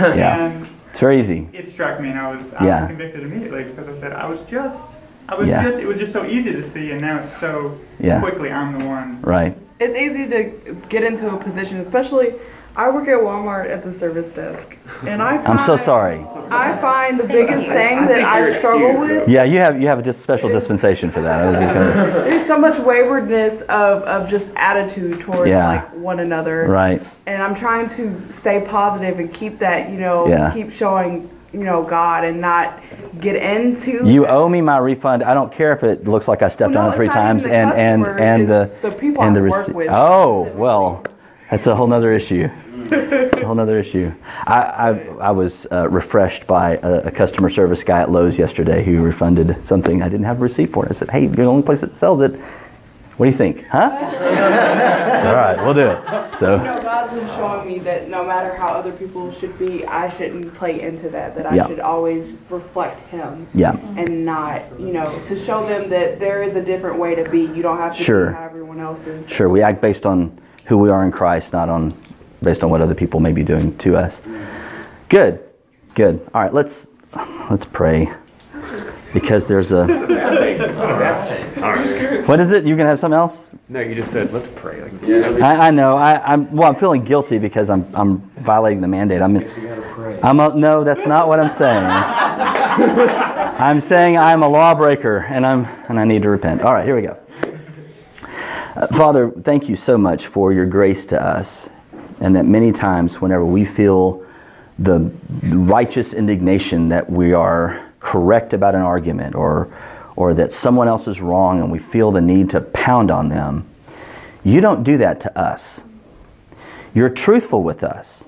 Yeah. 0.00 0.46
And 0.46 0.68
It's 0.90 0.98
very 0.98 1.20
easy. 1.20 1.48
it 1.52 1.70
struck 1.70 2.00
me, 2.00 2.08
and 2.10 2.18
I 2.18 2.34
was 2.34 2.52
I 2.54 2.66
Yeah. 2.66 2.80
was 2.80 2.88
convicted 2.88 3.22
immediately 3.22 3.62
because 3.62 3.88
I 3.88 3.94
said 3.94 4.12
I 4.12 4.26
was 4.26 4.40
just 4.42 4.96
I 5.28 5.36
was 5.36 5.48
Yeah. 5.48 5.62
just 5.62 5.78
it 5.78 5.86
was 5.86 5.98
just 6.00 6.12
so 6.12 6.24
easy 6.26 6.50
to 6.52 6.62
see, 6.62 6.90
and 6.90 7.00
now 7.00 7.18
it's 7.18 7.36
so 7.38 7.78
Yeah. 8.00 8.18
quickly 8.20 8.50
I'm 8.50 8.76
the 8.78 8.84
one. 8.86 9.20
Right. 9.22 9.56
It's 9.78 9.96
easy 9.96 10.26
to 10.28 10.74
get 10.88 11.04
into 11.04 11.32
a 11.32 11.36
position, 11.36 11.78
especially 11.78 12.34
I 12.78 12.88
work 12.90 13.08
at 13.08 13.18
Walmart 13.18 13.68
at 13.68 13.82
the 13.82 13.92
service 13.92 14.32
desk, 14.32 14.76
and 15.04 15.20
I. 15.20 15.38
Find, 15.38 15.48
I'm 15.48 15.58
so 15.66 15.76
sorry. 15.76 16.24
I 16.48 16.78
find 16.80 17.18
the 17.18 17.24
biggest 17.24 17.66
thing 17.66 18.06
that 18.06 18.08
think 18.14 18.24
I 18.24 18.56
struggle 18.56 18.90
excused, 18.90 19.20
with 19.22 19.28
Yeah, 19.28 19.42
you 19.42 19.58
have 19.58 19.80
you 19.80 19.88
have 19.88 19.98
a 19.98 20.02
dis- 20.02 20.16
special 20.16 20.48
dispensation 20.48 21.10
for 21.10 21.20
that. 21.20 21.42
I 21.44 21.50
was 21.50 21.58
just 21.58 21.74
gonna, 21.74 21.92
There's 22.30 22.46
so 22.46 22.56
much 22.56 22.78
waywardness 22.78 23.62
of, 23.62 24.02
of 24.04 24.30
just 24.30 24.46
attitude 24.54 25.18
towards 25.20 25.50
Yeah. 25.50 25.66
like 25.68 25.92
one 25.96 26.20
another. 26.20 26.66
right. 26.68 27.02
And 27.26 27.42
I'm 27.42 27.56
trying 27.56 27.88
to 27.90 28.22
stay 28.32 28.64
positive 28.64 29.18
and 29.18 29.34
keep 29.34 29.58
that, 29.58 29.90
you 29.90 29.98
know, 29.98 30.28
Yeah. 30.28 30.52
keep 30.54 30.70
showing, 30.70 31.28
you 31.52 31.64
know, 31.64 31.82
God 31.82 32.22
and 32.24 32.40
not 32.40 32.80
get 33.20 33.34
into 33.34 34.06
You 34.08 34.24
owe 34.26 34.48
me 34.48 34.60
my 34.60 34.78
refund. 34.78 35.24
I 35.24 35.34
don't 35.34 35.50
care 35.52 35.72
if 35.72 35.82
it 35.82 36.06
looks 36.06 36.28
like 36.28 36.42
I 36.42 36.48
stepped 36.48 36.74
Well, 36.76 36.84
no, 36.84 36.88
on 36.90 36.94
it 36.94 36.96
three 36.96 37.06
it's 37.06 37.16
not 37.16 37.24
even 37.24 37.26
times 37.40 37.44
the 37.44 37.52
and 37.52 37.72
and 38.06 38.20
and 38.20 38.48
the 38.48 38.60
it's 38.72 38.82
the 38.82 38.90
people 38.92 39.24
and 39.24 39.36
I 39.36 39.40
the 39.40 39.48
work 39.48 39.66
with 39.68 39.88
Oh 39.90 40.42
well, 40.54 41.02
that's 41.50 41.66
a 41.66 41.74
whole 41.74 41.88
nother 41.88 42.12
issue. 42.12 42.48
A 42.92 43.44
whole 43.46 43.54
nother 43.54 43.78
issue. 43.78 44.12
I 44.46 44.60
I, 44.60 44.90
I 45.28 45.30
was 45.30 45.66
uh, 45.70 45.88
refreshed 45.88 46.46
by 46.46 46.76
a, 46.76 47.06
a 47.06 47.10
customer 47.10 47.50
service 47.50 47.84
guy 47.84 48.00
at 48.02 48.10
Lowe's 48.10 48.38
yesterday 48.38 48.84
who 48.84 49.02
refunded 49.02 49.64
something 49.64 50.02
I 50.02 50.08
didn't 50.08 50.26
have 50.26 50.38
a 50.38 50.42
receipt 50.42 50.72
for. 50.72 50.86
I 50.88 50.92
said, 50.92 51.10
"Hey, 51.10 51.22
you're 51.22 51.30
the 51.34 51.44
only 51.44 51.62
place 51.62 51.80
that 51.82 51.94
sells 51.96 52.20
it. 52.20 52.36
What 53.16 53.26
do 53.26 53.30
you 53.30 53.36
think? 53.36 53.64
Huh?" 53.66 53.90
All 55.18 55.34
right, 55.34 55.56
we'll 55.64 55.74
do 55.74 55.88
it. 55.88 56.38
So. 56.38 56.52
You 56.56 56.62
know, 56.62 56.80
God's 56.80 57.12
been 57.12 57.26
showing 57.30 57.66
me 57.66 57.78
that 57.80 58.08
no 58.08 58.24
matter 58.24 58.54
how 58.56 58.68
other 58.68 58.92
people 58.92 59.32
should 59.32 59.58
be, 59.58 59.84
I 59.84 60.08
shouldn't 60.16 60.54
play 60.54 60.80
into 60.80 61.08
that. 61.10 61.34
That 61.34 61.46
I 61.46 61.56
Yeah. 61.56 61.66
should 61.66 61.80
always 61.80 62.36
reflect 62.48 63.00
Him 63.10 63.48
yeah, 63.52 63.72
and 63.96 64.24
not, 64.24 64.62
you 64.78 64.92
know, 64.92 65.04
to 65.26 65.34
show 65.36 65.66
them 65.66 65.90
that 65.90 66.20
there 66.20 66.42
is 66.44 66.54
a 66.54 66.62
different 66.62 66.98
way 66.98 67.16
to 67.16 67.28
be. 67.28 67.40
You 67.40 67.62
don't 67.62 67.78
have 67.78 67.96
to 67.96 68.02
Sure. 68.02 68.26
be 68.28 68.34
how 68.34 68.44
everyone 68.44 68.78
else 68.78 69.06
is. 69.08 69.28
sure. 69.28 69.48
We 69.48 69.60
act 69.62 69.80
based 69.80 70.06
on 70.06 70.38
who 70.66 70.78
we 70.78 70.88
are 70.90 71.04
in 71.04 71.10
Christ, 71.10 71.52
not 71.52 71.68
on 71.68 71.94
based 72.42 72.62
on 72.64 72.70
what 72.70 72.80
other 72.80 72.94
people 72.94 73.20
may 73.20 73.32
be 73.32 73.42
doing 73.42 73.76
to 73.78 73.96
us. 73.96 74.22
Good, 75.08 75.42
good. 75.94 76.26
All 76.34 76.42
right, 76.42 76.52
let's 76.52 76.88
let's 77.50 77.64
pray 77.64 78.12
because 79.12 79.46
there's 79.46 79.72
a. 79.72 79.86
What 82.26 82.40
is 82.40 82.50
it? 82.50 82.64
You 82.64 82.76
gonna 82.76 82.90
have 82.90 82.98
something 82.98 83.16
else? 83.16 83.50
No, 83.68 83.80
you 83.80 83.94
just 83.94 84.12
said, 84.12 84.32
let's 84.32 84.48
pray. 84.54 84.82
Like, 84.82 85.02
I, 85.42 85.68
I 85.68 85.70
know. 85.70 85.96
I, 85.96 86.32
I'm 86.32 86.54
well. 86.54 86.68
I'm 86.68 86.76
feeling 86.76 87.04
guilty 87.04 87.38
because 87.38 87.70
I'm 87.70 87.88
I'm 87.94 88.20
violating 88.40 88.80
the 88.80 88.88
mandate. 88.88 89.22
I'm. 89.22 89.36
I'm 90.22 90.40
a, 90.40 90.54
no. 90.54 90.84
That's 90.84 91.06
not 91.06 91.28
what 91.28 91.40
I'm 91.40 91.48
saying. 91.48 91.84
I'm 93.58 93.80
saying 93.80 94.16
I'm 94.16 94.42
a 94.42 94.48
lawbreaker 94.48 95.18
and 95.18 95.46
I'm 95.46 95.64
and 95.88 95.98
I 95.98 96.04
need 96.04 96.22
to 96.22 96.30
repent. 96.30 96.62
All 96.62 96.74
right. 96.74 96.84
Here 96.84 96.94
we 96.94 97.02
go. 97.02 97.18
Uh, 98.76 98.86
Father, 98.88 99.30
thank 99.30 99.68
you 99.68 99.74
so 99.74 99.98
much 99.98 100.26
for 100.26 100.52
your 100.52 100.66
grace 100.66 101.06
to 101.06 101.20
us, 101.20 101.68
and 102.20 102.34
that 102.36 102.44
many 102.44 102.72
times 102.72 103.20
whenever 103.20 103.44
we 103.44 103.64
feel 103.64 104.24
the 104.78 105.10
righteous 105.42 106.14
indignation 106.14 106.88
that 106.88 107.10
we 107.10 107.32
are 107.32 107.90
correct 108.00 108.52
about 108.54 108.74
an 108.74 108.82
argument 108.82 109.34
or 109.34 109.68
or 110.18 110.34
that 110.34 110.50
someone 110.50 110.88
else 110.88 111.06
is 111.06 111.20
wrong 111.20 111.60
and 111.60 111.70
we 111.70 111.78
feel 111.78 112.10
the 112.10 112.20
need 112.20 112.50
to 112.50 112.60
pound 112.60 113.08
on 113.08 113.28
them, 113.28 113.64
you 114.42 114.60
don't 114.60 114.82
do 114.82 114.98
that 114.98 115.20
to 115.20 115.38
us. 115.38 115.80
You're 116.92 117.08
truthful 117.08 117.62
with 117.62 117.84
us. 117.84 118.24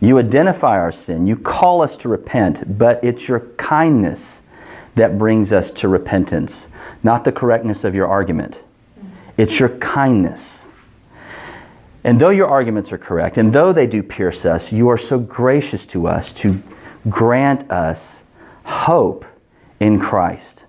You 0.00 0.18
identify 0.18 0.80
our 0.80 0.90
sin. 0.90 1.28
You 1.28 1.36
call 1.36 1.80
us 1.80 1.96
to 1.98 2.08
repent, 2.08 2.76
but 2.76 3.02
it's 3.04 3.28
your 3.28 3.40
kindness 3.56 4.42
that 4.96 5.16
brings 5.16 5.52
us 5.52 5.70
to 5.72 5.86
repentance, 5.86 6.66
not 7.04 7.22
the 7.22 7.30
correctness 7.30 7.84
of 7.84 7.94
your 7.94 8.08
argument. 8.08 8.60
It's 9.36 9.60
your 9.60 9.68
kindness. 9.78 10.57
And 12.08 12.18
though 12.18 12.30
your 12.30 12.48
arguments 12.48 12.90
are 12.90 12.96
correct, 12.96 13.36
and 13.36 13.52
though 13.52 13.70
they 13.70 13.86
do 13.86 14.02
pierce 14.02 14.46
us, 14.46 14.72
you 14.72 14.88
are 14.88 14.96
so 14.96 15.18
gracious 15.18 15.84
to 15.88 16.08
us 16.08 16.32
to 16.32 16.62
grant 17.10 17.70
us 17.70 18.22
hope 18.64 19.26
in 19.78 20.00
Christ. 20.00 20.64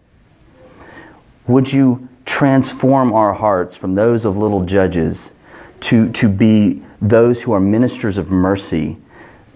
Would 1.48 1.72
you 1.72 2.10
transform 2.26 3.14
our 3.14 3.32
hearts 3.32 3.74
from 3.74 3.94
those 3.94 4.26
of 4.26 4.36
little 4.36 4.66
judges 4.66 5.32
to, 5.80 6.12
to 6.12 6.28
be 6.28 6.84
those 7.02 7.42
who 7.42 7.54
are 7.54 7.62
ministers 7.62 8.18
of 8.18 8.30
mercy 8.30 8.98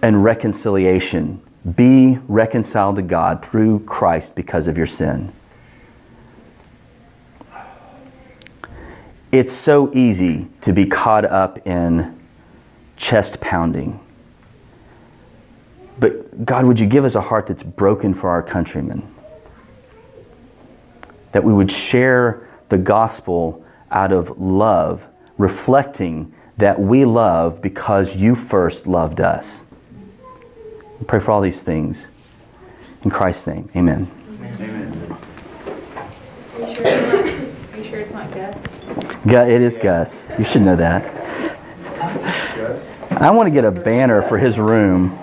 and 0.00 0.24
reconciliation? 0.24 1.42
Be 1.76 2.18
reconciled 2.28 2.96
to 2.96 3.02
God 3.02 3.44
through 3.44 3.80
Christ 3.80 4.34
because 4.34 4.68
of 4.68 4.78
your 4.78 4.86
sin. 4.86 5.34
It's 9.38 9.52
so 9.52 9.90
easy 9.92 10.46
to 10.60 10.72
be 10.72 10.86
caught 10.86 11.24
up 11.24 11.66
in 11.66 12.16
chest 12.96 13.40
pounding. 13.40 13.98
But 15.98 16.44
God, 16.44 16.66
would 16.66 16.78
you 16.78 16.86
give 16.86 17.04
us 17.04 17.16
a 17.16 17.20
heart 17.20 17.48
that's 17.48 17.64
broken 17.64 18.14
for 18.14 18.30
our 18.30 18.44
countrymen? 18.44 19.12
That 21.32 21.42
we 21.42 21.52
would 21.52 21.72
share 21.72 22.48
the 22.68 22.78
gospel 22.78 23.64
out 23.90 24.12
of 24.12 24.40
love, 24.40 25.04
reflecting 25.36 26.32
that 26.58 26.78
we 26.78 27.04
love 27.04 27.60
because 27.60 28.14
you 28.14 28.36
first 28.36 28.86
loved 28.86 29.20
us. 29.20 29.64
We 31.00 31.06
pray 31.06 31.18
for 31.18 31.32
all 31.32 31.40
these 31.40 31.64
things. 31.64 32.06
In 33.02 33.10
Christ's 33.10 33.48
name, 33.48 33.68
amen. 33.74 34.08
Amen. 34.28 35.16
Are 36.54 36.68
you 36.68 36.74
sure 36.74 36.84
it's 36.86 37.02
not, 37.02 37.24
are 37.74 37.78
you 37.78 37.84
sure 37.84 37.98
it's 37.98 38.12
not 38.12 38.30
Gus? 39.26 39.48
It 39.48 39.62
is 39.62 39.76
Gus. 39.76 40.28
You 40.38 40.44
should 40.44 40.62
know 40.62 40.76
that. 40.76 41.04
I 43.10 43.30
want 43.30 43.46
to 43.46 43.50
get 43.50 43.64
a 43.64 43.70
banner 43.70 44.22
for 44.22 44.38
his 44.38 44.58
room. 44.58 45.18